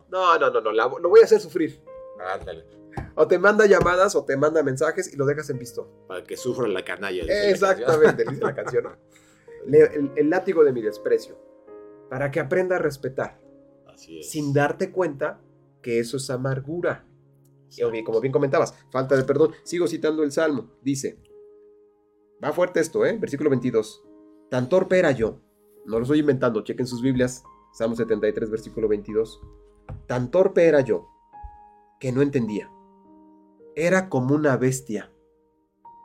No, 0.09 0.37
no, 0.37 0.49
no, 0.51 0.59
no, 0.59 0.71
la- 0.73 0.87
lo 1.01 1.07
voy 1.09 1.21
a 1.21 1.23
hacer 1.23 1.39
sufrir. 1.39 1.79
Ándale, 2.19 2.65
O 3.15 3.27
te 3.27 3.39
manda 3.39 3.65
llamadas 3.65 4.15
o 4.15 4.23
te 4.25 4.37
manda 4.37 4.61
mensajes 4.63 5.11
y 5.11 5.15
lo 5.17 5.25
dejas 5.25 5.49
en 5.49 5.57
visto. 5.59 6.05
para 6.07 6.23
que 6.23 6.37
sufra 6.37 6.67
la 6.67 6.83
canalla. 6.85 7.23
Exactamente, 7.49 8.23
dice 8.29 8.41
la 8.43 8.55
canción. 8.55 8.83
¿no? 8.85 8.91
Le- 9.65 9.83
el, 9.95 10.11
el 10.15 10.29
látigo 10.29 10.63
de 10.63 10.71
mi 10.71 10.81
desprecio. 10.81 11.37
Para 12.09 12.31
que 12.31 12.39
aprenda 12.39 12.75
a 12.77 12.79
respetar. 12.79 13.39
Así 13.87 14.19
es. 14.19 14.29
Sin 14.29 14.53
darte 14.53 14.91
cuenta 14.91 15.41
que 15.81 15.99
eso 15.99 16.17
es 16.17 16.29
amargura. 16.29 17.05
Y 17.69 18.03
como 18.03 18.21
bien 18.21 18.31
comentabas, 18.31 18.73
falta 18.91 19.15
de 19.17 19.23
perdón. 19.23 19.51
Sigo 19.63 19.87
citando 19.87 20.23
el 20.23 20.31
Salmo. 20.31 20.71
Dice, 20.81 21.19
va 22.43 22.53
fuerte 22.53 22.79
esto, 22.79 23.05
¿eh? 23.05 23.17
Versículo 23.19 23.49
22. 23.49 24.03
Tan 24.49 24.69
torpe 24.69 24.97
era 24.99 25.11
yo. 25.11 25.41
No 25.85 25.97
lo 25.97 26.03
estoy 26.03 26.19
inventando, 26.19 26.63
chequen 26.63 26.87
sus 26.87 27.01
Biblias. 27.01 27.43
Salmo 27.73 27.95
73, 27.95 28.49
versículo 28.49 28.87
22. 28.87 29.41
Tan 30.07 30.31
torpe 30.31 30.65
era 30.65 30.79
yo 30.81 31.07
que 31.99 32.11
no 32.13 32.21
entendía. 32.21 32.71
Era 33.79 34.09
como 34.09 34.33
una 34.33 34.57
bestia 34.57 35.11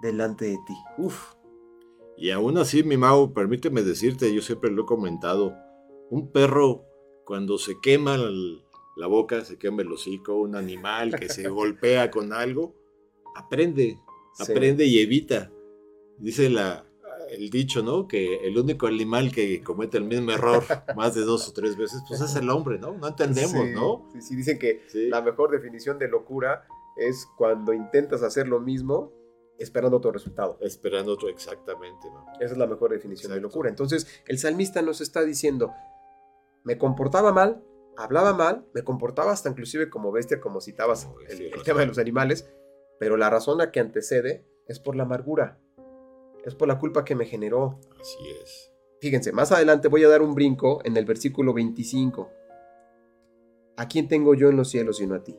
delante 0.02 0.44
de 0.44 0.58
ti. 0.66 0.74
Uf, 0.98 1.34
Y 2.18 2.30
aún 2.30 2.58
así, 2.58 2.82
mi 2.84 2.96
Mau, 2.98 3.32
permíteme 3.32 3.82
decirte, 3.82 4.32
yo 4.34 4.42
siempre 4.42 4.70
lo 4.70 4.82
he 4.82 4.86
comentado, 4.86 5.56
un 6.10 6.30
perro 6.30 6.84
cuando 7.24 7.56
se 7.58 7.80
quema 7.82 8.14
el- 8.16 8.62
la 8.96 9.06
boca, 9.06 9.42
se 9.44 9.56
quema 9.58 9.80
el 9.82 9.90
hocico, 9.90 10.34
un 10.36 10.54
animal 10.54 11.16
que 11.18 11.28
se 11.30 11.48
golpea 11.48 12.10
con 12.10 12.32
algo, 12.34 12.74
aprende, 13.34 13.98
Sí. 14.34 14.42
aprende 14.52 14.84
y 14.84 15.00
evita. 15.00 15.50
Dice 16.18 16.50
la, 16.50 16.84
el 17.30 17.48
dicho, 17.48 17.82
¿no? 17.82 18.06
Que 18.06 18.46
el 18.46 18.56
único 18.58 18.86
animal 18.86 19.32
que 19.32 19.62
comete 19.62 19.96
el 19.96 20.04
mismo 20.04 20.30
error 20.32 20.62
más 20.96 21.14
de 21.14 21.22
dos 21.22 21.48
o 21.48 21.52
tres 21.54 21.76
veces, 21.78 22.02
pues 22.06 22.20
es 22.20 22.36
el 22.36 22.50
hombre, 22.50 22.78
¿no? 22.78 22.92
No 22.92 23.08
entendemos, 23.08 23.64
Sí, 23.66 23.72
¿no? 23.74 24.06
Sí, 24.12 24.20
sí, 24.20 24.36
dicen 24.36 24.58
que 24.58 24.82
Sí. 24.88 25.08
la 25.08 25.22
mejor 25.22 25.50
definición 25.50 25.98
de 25.98 26.08
locura 26.08 26.66
es 26.96 27.26
cuando 27.36 27.72
intentas 27.72 28.22
hacer 28.22 28.48
lo 28.48 28.60
mismo 28.60 29.12
esperando 29.58 29.96
otro 29.96 30.12
resultado. 30.12 30.58
Esperando 30.60 31.12
otro 31.12 31.28
exactamente, 31.28 32.08
¿no? 32.10 32.26
Esa 32.40 32.52
es 32.52 32.58
la 32.58 32.66
mejor 32.66 32.90
definición 32.90 33.32
de 33.32 33.40
locura. 33.40 33.68
Entonces, 33.68 34.06
el 34.26 34.38
salmista 34.38 34.82
nos 34.82 35.00
está 35.00 35.22
diciendo, 35.22 35.72
me 36.64 36.78
comportaba 36.78 37.32
mal, 37.32 37.62
hablaba 37.96 38.32
mal, 38.32 38.66
me 38.74 38.82
comportaba 38.82 39.32
hasta 39.32 39.48
inclusive 39.48 39.90
como 39.90 40.12
bestia, 40.12 40.40
como 40.40 40.60
citabas 40.60 41.06
Como 41.06 41.20
el, 41.20 41.54
el 41.54 41.62
tema 41.62 41.80
de 41.80 41.86
los 41.86 41.98
animales, 41.98 42.50
pero 42.98 43.16
la 43.16 43.30
razón 43.30 43.60
a 43.60 43.70
que 43.70 43.80
antecede 43.80 44.46
es 44.66 44.78
por 44.78 44.96
la 44.96 45.04
amargura, 45.04 45.60
es 46.44 46.54
por 46.54 46.68
la 46.68 46.78
culpa 46.78 47.04
que 47.04 47.14
me 47.14 47.26
generó. 47.26 47.78
Así 48.00 48.18
es. 48.42 48.72
Fíjense, 49.00 49.32
más 49.32 49.50
adelante 49.50 49.88
voy 49.88 50.04
a 50.04 50.08
dar 50.08 50.22
un 50.22 50.34
brinco 50.34 50.80
en 50.84 50.96
el 50.96 51.04
versículo 51.04 51.52
25. 51.52 52.30
¿A 53.76 53.88
quién 53.88 54.06
tengo 54.06 54.34
yo 54.34 54.48
en 54.48 54.56
los 54.56 54.70
cielos 54.70 54.98
sino 54.98 55.14
a 55.14 55.24
ti? 55.24 55.36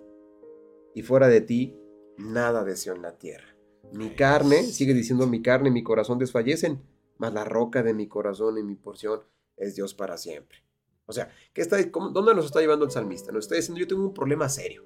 Y 0.93 1.01
fuera 1.03 1.27
de 1.27 1.41
ti, 1.41 1.75
nada 2.17 2.63
deseo 2.63 2.95
en 2.95 3.01
la 3.01 3.17
tierra. 3.17 3.55
Mi 3.91 4.15
carne, 4.15 4.63
sigue 4.63 4.93
diciendo 4.93 5.27
mi 5.27 5.41
carne 5.41 5.69
y 5.69 5.71
mi 5.71 5.83
corazón 5.83 6.17
desfallecen, 6.19 6.81
mas 7.17 7.33
la 7.33 7.43
roca 7.45 7.83
de 7.83 7.93
mi 7.93 8.07
corazón 8.07 8.57
y 8.57 8.63
mi 8.63 8.75
porción 8.75 9.21
es 9.57 9.75
Dios 9.75 9.93
para 9.93 10.17
siempre. 10.17 10.59
O 11.05 11.13
sea, 11.13 11.29
¿qué 11.53 11.61
está, 11.61 11.91
cómo- 11.91 12.09
¿dónde 12.09 12.33
nos 12.33 12.45
está 12.45 12.59
llevando 12.61 12.85
el 12.85 12.91
salmista? 12.91 13.31
Nos 13.31 13.45
está 13.45 13.55
diciendo, 13.55 13.79
yo 13.79 13.87
tengo 13.87 14.03
un 14.03 14.13
problema 14.13 14.49
serio. 14.49 14.83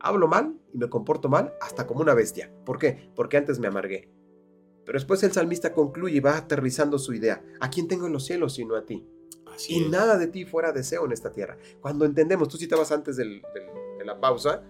Hablo 0.00 0.28
mal 0.28 0.58
y 0.72 0.78
me 0.78 0.88
comporto 0.88 1.28
mal 1.28 1.54
hasta 1.60 1.86
como 1.86 2.00
una 2.00 2.14
bestia. 2.14 2.52
¿Por 2.64 2.78
qué? 2.78 3.10
Porque 3.14 3.36
antes 3.36 3.58
me 3.58 3.68
amargué. 3.68 4.10
Pero 4.84 4.96
después 4.98 5.22
el 5.22 5.32
salmista 5.32 5.72
concluye 5.72 6.16
y 6.16 6.20
va 6.20 6.36
aterrizando 6.38 6.98
su 6.98 7.14
idea. 7.14 7.44
¿A 7.60 7.70
quién 7.70 7.86
tengo 7.86 8.06
en 8.06 8.12
los 8.12 8.24
cielos 8.24 8.54
sino 8.54 8.74
a 8.76 8.84
ti? 8.84 9.06
Así 9.46 9.74
Y 9.78 9.84
es. 9.84 9.90
nada 9.90 10.16
de 10.18 10.26
ti 10.26 10.44
fuera 10.44 10.72
deseo 10.72 11.04
en 11.04 11.12
esta 11.12 11.30
tierra. 11.32 11.56
Cuando 11.80 12.04
entendemos, 12.04 12.48
tú 12.48 12.56
citabas 12.56 12.90
antes 12.92 13.16
del- 13.16 13.42
del- 13.54 13.98
de 13.98 14.04
la 14.04 14.18
pausa, 14.18 14.62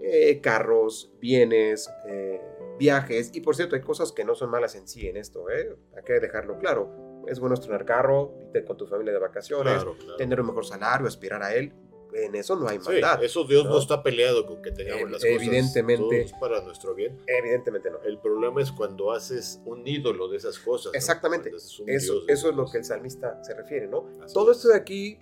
eh, 0.00 0.40
carros, 0.40 1.10
bienes, 1.20 1.90
eh, 2.06 2.40
viajes, 2.78 3.30
y 3.34 3.40
por 3.40 3.56
cierto, 3.56 3.74
hay 3.76 3.82
cosas 3.82 4.12
que 4.12 4.24
no 4.24 4.34
son 4.34 4.50
malas 4.50 4.74
en 4.76 4.86
sí 4.86 5.08
en 5.08 5.16
esto, 5.16 5.50
¿eh? 5.50 5.74
hay 5.96 6.04
que 6.04 6.14
dejarlo 6.20 6.58
claro. 6.58 7.24
Es 7.26 7.40
bueno 7.40 7.54
estrenar 7.54 7.84
carro, 7.84 8.34
irte 8.40 8.64
con 8.64 8.76
tu 8.76 8.86
familia 8.86 9.12
de 9.12 9.18
vacaciones, 9.18 9.74
Claro, 9.74 9.96
claro. 9.98 10.16
tener 10.16 10.40
un 10.40 10.46
mejor 10.46 10.64
salario, 10.64 11.06
aspirar 11.06 11.42
a 11.42 11.54
él. 11.54 11.72
En 12.14 12.34
eso 12.34 12.56
no 12.56 12.66
hay 12.66 12.78
Sí, 12.78 12.88
maldad. 12.88 13.22
eso 13.22 13.44
Dios 13.44 13.64
no, 13.66 13.72
¿no? 13.72 13.78
está 13.78 14.02
peleado 14.02 14.46
con 14.46 14.62
que 14.62 14.70
tengamos 14.70 15.10
las 15.10 15.20
cosas. 15.22 15.36
evidentemente. 15.42 16.26
para 16.40 16.62
nuestro 16.62 16.94
bien. 16.94 17.18
Evidentemente 17.26 17.90
no. 17.90 18.00
El 18.02 18.18
problema 18.18 18.62
es 18.62 18.72
cuando 18.72 19.12
haces 19.12 19.60
un 19.66 19.86
ídolo 19.86 20.26
de 20.28 20.38
esas 20.38 20.58
cosas. 20.58 20.92
¿no? 20.92 20.96
Exactamente. 20.96 21.50
Un 21.50 21.88
Eso, 21.90 22.22
eso 22.26 22.48
es 22.48 22.56
lo 22.56 22.64
que 22.64 22.78
el 22.78 22.84
salmista 22.84 23.44
se 23.44 23.52
refiere, 23.54 23.88
¿no? 23.88 24.08
Así 24.24 24.32
Todo 24.32 24.52
es. 24.52 24.56
esto 24.56 24.68
de 24.70 24.76
aquí 24.76 25.18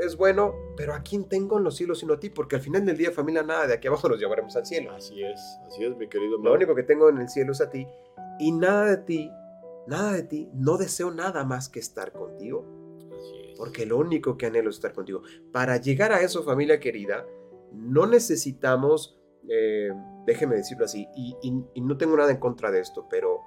es 0.00 0.16
bueno, 0.16 0.54
pero 0.76 0.94
¿a 0.94 1.02
quién 1.02 1.28
tengo 1.28 1.58
en 1.58 1.64
los 1.64 1.76
cielos 1.76 1.98
sino 2.00 2.14
a 2.14 2.20
ti? 2.20 2.30
Porque 2.30 2.56
al 2.56 2.62
final 2.62 2.84
del 2.84 2.96
día, 2.96 3.10
familia, 3.12 3.42
nada 3.42 3.66
de 3.66 3.74
aquí 3.74 3.88
abajo 3.88 4.08
nos 4.08 4.18
llevaremos 4.18 4.54
al 4.56 4.64
cielo. 4.66 4.92
Así 4.92 5.22
es, 5.22 5.40
así 5.66 5.84
es, 5.84 5.96
mi 5.96 6.08
querido 6.08 6.38
Lo 6.38 6.52
único 6.54 6.74
que 6.74 6.82
tengo 6.82 7.08
en 7.08 7.18
el 7.18 7.28
cielo 7.28 7.52
es 7.52 7.60
a 7.60 7.70
ti. 7.70 7.86
Y 8.38 8.52
nada 8.52 8.86
de 8.86 8.96
ti, 8.98 9.30
nada 9.86 10.12
de 10.12 10.22
ti, 10.22 10.48
no 10.54 10.76
deseo 10.78 11.10
nada 11.10 11.44
más 11.44 11.68
que 11.68 11.78
estar 11.80 12.12
contigo. 12.12 12.64
Así 13.18 13.50
es. 13.52 13.58
Porque 13.58 13.86
lo 13.86 13.98
único 13.98 14.36
que 14.36 14.46
anhelo 14.46 14.70
es 14.70 14.76
estar 14.76 14.92
contigo. 14.92 15.22
Para 15.52 15.76
llegar 15.76 16.12
a 16.12 16.20
eso, 16.20 16.42
familia 16.42 16.80
querida, 16.80 17.26
no 17.72 18.06
necesitamos, 18.06 19.18
eh, 19.48 19.90
déjeme 20.26 20.56
decirlo 20.56 20.84
así, 20.84 21.06
y, 21.14 21.36
y- 21.42 21.64
y 21.74 21.80
no 21.80 21.96
tengo 21.98 22.16
nada 22.16 22.30
en 22.30 22.38
contra 22.38 22.70
de 22.70 22.80
esto, 22.80 23.06
pero 23.10 23.40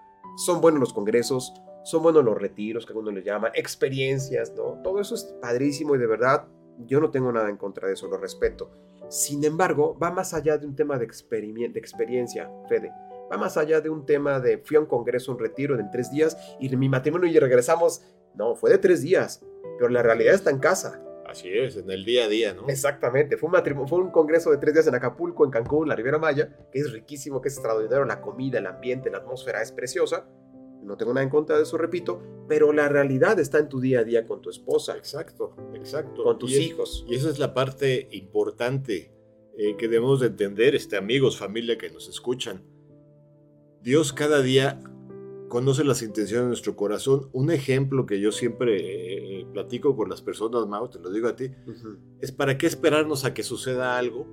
son 0.46 0.62
buenos 0.62 0.80
los 0.80 0.94
congresos, 0.94 1.54
son 1.86 2.02
buenos 2.02 2.26
los 2.26 2.36
retiros, 2.36 2.86
que 2.86 2.94
algunos 2.94 3.14
le 3.14 3.24
llaman, 3.24 3.52
experiencias, 3.54 4.54
¿no? 4.56 4.82
Todo 4.84 5.00
eso 5.00 5.14
es 5.14 5.24
padrísimo 5.40 5.96
y 5.96 6.00
de 6.00 6.08
verdad 6.08 6.48
yo 6.80 7.00
no 7.00 7.12
tengo 7.12 7.32
nada 7.32 7.48
en 7.48 7.58
contra 7.58 7.88
de 7.88 7.94
eso, 7.94 8.08
lo 8.08 8.18
respeto. 8.18 8.72
Sin 9.08 9.44
embargo, 9.46 9.96
va 9.98 10.10
más 10.12 10.34
allá 10.34 10.58
de 10.58 10.66
un 10.66 10.76
tema 10.76 10.98
de, 10.98 11.06
de 11.06 11.80
experiencia, 11.80 12.52
Fede. 12.68 12.92
Va 13.32 13.38
más 13.38 13.56
allá 13.56 13.82
de 13.82 13.92
un 13.92 14.04
tema 14.04 14.40
de 14.40 14.58
fui 14.58 14.78
a 14.78 14.80
un 14.80 14.88
congreso, 14.88 15.32
un 15.32 15.40
retiro 15.40 15.78
de 15.78 15.84
tres 15.92 16.12
días 16.12 16.36
y 16.60 16.76
mi 16.76 16.90
matrimonio 16.90 17.30
y 17.30 17.38
regresamos. 17.38 18.02
No, 18.34 18.56
fue 18.56 18.72
de 18.72 18.80
tres 18.80 19.04
días, 19.04 19.46
pero 19.78 19.90
la 19.90 20.02
realidad 20.02 20.34
está 20.34 20.50
en 20.50 20.60
casa. 20.60 21.02
Así 21.28 21.50
es, 21.56 21.78
en 21.78 21.90
el 21.92 22.04
día 22.04 22.26
a 22.26 22.28
día, 22.28 22.54
¿no? 22.54 22.68
Exactamente, 22.68 23.38
fue 23.38 23.48
un, 23.48 23.54
matrimonio, 23.54 23.88
fue 23.88 24.00
un 24.00 24.10
congreso 24.10 24.52
de 24.52 24.58
tres 24.58 24.74
días 24.74 24.88
en 24.88 24.96
Acapulco, 24.96 25.46
en 25.46 25.52
Cancún, 25.52 25.88
la 25.88 25.96
Riviera 25.96 26.18
Maya, 26.18 26.50
que 26.72 26.80
es 26.80 26.92
riquísimo, 26.92 27.42
que 27.42 27.50
es 27.50 27.56
extraordinario, 27.56 28.06
la 28.06 28.22
comida, 28.22 28.60
el 28.60 28.68
ambiente, 28.68 29.10
la 29.10 29.20
atmósfera 29.20 29.62
es 29.62 29.72
preciosa. 29.72 30.28
No 30.86 30.96
tengo 30.98 31.14
nada 31.14 31.24
en 31.24 31.30
contra 31.30 31.58
de 31.58 31.64
eso, 31.64 31.78
repito, 31.78 32.22
pero 32.48 32.72
la 32.72 32.88
realidad 32.88 33.40
está 33.40 33.60
en 33.60 33.68
tu 33.70 33.80
día 33.80 34.00
a 34.02 34.04
día 34.04 34.26
con 34.26 34.42
tu 34.42 34.50
esposa, 34.50 34.96
Exacto, 34.98 35.56
exacto. 35.74 36.24
con 36.24 36.38
tus 36.38 36.52
Y 36.52 36.56
es- 36.56 36.62
hijos. 36.62 37.06
Y 37.10 37.16
esa 37.16 37.30
es 37.30 37.40
la 37.40 37.54
parte 37.54 38.08
importante 38.12 39.12
eh, 39.58 39.76
que 39.78 39.88
debemos 39.88 40.20
de 40.20 40.28
entender, 40.28 40.76
este, 40.76 40.98
amigos, 40.98 41.38
familia 41.38 41.78
que 41.78 41.90
nos 41.90 42.08
escuchan. 42.10 42.62
Dios 43.82 44.14
cada 44.14 44.42
día 44.42 44.80
conoce 45.48 45.84
las 45.84 46.02
intenciones 46.02 46.44
de 46.44 46.48
nuestro 46.50 46.76
corazón. 46.76 47.30
Un 47.32 47.52
ejemplo 47.52 48.06
que 48.06 48.20
yo 48.20 48.32
siempre 48.32 49.40
eh, 49.42 49.46
platico 49.54 49.96
con 49.96 50.10
las 50.10 50.22
personas, 50.22 50.68
Mau, 50.68 50.90
te 50.90 51.00
lo 51.00 51.10
digo 51.10 51.28
a 51.30 51.36
ti, 51.36 51.52
es 52.20 52.32
para 52.32 52.58
qué 52.58 52.68
esperarnos 52.68 53.24
a 53.26 53.34
que 53.34 53.44
suceda 53.44 53.98
algo, 53.98 54.28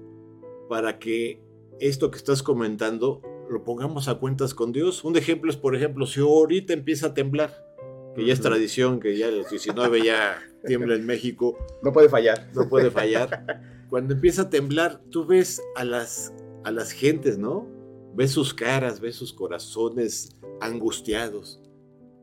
para 0.68 0.98
que 0.98 1.40
esto 1.80 2.11
que 2.11 2.16
estás 2.18 2.42
comentando 2.42 3.22
lo 3.53 3.64
pongamos 3.64 4.09
a 4.09 4.16
cuentas 4.16 4.55
con 4.55 4.72
Dios. 4.72 5.05
Un 5.05 5.16
ejemplo 5.16 5.50
es, 5.50 5.57
por 5.57 5.76
ejemplo, 5.76 6.07
si 6.07 6.20
ahorita 6.20 6.72
empieza 6.72 7.09
a 7.09 7.14
temblar, 7.14 7.53
que 8.14 8.26
ya 8.26 8.32
es 8.32 8.40
tradición, 8.40 9.00
que 9.00 9.16
ya 9.16 9.28
el 9.28 9.44
19 9.48 10.05
ya 10.05 10.38
tiembla 10.66 10.94
en 10.94 11.07
México, 11.07 11.57
No 11.82 11.92
puede 11.92 12.09
fallar. 12.09 12.48
no 12.55 12.68
puede 12.68 12.90
fallar. 12.90 13.46
Cuando 13.88 14.14
empieza 14.14 14.42
a 14.42 14.50
temblar, 14.50 15.00
tú 15.11 15.26
ves 15.26 15.62
a 15.76 15.84
las, 15.84 16.32
a 16.64 16.70
las 16.70 16.92
gentes, 16.92 17.38
¿no? 17.38 17.68
Ves 18.14 18.30
sus 18.30 18.55
caras, 18.55 19.00
ves 19.00 19.16
sus 19.16 19.32
corazones 19.32 20.36
angustiados, 20.61 21.61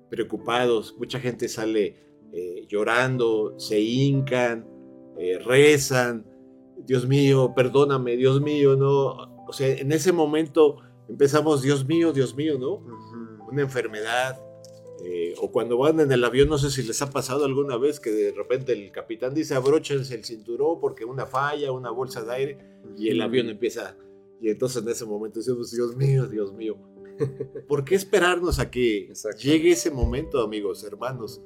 preocupados. 0.10 0.96
Mucha 0.98 1.20
gente 1.20 1.48
sale 1.48 1.96
eh, 2.34 2.66
llorando, 2.68 3.54
se 3.60 3.80
hincan, 3.80 4.68
eh, 5.18 5.40
rezan, 5.40 6.26
Dios 6.86 7.08
mío, 7.08 7.54
perdóname, 7.56 8.16
Dios 8.16 8.42
mío, 8.42 8.76
¿no? 8.76 9.46
O 9.48 9.54
sea, 9.54 9.68
en 9.68 9.92
ese 9.92 10.12
momento 10.12 10.78
empezamos, 11.10 11.62
Dios 11.62 11.86
mío, 11.86 12.14
Dios 12.14 12.36
mío, 12.36 12.58
¿no? 12.58 12.76
Una 13.50 13.62
enfermedad. 13.64 14.40
eh, 15.06 15.34
o 15.42 15.50
cuando 15.52 15.78
van 15.78 16.00
en 16.02 16.12
el 16.12 16.24
avión, 16.26 16.50
no 16.50 16.58
sé 16.58 16.70
si 16.70 16.84
les 16.84 17.02
ha 17.02 17.10
pasado 17.10 17.46
alguna 17.46 17.78
vez 17.78 18.00
que 18.02 18.12
de 18.12 18.32
repente 18.34 18.74
el 18.74 18.92
capitán 18.92 19.34
dice 19.34 19.56
abróchense 19.56 20.14
el 20.14 20.26
cinturón 20.26 20.80
porque 20.82 21.06
una 21.06 21.26
falla, 21.26 21.72
una 21.72 21.90
bolsa 21.90 22.22
de 22.24 22.34
aire, 22.34 22.58
y 22.98 23.08
el 23.10 23.22
avión 23.22 23.48
empieza. 23.50 23.96
Y 24.42 24.50
entonces 24.50 24.84
en 24.84 24.90
ese 24.90 25.06
momento 25.06 25.40
decimos, 25.40 25.72
Dios 25.72 25.96
mío, 25.96 26.28
Dios 26.28 26.54
mío. 26.54 26.76
¿Por 27.68 27.84
qué 27.86 27.96
esperarnos 27.96 28.60
a 28.60 28.70
que 28.70 29.06
Exacto. 29.06 29.40
llegue 29.42 29.72
ese 29.72 29.90
momento, 29.90 30.42
amigos, 30.42 30.84
hermanos? 30.84 31.42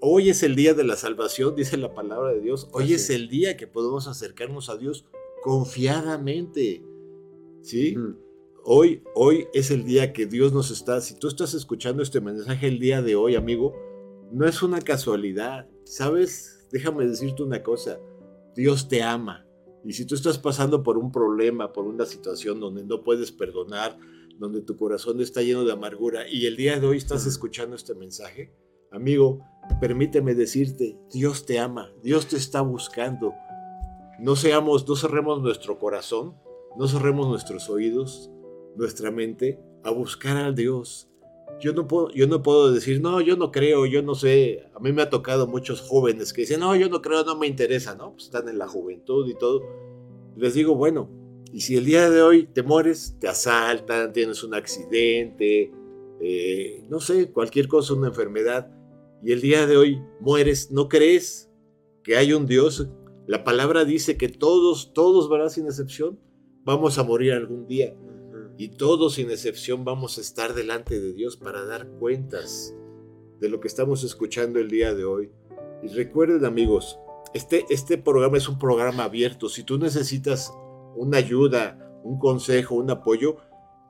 Hoy 0.00 0.30
es 0.30 0.42
el 0.42 0.54
día 0.56 0.72
de 0.74 0.84
la 0.84 0.96
salvación, 0.96 1.54
dice 1.56 1.76
la 1.76 1.92
palabra 1.92 2.32
de 2.32 2.40
Dios. 2.40 2.68
Hoy 2.72 2.84
Así 2.84 2.94
es 2.94 3.10
el 3.10 3.28
día 3.28 3.56
que 3.56 3.66
podemos 3.66 4.06
acercarnos 4.08 4.70
a 4.70 4.76
Dios 4.78 5.04
confiadamente. 5.42 6.82
¿Sí? 7.62 7.96
Ujú. 7.98 8.16
Hoy, 8.70 9.02
hoy 9.14 9.48
es 9.54 9.70
el 9.70 9.86
día 9.86 10.12
que 10.12 10.26
Dios 10.26 10.52
nos 10.52 10.70
está. 10.70 11.00
Si 11.00 11.14
tú 11.14 11.26
estás 11.26 11.54
escuchando 11.54 12.02
este 12.02 12.20
mensaje 12.20 12.66
el 12.66 12.78
día 12.78 13.00
de 13.00 13.16
hoy, 13.16 13.34
amigo, 13.34 13.74
no 14.30 14.46
es 14.46 14.62
una 14.62 14.82
casualidad. 14.82 15.66
¿Sabes? 15.84 16.68
Déjame 16.70 17.06
decirte 17.06 17.42
una 17.42 17.62
cosa. 17.62 17.98
Dios 18.54 18.86
te 18.86 19.02
ama. 19.02 19.46
Y 19.86 19.94
si 19.94 20.04
tú 20.04 20.14
estás 20.14 20.36
pasando 20.36 20.82
por 20.82 20.98
un 20.98 21.10
problema, 21.10 21.72
por 21.72 21.86
una 21.86 22.04
situación 22.04 22.60
donde 22.60 22.84
no 22.84 23.04
puedes 23.04 23.32
perdonar, 23.32 23.98
donde 24.38 24.60
tu 24.60 24.76
corazón 24.76 25.18
está 25.22 25.40
lleno 25.40 25.64
de 25.64 25.72
amargura 25.72 26.28
y 26.28 26.44
el 26.44 26.58
día 26.58 26.78
de 26.78 26.86
hoy 26.86 26.98
estás 26.98 27.24
escuchando 27.24 27.74
este 27.74 27.94
mensaje, 27.94 28.52
amigo, 28.92 29.40
permíteme 29.80 30.34
decirte, 30.34 30.98
Dios 31.10 31.46
te 31.46 31.58
ama, 31.58 31.90
Dios 32.02 32.26
te 32.26 32.36
está 32.36 32.60
buscando. 32.60 33.32
No 34.20 34.36
seamos, 34.36 34.86
no 34.86 34.94
cerremos 34.94 35.40
nuestro 35.40 35.78
corazón, 35.78 36.36
no 36.76 36.86
cerremos 36.86 37.28
nuestros 37.28 37.70
oídos, 37.70 38.30
nuestra 38.78 39.10
mente 39.10 39.58
a 39.82 39.90
buscar 39.90 40.36
a 40.36 40.52
Dios. 40.52 41.10
Yo 41.60 41.72
no 41.72 41.88
puedo, 41.88 42.10
yo 42.10 42.28
no 42.28 42.42
puedo 42.42 42.72
decir, 42.72 43.00
no, 43.00 43.20
yo 43.20 43.36
no 43.36 43.50
creo, 43.50 43.84
yo 43.84 44.00
no 44.02 44.14
sé. 44.14 44.70
A 44.74 44.78
mí 44.78 44.92
me 44.92 45.02
ha 45.02 45.10
tocado 45.10 45.48
muchos 45.48 45.80
jóvenes 45.80 46.32
que 46.32 46.42
dicen, 46.42 46.60
no, 46.60 46.74
yo 46.76 46.88
no 46.88 47.02
creo, 47.02 47.24
no 47.24 47.36
me 47.36 47.48
interesa, 47.48 47.96
¿no? 47.96 48.12
Pues 48.12 48.26
están 48.26 48.48
en 48.48 48.58
la 48.58 48.68
juventud 48.68 49.28
y 49.28 49.34
todo. 49.34 49.62
Les 50.36 50.54
digo, 50.54 50.76
bueno, 50.76 51.10
y 51.52 51.62
si 51.62 51.76
el 51.76 51.84
día 51.84 52.08
de 52.10 52.22
hoy 52.22 52.46
te 52.46 52.62
mueres, 52.62 53.16
te 53.18 53.26
asaltan, 53.26 54.12
tienes 54.12 54.44
un 54.44 54.54
accidente, 54.54 55.72
eh, 56.20 56.86
no 56.88 57.00
sé, 57.00 57.32
cualquier 57.32 57.66
cosa, 57.66 57.94
una 57.94 58.08
enfermedad, 58.08 58.70
y 59.24 59.32
el 59.32 59.40
día 59.40 59.66
de 59.66 59.76
hoy 59.76 60.00
mueres, 60.20 60.70
¿no 60.70 60.88
crees 60.88 61.50
que 62.04 62.16
hay 62.16 62.32
un 62.32 62.46
Dios? 62.46 62.88
La 63.26 63.42
palabra 63.42 63.84
dice 63.84 64.16
que 64.16 64.28
todos, 64.28 64.92
todos, 64.92 65.28
¿verdad? 65.28 65.48
Sin 65.48 65.66
excepción, 65.66 66.20
vamos 66.64 66.98
a 66.98 67.02
morir 67.02 67.32
algún 67.32 67.66
día. 67.66 67.96
Y 68.60 68.70
todos, 68.70 69.14
sin 69.14 69.30
excepción, 69.30 69.84
vamos 69.84 70.18
a 70.18 70.20
estar 70.20 70.52
delante 70.52 70.98
de 70.98 71.12
Dios 71.12 71.36
para 71.36 71.64
dar 71.64 71.86
cuentas 72.00 72.74
de 73.38 73.48
lo 73.48 73.60
que 73.60 73.68
estamos 73.68 74.02
escuchando 74.02 74.58
el 74.58 74.68
día 74.68 74.96
de 74.96 75.04
hoy. 75.04 75.30
Y 75.80 75.86
recuerden, 75.86 76.44
amigos, 76.44 76.98
este, 77.34 77.66
este 77.70 77.98
programa 77.98 78.36
es 78.36 78.48
un 78.48 78.58
programa 78.58 79.04
abierto. 79.04 79.48
Si 79.48 79.62
tú 79.62 79.78
necesitas 79.78 80.52
una 80.96 81.18
ayuda, 81.18 82.00
un 82.02 82.18
consejo, 82.18 82.74
un 82.74 82.90
apoyo, 82.90 83.36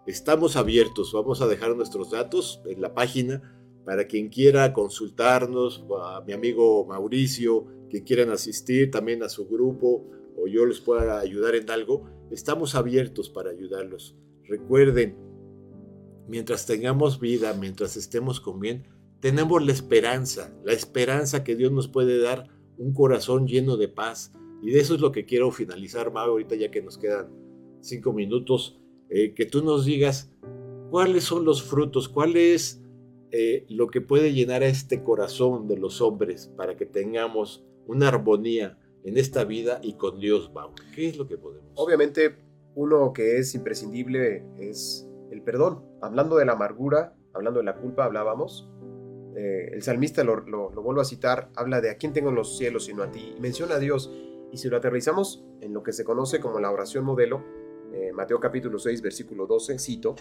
estamos 0.07 0.55
abiertos. 0.55 1.14
Vamos 1.14 1.41
a 1.41 1.47
dejar 1.47 1.75
nuestros 1.75 2.11
datos 2.11 2.61
en 2.66 2.83
la 2.83 2.93
página 2.93 3.59
para 3.87 4.07
quien 4.07 4.29
quiera 4.29 4.75
consultarnos, 4.75 5.83
a 5.99 6.21
mi 6.27 6.35
amigo 6.35 6.85
Mauricio, 6.85 7.64
que 7.89 8.05
quieran 8.05 8.29
asistir 8.29 8.91
también 8.91 9.23
a 9.23 9.31
su 9.31 9.49
grupo 9.49 10.05
o 10.37 10.47
yo 10.47 10.66
les 10.66 10.81
pueda 10.81 11.21
ayudar 11.21 11.55
en 11.55 11.71
algo. 11.71 12.05
Estamos 12.31 12.75
abiertos 12.75 13.31
para 13.31 13.49
ayudarlos. 13.49 14.14
Recuerden, 14.49 15.16
mientras 16.26 16.66
tengamos 16.66 17.20
vida, 17.20 17.53
mientras 17.55 17.96
estemos 17.96 18.40
con 18.40 18.59
bien, 18.61 18.84
tenemos 19.20 19.64
la 19.64 19.72
esperanza, 19.72 20.57
la 20.64 20.72
esperanza 20.72 21.44
que 21.44 21.55
Dios 21.55 21.70
nos 21.70 21.88
puede 21.88 22.20
dar 22.20 22.49
un 22.78 22.94
corazón 22.94 23.46
lleno 23.46 23.76
de 23.76 23.88
paz. 23.88 24.32
Y 24.62 24.70
de 24.70 24.80
eso 24.80 24.94
es 24.94 25.01
lo 25.01 25.12
que 25.12 25.26
quiero 25.26 25.51
finalizar, 25.51 26.12
Mau, 26.12 26.30
ahorita 26.30 26.55
ya 26.57 26.70
que 26.70 26.82
nos 26.82 26.99
quedan 26.99 27.28
cinco 27.80 28.12
minutos, 28.12 28.80
eh, 29.11 29.34
que 29.34 29.44
tú 29.44 29.62
nos 29.62 29.84
digas 29.84 30.30
cuáles 30.90 31.24
son 31.24 31.44
los 31.44 31.62
frutos, 31.62 32.09
cuál 32.09 32.36
es 32.36 32.82
eh, 33.30 33.66
lo 33.68 33.88
que 33.88 34.01
puede 34.01 34.32
llenar 34.32 34.62
a 34.62 34.68
este 34.68 35.03
corazón 35.03 35.68
de 35.68 35.76
los 35.76 36.01
hombres 36.01 36.51
para 36.57 36.76
que 36.76 36.86
tengamos 36.86 37.64
una 37.86 38.09
armonía 38.09 38.78
en 39.05 39.18
esta 39.18 39.44
vida 39.44 39.80
y 39.82 39.94
con 39.94 40.18
Dios, 40.18 40.51
Mau. 40.53 40.70
¿Qué 40.94 41.09
es 41.09 41.18
lo 41.18 41.26
que 41.26 41.36
podemos? 41.36 41.70
Obviamente, 41.74 42.36
uno 42.79 43.12
que 43.12 43.39
es 43.39 43.57
imprescindible 43.57 44.47
es 44.57 45.05
el 45.33 45.43
perdón. 45.43 45.85
Hablando 46.01 46.37
de 46.37 46.45
la 46.45 46.53
amargura, 46.53 47.16
hablando 47.35 47.59
de 47.59 47.64
la 47.64 47.74
culpa, 47.74 48.05
hablábamos. 48.05 48.70
Eh, 49.35 49.70
el 49.72 49.83
salmista 49.83 50.22
lo, 50.22 50.37
lo, 50.47 50.70
lo, 50.70 50.83
vuelvo 50.83 51.01
a 51.01 51.05
citar, 51.05 51.51
habla 51.57 51.81
de 51.81 51.91
a 51.91 51.97
quién 51.97 52.12
tengo 52.12 52.29
en 52.29 52.37
los 52.37 52.57
cielos 52.57 52.85
sino 52.85 53.03
a 53.03 53.11
ti. 53.11 53.35
Y 53.37 53.41
menciona 53.41 53.74
a 53.74 53.79
Dios. 53.81 54.14
Y 54.53 54.59
si 54.59 54.68
lo 54.68 54.76
aterrizamos 54.76 55.45
en 55.61 55.74
lo 55.74 55.83
que 55.83 55.93
se 55.93 56.05
conoce 56.05 56.39
como 56.39 56.61
la 56.61 56.70
oración 56.70 57.05
modelo, 57.05 57.43
eh, 57.93 58.12
Mateo 58.12 58.39
capítulo 58.39 58.79
6, 58.79 59.03
versículo 59.03 59.49
12, 59.49 59.79
cito, 59.81 60.14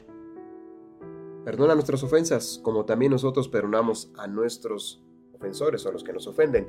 Perdona 1.45 1.76
nuestras 1.76 2.01
ofensas, 2.03 2.60
como 2.64 2.86
también 2.86 3.12
nosotros 3.12 3.49
perdonamos 3.49 4.12
a 4.18 4.28
nuestros 4.28 5.05
ofensores 5.32 5.86
o 5.86 5.89
a 5.89 5.91
los 5.91 6.03
que 6.03 6.12
nos 6.12 6.26
ofenden. 6.26 6.68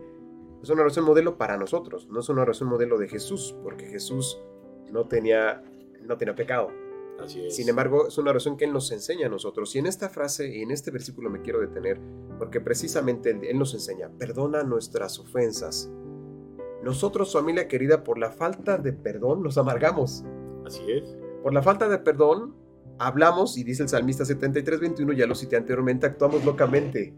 Es 0.63 0.69
una 0.69 0.83
oración 0.83 1.07
modelo 1.07 1.39
para 1.39 1.57
nosotros, 1.57 2.09
no 2.11 2.21
es 2.21 2.29
una 2.29 2.43
oración 2.43 2.69
modelo 2.69 2.99
de 2.99 3.09
Jesús, 3.09 3.57
porque 3.63 3.87
Jesús 3.87 4.39
no 4.93 5.07
tenía, 5.07 5.63
no 6.09 6.17
tenía 6.17 6.35
pecado. 6.35 6.71
Así 7.21 7.47
es. 7.47 7.57
Sin 7.57 7.69
embargo, 7.69 8.09
es 8.09 8.19
una 8.19 8.31
oración 8.31 8.57
que 8.57 8.65
Él 8.65 8.73
nos 8.73 8.91
enseña 8.93 9.27
a 9.27 9.31
nosotros. 9.31 9.75
Y 9.75 9.79
en 9.79 9.87
esta 9.87 10.09
frase 10.09 10.49
y 10.49 10.63
en 10.63 10.71
este 10.71 10.91
versículo 10.91 11.31
me 11.31 11.43
quiero 11.43 11.61
detener, 11.61 12.01
porque 12.39 12.61
precisamente 12.61 13.31
Él, 13.31 13.59
nos 13.59 13.75
enseña, 13.75 14.11
perdona 14.19 14.63
nuestras 14.63 15.19
ofensas. 15.19 15.91
Nosotros, 16.83 17.33
familia 17.33 17.69
querida, 17.69 18.05
por 18.05 18.19
la 18.19 18.31
falta 18.31 18.79
de 18.79 18.93
perdón 18.93 19.43
nos 19.43 19.59
amargamos. 19.59 20.25
Así 20.65 20.83
es. 20.91 21.17
Por 21.43 21.53
la 21.53 21.63
falta 21.63 21.89
de 21.89 21.99
perdón 21.99 22.55
hablamos, 22.99 23.57
y 23.59 23.65
dice 23.65 23.83
el 23.83 23.89
salmista 23.89 24.25
73:21, 24.25 25.13
ya 25.13 25.27
lo 25.27 25.35
cité 25.35 25.57
anteriormente, 25.57 26.07
actuamos 26.07 26.45
locamente. 26.45 27.15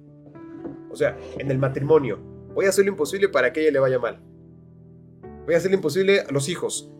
O 0.90 0.96
sea, 0.96 1.16
en 1.38 1.50
el 1.50 1.58
matrimonio, 1.58 2.18
voy 2.54 2.66
a 2.66 2.70
hacer 2.70 2.84
lo 2.84 2.90
imposible 2.90 3.28
para 3.28 3.52
que 3.52 3.62
ella 3.62 3.72
le 3.72 3.78
vaya 3.78 3.98
mal. 3.98 4.22
Voy 5.44 5.54
a 5.54 5.58
hacer 5.58 5.70
lo 5.70 5.76
imposible 5.76 6.20
a 6.20 6.32
los 6.32 6.48
hijos. 6.48 6.92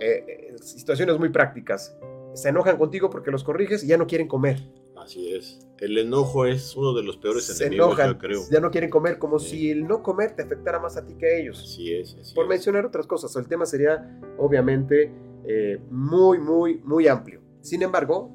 Eh, 0.00 0.54
situaciones 0.60 1.18
muy 1.18 1.28
prácticas. 1.30 1.96
Se 2.34 2.48
enojan 2.50 2.76
contigo 2.76 3.10
porque 3.10 3.30
los 3.30 3.42
corriges 3.44 3.82
y 3.84 3.88
ya 3.88 3.96
no 3.96 4.06
quieren 4.06 4.28
comer. 4.28 4.58
Así 4.96 5.32
es. 5.34 5.60
El 5.78 5.96
enojo 5.96 6.44
es 6.44 6.76
uno 6.76 6.92
de 6.92 7.02
los 7.02 7.16
peores 7.16 7.44
Se 7.44 7.64
enemigos, 7.64 7.88
enojan, 7.88 8.12
yo 8.12 8.18
creo. 8.18 8.40
ya 8.50 8.60
no 8.60 8.70
quieren 8.70 8.90
comer, 8.90 9.18
como 9.18 9.38
Sí. 9.38 9.50
si 9.50 9.70
el 9.70 9.86
no 9.86 10.02
comer 10.02 10.34
te 10.36 10.42
afectara 10.42 10.78
más 10.80 10.96
a 10.96 11.06
ti 11.06 11.14
que 11.14 11.26
a 11.26 11.36
ellos. 11.38 11.62
Así 11.62 11.94
es. 11.94 12.16
Así 12.20 12.34
Por 12.34 12.44
es. 12.44 12.48
mencionar 12.50 12.84
otras 12.84 13.06
cosas, 13.06 13.34
el 13.36 13.46
tema 13.48 13.64
sería 13.64 14.20
obviamente 14.38 15.10
eh, 15.50 15.78
muy, 15.90 16.38
muy, 16.38 16.80
muy 16.84 17.08
amplio. 17.08 17.40
Sin 17.62 17.82
embargo, 17.82 18.30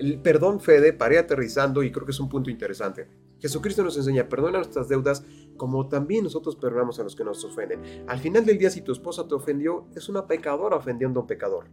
el 0.00 0.20
perdón, 0.20 0.60
Fede, 0.60 0.92
para 0.92 1.14
ir 1.14 1.20
aterrizando, 1.20 1.82
y 1.82 1.92
creo 1.92 2.04
que 2.04 2.12
es 2.12 2.20
un 2.20 2.28
punto 2.28 2.50
interesante. 2.50 3.06
Jesucristo 3.40 3.84
nos 3.84 3.96
enseña, 3.96 4.28
perdona 4.28 4.58
nuestras 4.58 4.88
deudas 4.88 5.24
como 5.56 5.88
también 5.88 6.24
nosotros 6.24 6.56
perdonamos 6.56 6.98
a 6.98 7.04
los 7.04 7.14
que 7.14 7.24
nos 7.24 7.44
ofenden. 7.44 7.82
Al 8.06 8.18
final 8.18 8.44
del 8.44 8.58
día, 8.58 8.70
si 8.70 8.82
tu 8.82 8.92
esposa 8.92 9.28
te 9.28 9.34
ofendió, 9.34 9.86
es 9.94 10.08
una 10.08 10.26
pecadora 10.26 10.76
ofendiendo 10.76 11.20
a 11.20 11.22
un 11.22 11.26
pecador. 11.26 11.66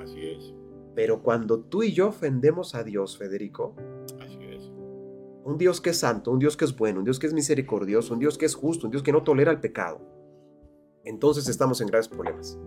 Así 0.00 0.26
es. 0.26 0.54
Pero 0.94 1.22
cuando 1.22 1.60
tú 1.60 1.82
y 1.82 1.92
yo 1.92 2.08
ofendemos 2.08 2.74
a 2.74 2.84
Dios, 2.84 3.16
Federico, 3.16 3.74
Así 4.20 4.38
es. 4.42 4.70
un 5.44 5.56
Dios 5.58 5.80
que 5.80 5.90
es 5.90 5.98
santo, 5.98 6.30
un 6.30 6.38
Dios 6.38 6.56
que 6.56 6.64
es 6.64 6.76
bueno, 6.76 6.98
un 6.98 7.04
Dios 7.04 7.18
que 7.18 7.26
es 7.26 7.32
misericordioso, 7.32 8.14
un 8.14 8.20
Dios 8.20 8.36
que 8.36 8.46
es 8.46 8.54
justo, 8.54 8.86
un 8.86 8.90
Dios 8.90 9.02
que 9.02 9.12
no 9.12 9.22
tolera 9.22 9.50
el 9.50 9.60
pecado, 9.60 10.00
entonces 11.04 11.48
estamos 11.48 11.80
en 11.80 11.86
graves 11.86 12.08
problemas. 12.08 12.58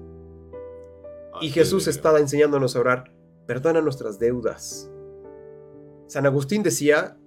Y 1.41 1.49
Jesús 1.49 1.87
es. 1.87 1.95
estaba 1.95 2.19
enseñándonos 2.19 2.75
a 2.75 2.79
orar, 2.79 3.13
perdona 3.45 3.81
nuestras 3.81 4.19
deudas. 4.19 4.89
San 6.07 6.25
Agustín 6.25 6.63
decía 6.63 7.17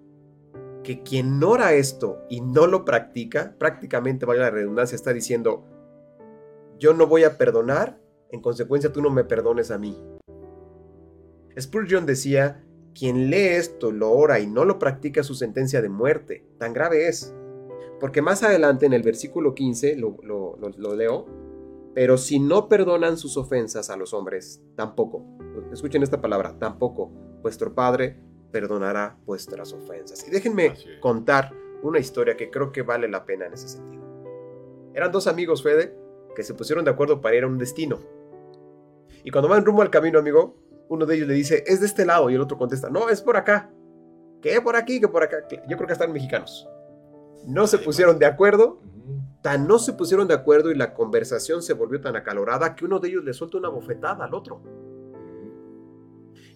que 0.87 1.03
quien 1.03 1.43
ora 1.43 1.75
esto 1.75 2.21
y 2.31 2.41
no 2.41 2.69
lo 2.69 2.85
practica, 2.85 3.57
prácticamente, 3.59 4.25
vaya 4.25 4.43
la 4.43 4.51
redundancia, 4.51 4.95
está 4.95 5.13
diciendo, 5.13 5.65
yo 6.79 6.95
no 6.95 7.09
voy 7.09 7.25
a 7.25 7.37
perdonar, 7.39 8.01
en 8.31 8.41
consecuencia 8.41 8.93
tú 8.93 9.03
no 9.03 9.11
me 9.11 9.25
perdones 9.25 9.73
a 9.73 9.79
mí. 9.79 10.01
Spurgeon 11.59 12.07
decía, 12.07 12.65
quien 12.95 13.31
lee 13.31 13.57
esto, 13.57 13.91
lo 13.91 14.13
ora 14.13 14.39
y 14.39 14.47
no 14.47 14.65
lo 14.65 14.79
practica 14.79 15.25
su 15.25 15.35
sentencia 15.35 15.83
de 15.83 15.89
muerte. 15.89 16.47
Tan 16.57 16.73
grave 16.73 17.09
es. 17.09 17.35
Porque 17.99 18.23
más 18.23 18.45
adelante 18.45 18.87
en 18.87 18.93
el 18.93 19.03
versículo 19.03 19.57
15, 19.57 19.97
lo, 19.97 20.19
lo, 20.23 20.95
leo, 20.95 21.27
pero 21.97 22.17
si 22.17 22.39
no 22.39 22.69
perdonan 22.69 23.17
sus 23.17 23.37
ofensas 23.37 23.91
a 23.91 23.97
los 23.97 24.15
hombres, 24.15 24.63
tampoco. 24.77 25.25
Escuchen 25.73 26.05
esta 26.05 26.21
palabra, 26.21 26.57
tampoco 26.61 27.11
vuestro 27.43 27.75
Padre 27.75 28.21
perdonará 28.57 29.19
vuestras 29.27 29.71
ofensas. 29.75 30.27
Y 30.27 30.31
déjenme 30.31 30.73
contar 31.01 31.53
una 31.83 31.99
historia 31.99 32.39
que 32.39 32.51
creo 32.51 32.73
que 32.73 32.81
vale 32.81 33.07
la 33.07 33.27
pena 33.27 33.45
en 33.45 33.53
ese 33.53 33.69
sentido. 33.69 34.03
Eran 34.95 35.13
dos 35.13 35.27
amigos, 35.27 35.63
Fede, 35.63 35.95
que 36.35 36.43
se 36.43 36.55
pusieron 36.55 36.83
de 36.83 36.91
acuerdo 36.91 37.21
para 37.21 37.37
ir 37.37 37.45
a 37.45 37.49
un 37.49 37.59
destino. 37.59 38.01
Y 39.23 39.31
cuando 39.31 39.49
van 39.51 39.63
rumbo 39.63 39.83
al 39.83 39.91
camino, 39.91 40.19
amigo, 40.19 40.57
uno 40.89 41.05
de 41.05 41.17
ellos 41.17 41.29
le 41.29 41.35
dice, 41.35 41.65
es 41.67 41.81
de 41.81 41.87
este 41.87 42.07
lado, 42.07 42.31
y 42.31 42.35
el 42.35 42.41
otro 42.41 42.57
contesta, 42.57 42.89
no, 42.89 43.11
es 43.11 43.21
por 43.21 43.37
acá. 43.37 43.71
¿Qué 44.41 44.59
por 44.63 44.75
aquí? 44.75 45.01
¿Qué 45.01 45.09
por 45.09 45.23
acá? 45.23 45.37
Yo 45.69 45.77
creo 45.77 45.87
que 45.87 45.93
están 45.93 46.13
mexicanos. 46.13 46.67
No 47.47 47.67
se 47.67 47.77
pusieron 47.77 48.19
de 48.19 48.25
acuerdo, 48.25 48.81
tan 49.43 49.69
no 49.69 49.79
se 49.79 49.93
pusieron 49.93 50.29
de 50.29 50.35
acuerdo 50.35 50.71
y 50.71 50.77
la 50.77 50.95
conversación 50.95 51.63
se 51.63 51.75
volvió 51.75 52.01
tan 52.01 52.17
acalorada 52.17 52.75
que 52.75 52.87
uno 52.87 53.01
de 53.01 53.09
ellos 53.09 53.23
le 53.23 53.35
suelta 53.35 53.59
una 53.59 53.69
bofetada 53.69 54.25
al 54.25 54.33
otro. 54.33 54.63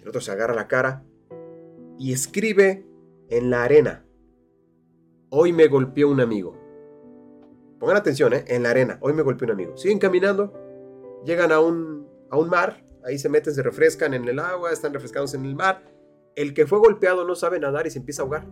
El 0.00 0.08
otro 0.08 0.22
se 0.22 0.32
agarra 0.32 0.54
la 0.54 0.66
cara 0.66 1.04
y 2.00 2.14
escribe 2.14 2.86
en 3.28 3.50
la 3.50 3.62
arena, 3.62 4.06
hoy 5.28 5.52
me 5.52 5.68
golpeó 5.68 6.08
un 6.08 6.22
amigo. 6.22 6.56
Pongan 7.78 7.98
atención, 7.98 8.32
¿eh? 8.32 8.42
en 8.48 8.62
la 8.62 8.70
arena, 8.70 8.96
hoy 9.02 9.12
me 9.12 9.20
golpeó 9.20 9.44
un 9.44 9.52
amigo. 9.52 9.76
Siguen 9.76 9.98
caminando, 9.98 10.54
llegan 11.26 11.52
a 11.52 11.60
un, 11.60 12.08
a 12.30 12.38
un 12.38 12.48
mar, 12.48 12.86
ahí 13.04 13.18
se 13.18 13.28
meten, 13.28 13.54
se 13.54 13.62
refrescan 13.62 14.14
en 14.14 14.26
el 14.26 14.38
agua, 14.38 14.72
están 14.72 14.94
refrescados 14.94 15.34
en 15.34 15.44
el 15.44 15.54
mar. 15.54 15.84
El 16.36 16.54
que 16.54 16.66
fue 16.66 16.78
golpeado 16.78 17.26
no 17.26 17.34
sabe 17.34 17.60
nadar 17.60 17.86
y 17.86 17.90
se 17.90 17.98
empieza 17.98 18.22
a 18.22 18.24
ahogar. 18.24 18.46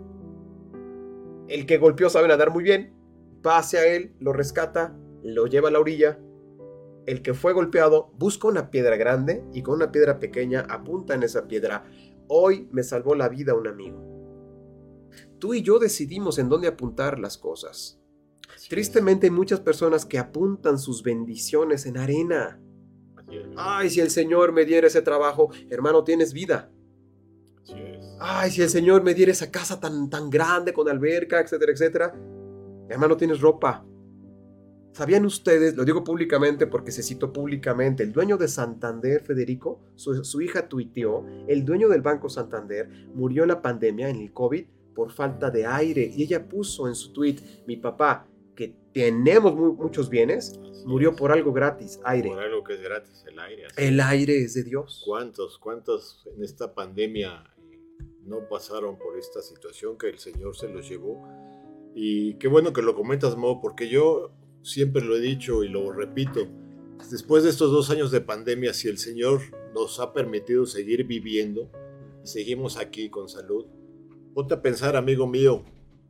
El 1.49 1.65
que 1.65 1.79
golpeó 1.79 2.11
sabe 2.11 2.29
nadar 2.29 2.51
muy 2.51 2.63
bien, 2.63 2.93
va 3.45 3.57
hacia 3.57 3.87
él, 3.87 4.15
lo 4.21 4.35
rescata, 4.35 4.95
lo 5.23 5.47
lleva 5.47 5.71
a 5.71 5.73
la 5.73 5.81
orilla. 5.81 6.19
El 7.07 7.23
que 7.23 7.33
fue 7.33 7.55
golpeado 7.55 8.13
busca 8.19 8.47
una 8.47 8.71
piedra 8.71 8.97
grande 8.97 9.43
y 9.55 9.63
con 9.63 9.77
una 9.77 9.91
piedra 9.91 10.19
pequeña 10.19 10.67
apunta 10.69 11.15
en 11.15 11.23
esa 11.23 11.49
piedra. 11.49 11.87
Hoy 12.29 12.69
me 12.71 12.83
salvó 12.83 13.15
la 13.15 13.29
vida 13.29 13.55
un 13.55 13.67
amigo. 13.67 13.99
Tú 15.39 15.55
y 15.55 15.63
yo 15.63 15.79
decidimos 15.79 16.39
en 16.39 16.49
dónde 16.49 16.69
apuntar 16.69 17.19
las 17.19 17.39
cosas. 17.39 18.01
Tristemente 18.69 19.27
hay 19.27 19.31
muchas 19.31 19.61
personas 19.61 20.05
que 20.05 20.19
apuntan 20.19 20.79
sus 20.79 21.03
bendiciones 21.03 21.87
en 21.87 21.97
arena. 21.97 22.61
Ay, 23.57 23.91
si 23.91 24.01
el 24.01 24.11
Señor 24.11 24.53
me 24.53 24.65
diera 24.65 24.87
ese 24.87 25.03
trabajo, 25.03 25.51
hermano, 25.71 26.05
tienes 26.05 26.33
vida. 26.33 26.71
Ay, 28.21 28.51
si 28.51 28.63
el 28.63 28.69
Señor 28.69 29.03
me 29.03 29.15
diera 29.15 29.33
esa 29.33 29.51
casa 29.51 29.79
tan, 29.79 30.11
tan 30.11 30.29
grande 30.29 30.73
con 30.73 30.89
alberca, 30.89 31.41
etcétera, 31.41 31.73
etcétera. 31.73 32.15
Hermano, 32.89 33.17
tienes 33.17 33.41
ropa. 33.41 33.85
¿Sabían 34.99 35.25
ustedes? 35.25 35.77
Lo 35.77 35.85
digo 35.85 36.03
públicamente 36.03 36.67
porque 36.67 36.91
se 36.91 37.05
citó 37.05 37.33
públicamente. 37.33 38.03
El 38.03 38.13
dueño 38.13 38.37
de 38.37 38.49
Santander, 38.49 39.23
Federico, 39.23 39.79
su, 39.95 40.25
su 40.25 40.41
hija 40.41 40.69
tuiteó, 40.69 41.25
el 41.47 41.65
dueño 41.65 41.89
del 41.89 42.03
Banco 42.03 42.29
Santander 42.29 42.91
murió 43.15 43.45
en 43.45 43.51
la 43.51 43.63
pandemia, 43.63 44.09
en 44.09 44.17
el 44.17 44.33
COVID, 44.33 44.67
por 44.97 45.13
falta 45.13 45.53
de 45.53 45.65
aire. 45.65 46.11
Y 46.13 46.25
ella 46.25 46.49
puso 46.49 46.89
en 46.89 46.97
su 46.97 47.13
tweet, 47.13 47.37
mi 47.65 47.77
papá, 47.77 48.27
que 48.57 48.75
tenemos 48.93 49.55
muchos 49.55 50.11
bienes, 50.11 50.59
murió 50.85 51.15
por 51.15 51.31
algo 51.31 51.53
gratis, 51.53 52.01
aire. 52.03 52.31
Por 52.31 52.41
algo 52.41 52.65
que 52.65 52.75
es 52.75 52.83
gratis, 52.83 53.25
el 53.29 53.39
aire. 53.39 53.69
El 53.77 54.01
aire 54.01 54.43
es 54.43 54.55
de 54.55 54.65
Dios. 54.65 55.05
¿Cuántos, 55.07 55.61
cuántos 55.61 56.27
en 56.35 56.43
esta 56.43 56.75
pandemia 56.75 57.45
no 58.25 58.49
pasaron 58.49 58.99
por 58.99 59.17
esta 59.17 59.43
situación 59.43 59.97
que 59.97 60.09
el 60.09 60.19
Señor 60.19 60.57
se 60.57 60.69
los 60.69 60.89
llevó? 60.89 61.23
Y 61.95 62.35
qué 62.39 62.49
bueno 62.49 62.73
que 62.73 62.83
lo 62.83 62.97
comentas, 62.97 63.37
Mo, 63.37 63.61
porque 63.61 63.89
yo 63.89 64.33
siempre 64.69 65.03
lo 65.03 65.17
he 65.17 65.21
dicho 65.21 65.65
y 65.65 65.69
lo 65.69 65.93
repito. 65.93 66.47
Después 67.11 67.45
de 67.45 67.51
estos 67.51 67.73
dos 67.73 67.91
años 67.91 68.11
de 68.11 68.21
pandemia, 68.21 68.75
si 68.75 68.89
el 68.89 68.99
Señor 68.99 69.41
nos 69.75 69.99
ha 70.01 70.13
permitido 70.13 70.67
seguir 70.67 71.05
viviendo, 71.05 71.71
seguimos 72.25 72.77
aquí 72.77 73.09
con 73.09 73.29
salud, 73.29 73.67
ponte 74.35 74.55
a 74.55 74.63
pensar, 74.63 74.97
amigo 74.97 75.27
mío, 75.27 75.65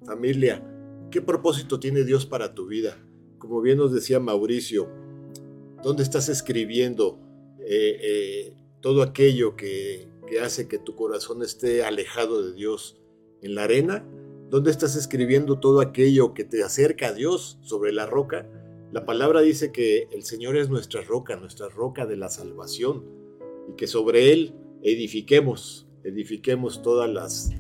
familia, 0.05 0.63
¿qué 1.11 1.21
propósito 1.23 1.79
tiene 1.79 2.05
Dios 2.05 2.27
para 2.27 2.55
tu 2.55 2.67
vida? 2.67 2.99
Como 3.39 3.61
bien 3.61 3.79
nos 3.79 3.93
decía 3.93 4.19
Mauricio, 4.19 4.89
¿dónde 5.83 6.03
estás 6.03 6.29
escribiendo 6.29 7.21
eh, 7.61 7.99
eh, 8.03 8.57
todo 8.81 9.03
aquello 9.03 9.55
que, 9.57 10.09
que 10.27 10.41
hace 10.41 10.67
que 10.67 10.79
tu 10.79 10.97
corazón 10.97 11.43
esté 11.43 11.85
alejado 11.85 12.43
de 12.43 12.55
Dios? 12.55 13.01
¿En 13.41 13.55
la 13.55 13.65
arena? 13.65 14.05
¿Dónde 14.51 14.71
estás 14.71 14.97
escribiendo 14.97 15.59
todo 15.59 15.81
aquello 15.81 16.33
que 16.33 16.45
te 16.45 16.63
acerca 16.63 17.09
a 17.09 17.13
Dios 17.13 17.59
sobre 17.61 17.93
la 17.93 18.07
roca? 18.07 18.47
La 18.93 19.05
palabra 19.05 19.43
dice 19.43 19.73
que 19.73 20.09
el 20.11 20.23
Señor 20.23 20.57
es 20.57 20.71
nuestra 20.71 21.03
roca, 21.03 21.37
nuestra 21.37 21.69
roca 21.69 22.07
de 22.07 22.17
la 22.17 22.31
salvación, 22.31 23.05
y 23.69 23.75
que 23.75 23.87
sobre 23.87 24.33
Él 24.33 24.55
edifiquemos, 24.83 25.87
edifiquemos 26.03 26.81
todas 26.81 27.11
las, 27.11 27.51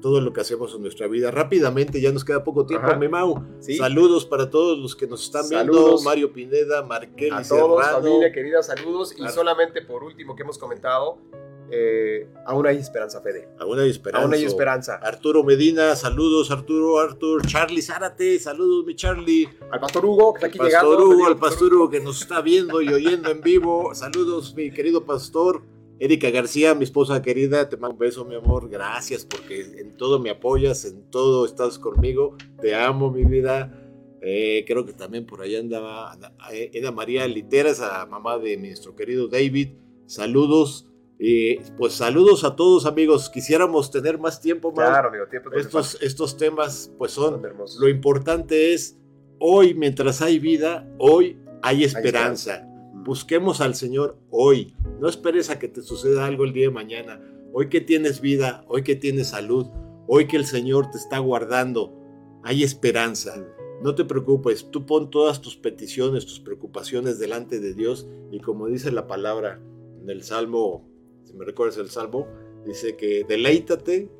todo 0.00 0.22
lo 0.22 0.32
que 0.32 0.40
hacemos 0.40 0.74
en 0.74 0.80
nuestra 0.80 1.06
vida. 1.06 1.30
Rápidamente, 1.30 2.00
ya 2.00 2.12
nos 2.12 2.24
queda 2.24 2.42
poco 2.44 2.64
tiempo, 2.64 2.86
Ajá. 2.86 2.96
mi 2.96 3.08
Mau. 3.08 3.44
Sí. 3.60 3.76
Saludos 3.76 4.24
para 4.24 4.48
todos 4.48 4.78
los 4.78 4.96
que 4.96 5.06
nos 5.06 5.24
están 5.24 5.44
Saludos. 5.44 5.84
viendo. 5.84 6.02
Mario 6.02 6.32
Pineda, 6.32 6.82
Marquel 6.82 7.34
A 7.34 7.42
todos, 7.42 7.84
Serrano. 7.84 8.02
familia 8.06 8.32
querida, 8.32 8.62
saludos. 8.62 9.14
Y 9.18 9.28
solamente 9.28 9.82
por 9.82 10.02
último 10.02 10.34
que 10.34 10.44
hemos 10.44 10.56
comentado, 10.56 11.18
eh, 11.70 12.28
aún 12.46 12.66
hay 12.66 12.78
esperanza, 12.78 13.20
Fede. 13.20 13.48
Aún 13.58 13.78
hay 13.78 13.90
esperanza. 13.90 14.24
Aún 14.24 14.34
hay 14.34 14.44
esperanza. 14.44 14.94
Arturo 14.96 15.44
Medina, 15.44 15.94
saludos 15.96 16.50
Arturo, 16.50 16.98
Artur, 16.98 17.46
Charlie 17.46 17.82
Zárate, 17.82 18.38
saludos 18.38 18.86
mi 18.86 18.94
Charlie. 18.94 19.48
Al 19.70 19.80
pastor 19.80 20.06
Hugo, 20.06 20.32
que 20.32 20.38
está 20.38 20.46
aquí 20.48 20.58
Pastor 20.58 20.82
llegando. 20.82 21.08
Hugo, 21.08 21.26
al 21.26 21.38
pastor 21.38 21.74
Hugo 21.74 21.90
que 21.90 22.00
nos 22.00 22.22
está 22.22 22.40
viendo 22.40 22.80
y 22.80 22.88
oyendo 22.88 23.30
en 23.30 23.40
vivo. 23.40 23.94
Saludos, 23.94 24.54
mi 24.54 24.70
querido 24.70 25.04
pastor. 25.04 25.62
Erika 26.00 26.30
García, 26.30 26.74
mi 26.76 26.84
esposa 26.84 27.20
querida, 27.22 27.68
te 27.68 27.76
mando 27.76 27.94
un 27.94 27.98
beso, 27.98 28.24
mi 28.24 28.36
amor. 28.36 28.68
Gracias 28.68 29.24
porque 29.24 29.60
en 29.78 29.96
todo 29.96 30.20
me 30.20 30.30
apoyas, 30.30 30.84
en 30.84 31.10
todo 31.10 31.44
estás 31.44 31.78
conmigo. 31.78 32.36
Te 32.60 32.74
amo, 32.74 33.10
mi 33.10 33.24
vida. 33.24 33.74
Eh, 34.20 34.64
creo 34.66 34.84
que 34.84 34.92
también 34.92 35.26
por 35.26 35.42
allá 35.42 35.58
andaba 35.58 36.16
eh, 36.52 36.70
Eda 36.72 36.92
María 36.92 37.26
Litera, 37.26 37.70
esa 37.70 38.06
mamá 38.06 38.38
de 38.38 38.56
nuestro 38.56 38.94
querido 38.94 39.28
David. 39.28 39.70
Saludos. 40.06 40.87
Eh, 41.20 41.60
pues 41.76 41.94
saludos 41.94 42.44
a 42.44 42.54
todos, 42.54 42.86
amigos. 42.86 43.28
Quisiéramos 43.28 43.90
tener 43.90 44.18
más 44.18 44.40
tiempo, 44.40 44.70
más. 44.70 44.88
Claro, 44.88 45.08
amigo, 45.08 45.26
tiempo 45.26 45.50
de 45.50 45.60
Estos, 45.60 45.98
estos 46.00 46.36
temas, 46.36 46.92
pues 46.96 47.12
son 47.12 47.42
lo 47.80 47.88
importante 47.88 48.72
es, 48.72 48.96
hoy 49.40 49.74
mientras 49.74 50.22
hay 50.22 50.38
vida, 50.38 50.88
hoy 50.98 51.38
hay 51.62 51.84
esperanza. 51.84 52.64
Busquemos 52.94 53.60
al 53.60 53.74
Señor 53.74 54.18
hoy. 54.30 54.76
No 55.00 55.08
esperes 55.08 55.50
a 55.50 55.58
que 55.58 55.68
te 55.68 55.82
suceda 55.82 56.26
algo 56.26 56.44
el 56.44 56.52
día 56.52 56.66
de 56.66 56.72
mañana. 56.72 57.20
Hoy 57.52 57.68
que 57.68 57.80
tienes 57.80 58.20
vida, 58.20 58.64
hoy 58.68 58.82
que 58.82 58.94
tienes 58.94 59.28
salud, 59.28 59.66
hoy 60.06 60.26
que 60.28 60.36
el 60.36 60.44
Señor 60.44 60.90
te 60.90 60.98
está 60.98 61.18
guardando, 61.18 61.98
hay 62.44 62.62
esperanza. 62.62 63.44
No 63.82 63.94
te 63.94 64.04
preocupes, 64.04 64.70
tú 64.70 64.86
pon 64.86 65.10
todas 65.10 65.40
tus 65.40 65.56
peticiones, 65.56 66.26
tus 66.26 66.40
preocupaciones 66.40 67.18
delante 67.18 67.60
de 67.60 67.74
Dios 67.74 68.08
y 68.30 68.40
como 68.40 68.66
dice 68.66 68.90
la 68.90 69.06
palabra 69.06 69.60
en 70.02 70.10
el 70.10 70.22
Salmo, 70.22 70.88
si 71.28 71.36
me 71.36 71.44
recuerdas 71.44 71.76
el 71.78 71.90
Salmo, 71.90 72.26
dice 72.64 72.96
que 72.96 73.24
deleítate, 73.28 74.10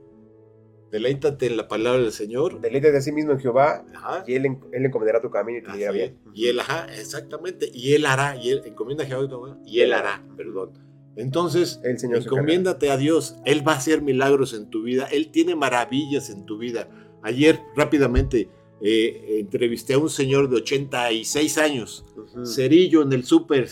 deleítate 0.91 1.47
en 1.47 1.57
la 1.57 1.69
palabra 1.69 2.01
del 2.01 2.13
Señor 2.13 2.61
Deleite 2.61 2.93
de 2.93 3.01
sí 3.01 3.13
mismo 3.13 3.33
en 3.33 3.41
Jehová 3.41 3.85
Ajá. 3.95 4.25
y 4.27 4.35
él, 4.35 4.47
él 4.73 4.87
encomendará 4.87 5.21
tu 5.21 5.31
camino 5.31 5.59
y 5.59 5.63
te 5.63 5.77
dirá 5.77 5.91
bien. 5.91 6.19
Y 6.35 6.49
él, 6.49 6.61
ajá, 6.61 6.87
exactamente. 6.99 7.71
Y 7.73 7.95
él 7.95 8.07
hará, 8.07 8.37
y 8.37 8.51
él 8.51 8.63
encomienda 8.65 9.05
a 9.05 9.07
Jehová 9.07 9.59
y 9.65 9.81
él 9.81 9.93
hará, 9.93 10.25
perdón. 10.37 10.73
Entonces, 11.17 11.81
El 11.83 11.99
Señor 11.99 12.23
se 12.23 12.29
encomiéndate 12.29 12.91
a 12.91 12.97
Dios. 12.97 13.37
Él 13.45 13.67
va 13.67 13.73
a 13.73 13.77
hacer 13.77 14.03
milagros 14.03 14.55
en 14.55 14.71
tu 14.71 14.83
vida. 14.83 15.09
Él 15.11 15.33
tiene 15.33 15.57
maravillas 15.57 16.31
en 16.31 16.47
tu 16.47 16.59
vida. 16.59 16.89
Ayer, 17.25 17.59
rápidamente, 17.75 18.49
eh, 18.81 19.39
entrevisté 19.41 19.95
a 19.95 19.99
un 19.99 20.11
señor 20.11 20.49
de 20.49 20.57
86 20.57 21.59
años. 21.59 22.05
Ujú. 22.17 22.47
Cerillo 22.47 23.03
en 23.03 23.13
el 23.13 23.25
súper, 23.25 23.67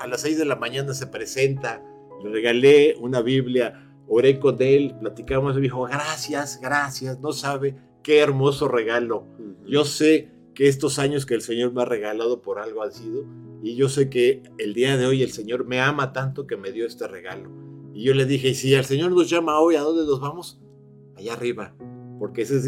a 0.00 0.06
las 0.08 0.20
6 0.22 0.36
de 0.36 0.44
la 0.44 0.56
mañana 0.56 0.94
se 0.94 1.06
presenta, 1.06 1.80
le 2.22 2.30
regalé 2.30 2.96
una 3.00 3.22
Biblia, 3.22 3.84
oré 4.08 4.38
con 4.38 4.60
él, 4.60 4.94
platicamos, 5.00 5.54
me 5.54 5.60
dijo, 5.60 5.82
gracias, 5.82 6.60
gracias, 6.60 7.20
no 7.20 7.32
sabe 7.32 7.76
qué 8.02 8.20
hermoso 8.20 8.68
regalo. 8.68 9.26
Yo 9.66 9.84
sé 9.84 10.30
que 10.54 10.68
estos 10.68 10.98
años 10.98 11.26
que 11.26 11.34
el 11.34 11.42
Señor 11.42 11.72
me 11.72 11.82
ha 11.82 11.86
regalado 11.86 12.40
por 12.40 12.58
algo 12.58 12.82
han 12.82 12.92
sido, 12.92 13.24
y 13.62 13.74
yo 13.76 13.88
sé 13.88 14.10
que 14.10 14.42
el 14.58 14.74
día 14.74 14.96
de 14.96 15.06
hoy 15.06 15.22
el 15.22 15.32
Señor 15.32 15.64
me 15.64 15.80
ama 15.80 16.12
tanto 16.12 16.46
que 16.46 16.56
me 16.56 16.70
dio 16.70 16.86
este 16.86 17.08
regalo. 17.08 17.50
Y 17.94 18.04
yo 18.04 18.14
le 18.14 18.26
dije, 18.26 18.50
y 18.50 18.54
si 18.54 18.74
el 18.74 18.84
Señor 18.84 19.12
nos 19.12 19.30
llama 19.30 19.58
hoy, 19.58 19.76
¿a 19.76 19.80
dónde 19.80 20.04
nos 20.04 20.20
vamos? 20.20 20.60
Allá 21.16 21.32
arriba. 21.32 21.74
Porque 22.18 22.42
ese 22.42 22.58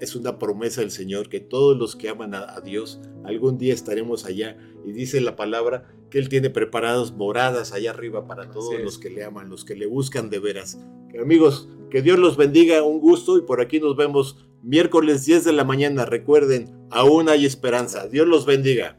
es, 0.00 0.16
una 0.16 0.38
promesa 0.38 0.80
del 0.80 0.90
Señor, 0.90 1.28
que 1.28 1.40
todos 1.40 1.76
los 1.76 1.96
que 1.96 2.08
aman 2.08 2.34
a 2.34 2.60
Dios, 2.60 3.00
algún 3.24 3.58
día 3.58 3.74
estaremos 3.74 4.24
allá. 4.24 4.56
Y 4.86 4.92
dice 4.92 5.20
la 5.20 5.34
palabra 5.34 5.88
que 6.10 6.18
Él 6.18 6.28
tiene 6.28 6.48
preparadas 6.48 7.12
moradas 7.12 7.72
allá 7.72 7.90
arriba 7.90 8.26
para 8.26 8.50
todos 8.50 8.78
los 8.80 8.98
que 8.98 9.10
le 9.10 9.24
aman, 9.24 9.50
los 9.50 9.64
que 9.64 9.74
le 9.74 9.86
buscan 9.86 10.30
de 10.30 10.38
veras. 10.38 10.78
Que, 11.10 11.18
amigos, 11.18 11.68
que 11.90 12.02
Dios 12.02 12.18
los 12.18 12.36
bendiga, 12.36 12.82
un 12.84 13.00
gusto 13.00 13.36
y 13.36 13.42
por 13.42 13.60
aquí 13.60 13.80
nos 13.80 13.96
vemos 13.96 14.46
miércoles 14.62 15.24
10 15.24 15.44
de 15.44 15.52
la 15.52 15.64
mañana. 15.64 16.06
Recuerden, 16.06 16.72
aún 16.90 17.28
hay 17.28 17.44
esperanza. 17.44 18.06
Dios 18.06 18.28
los 18.28 18.46
bendiga. 18.46 18.98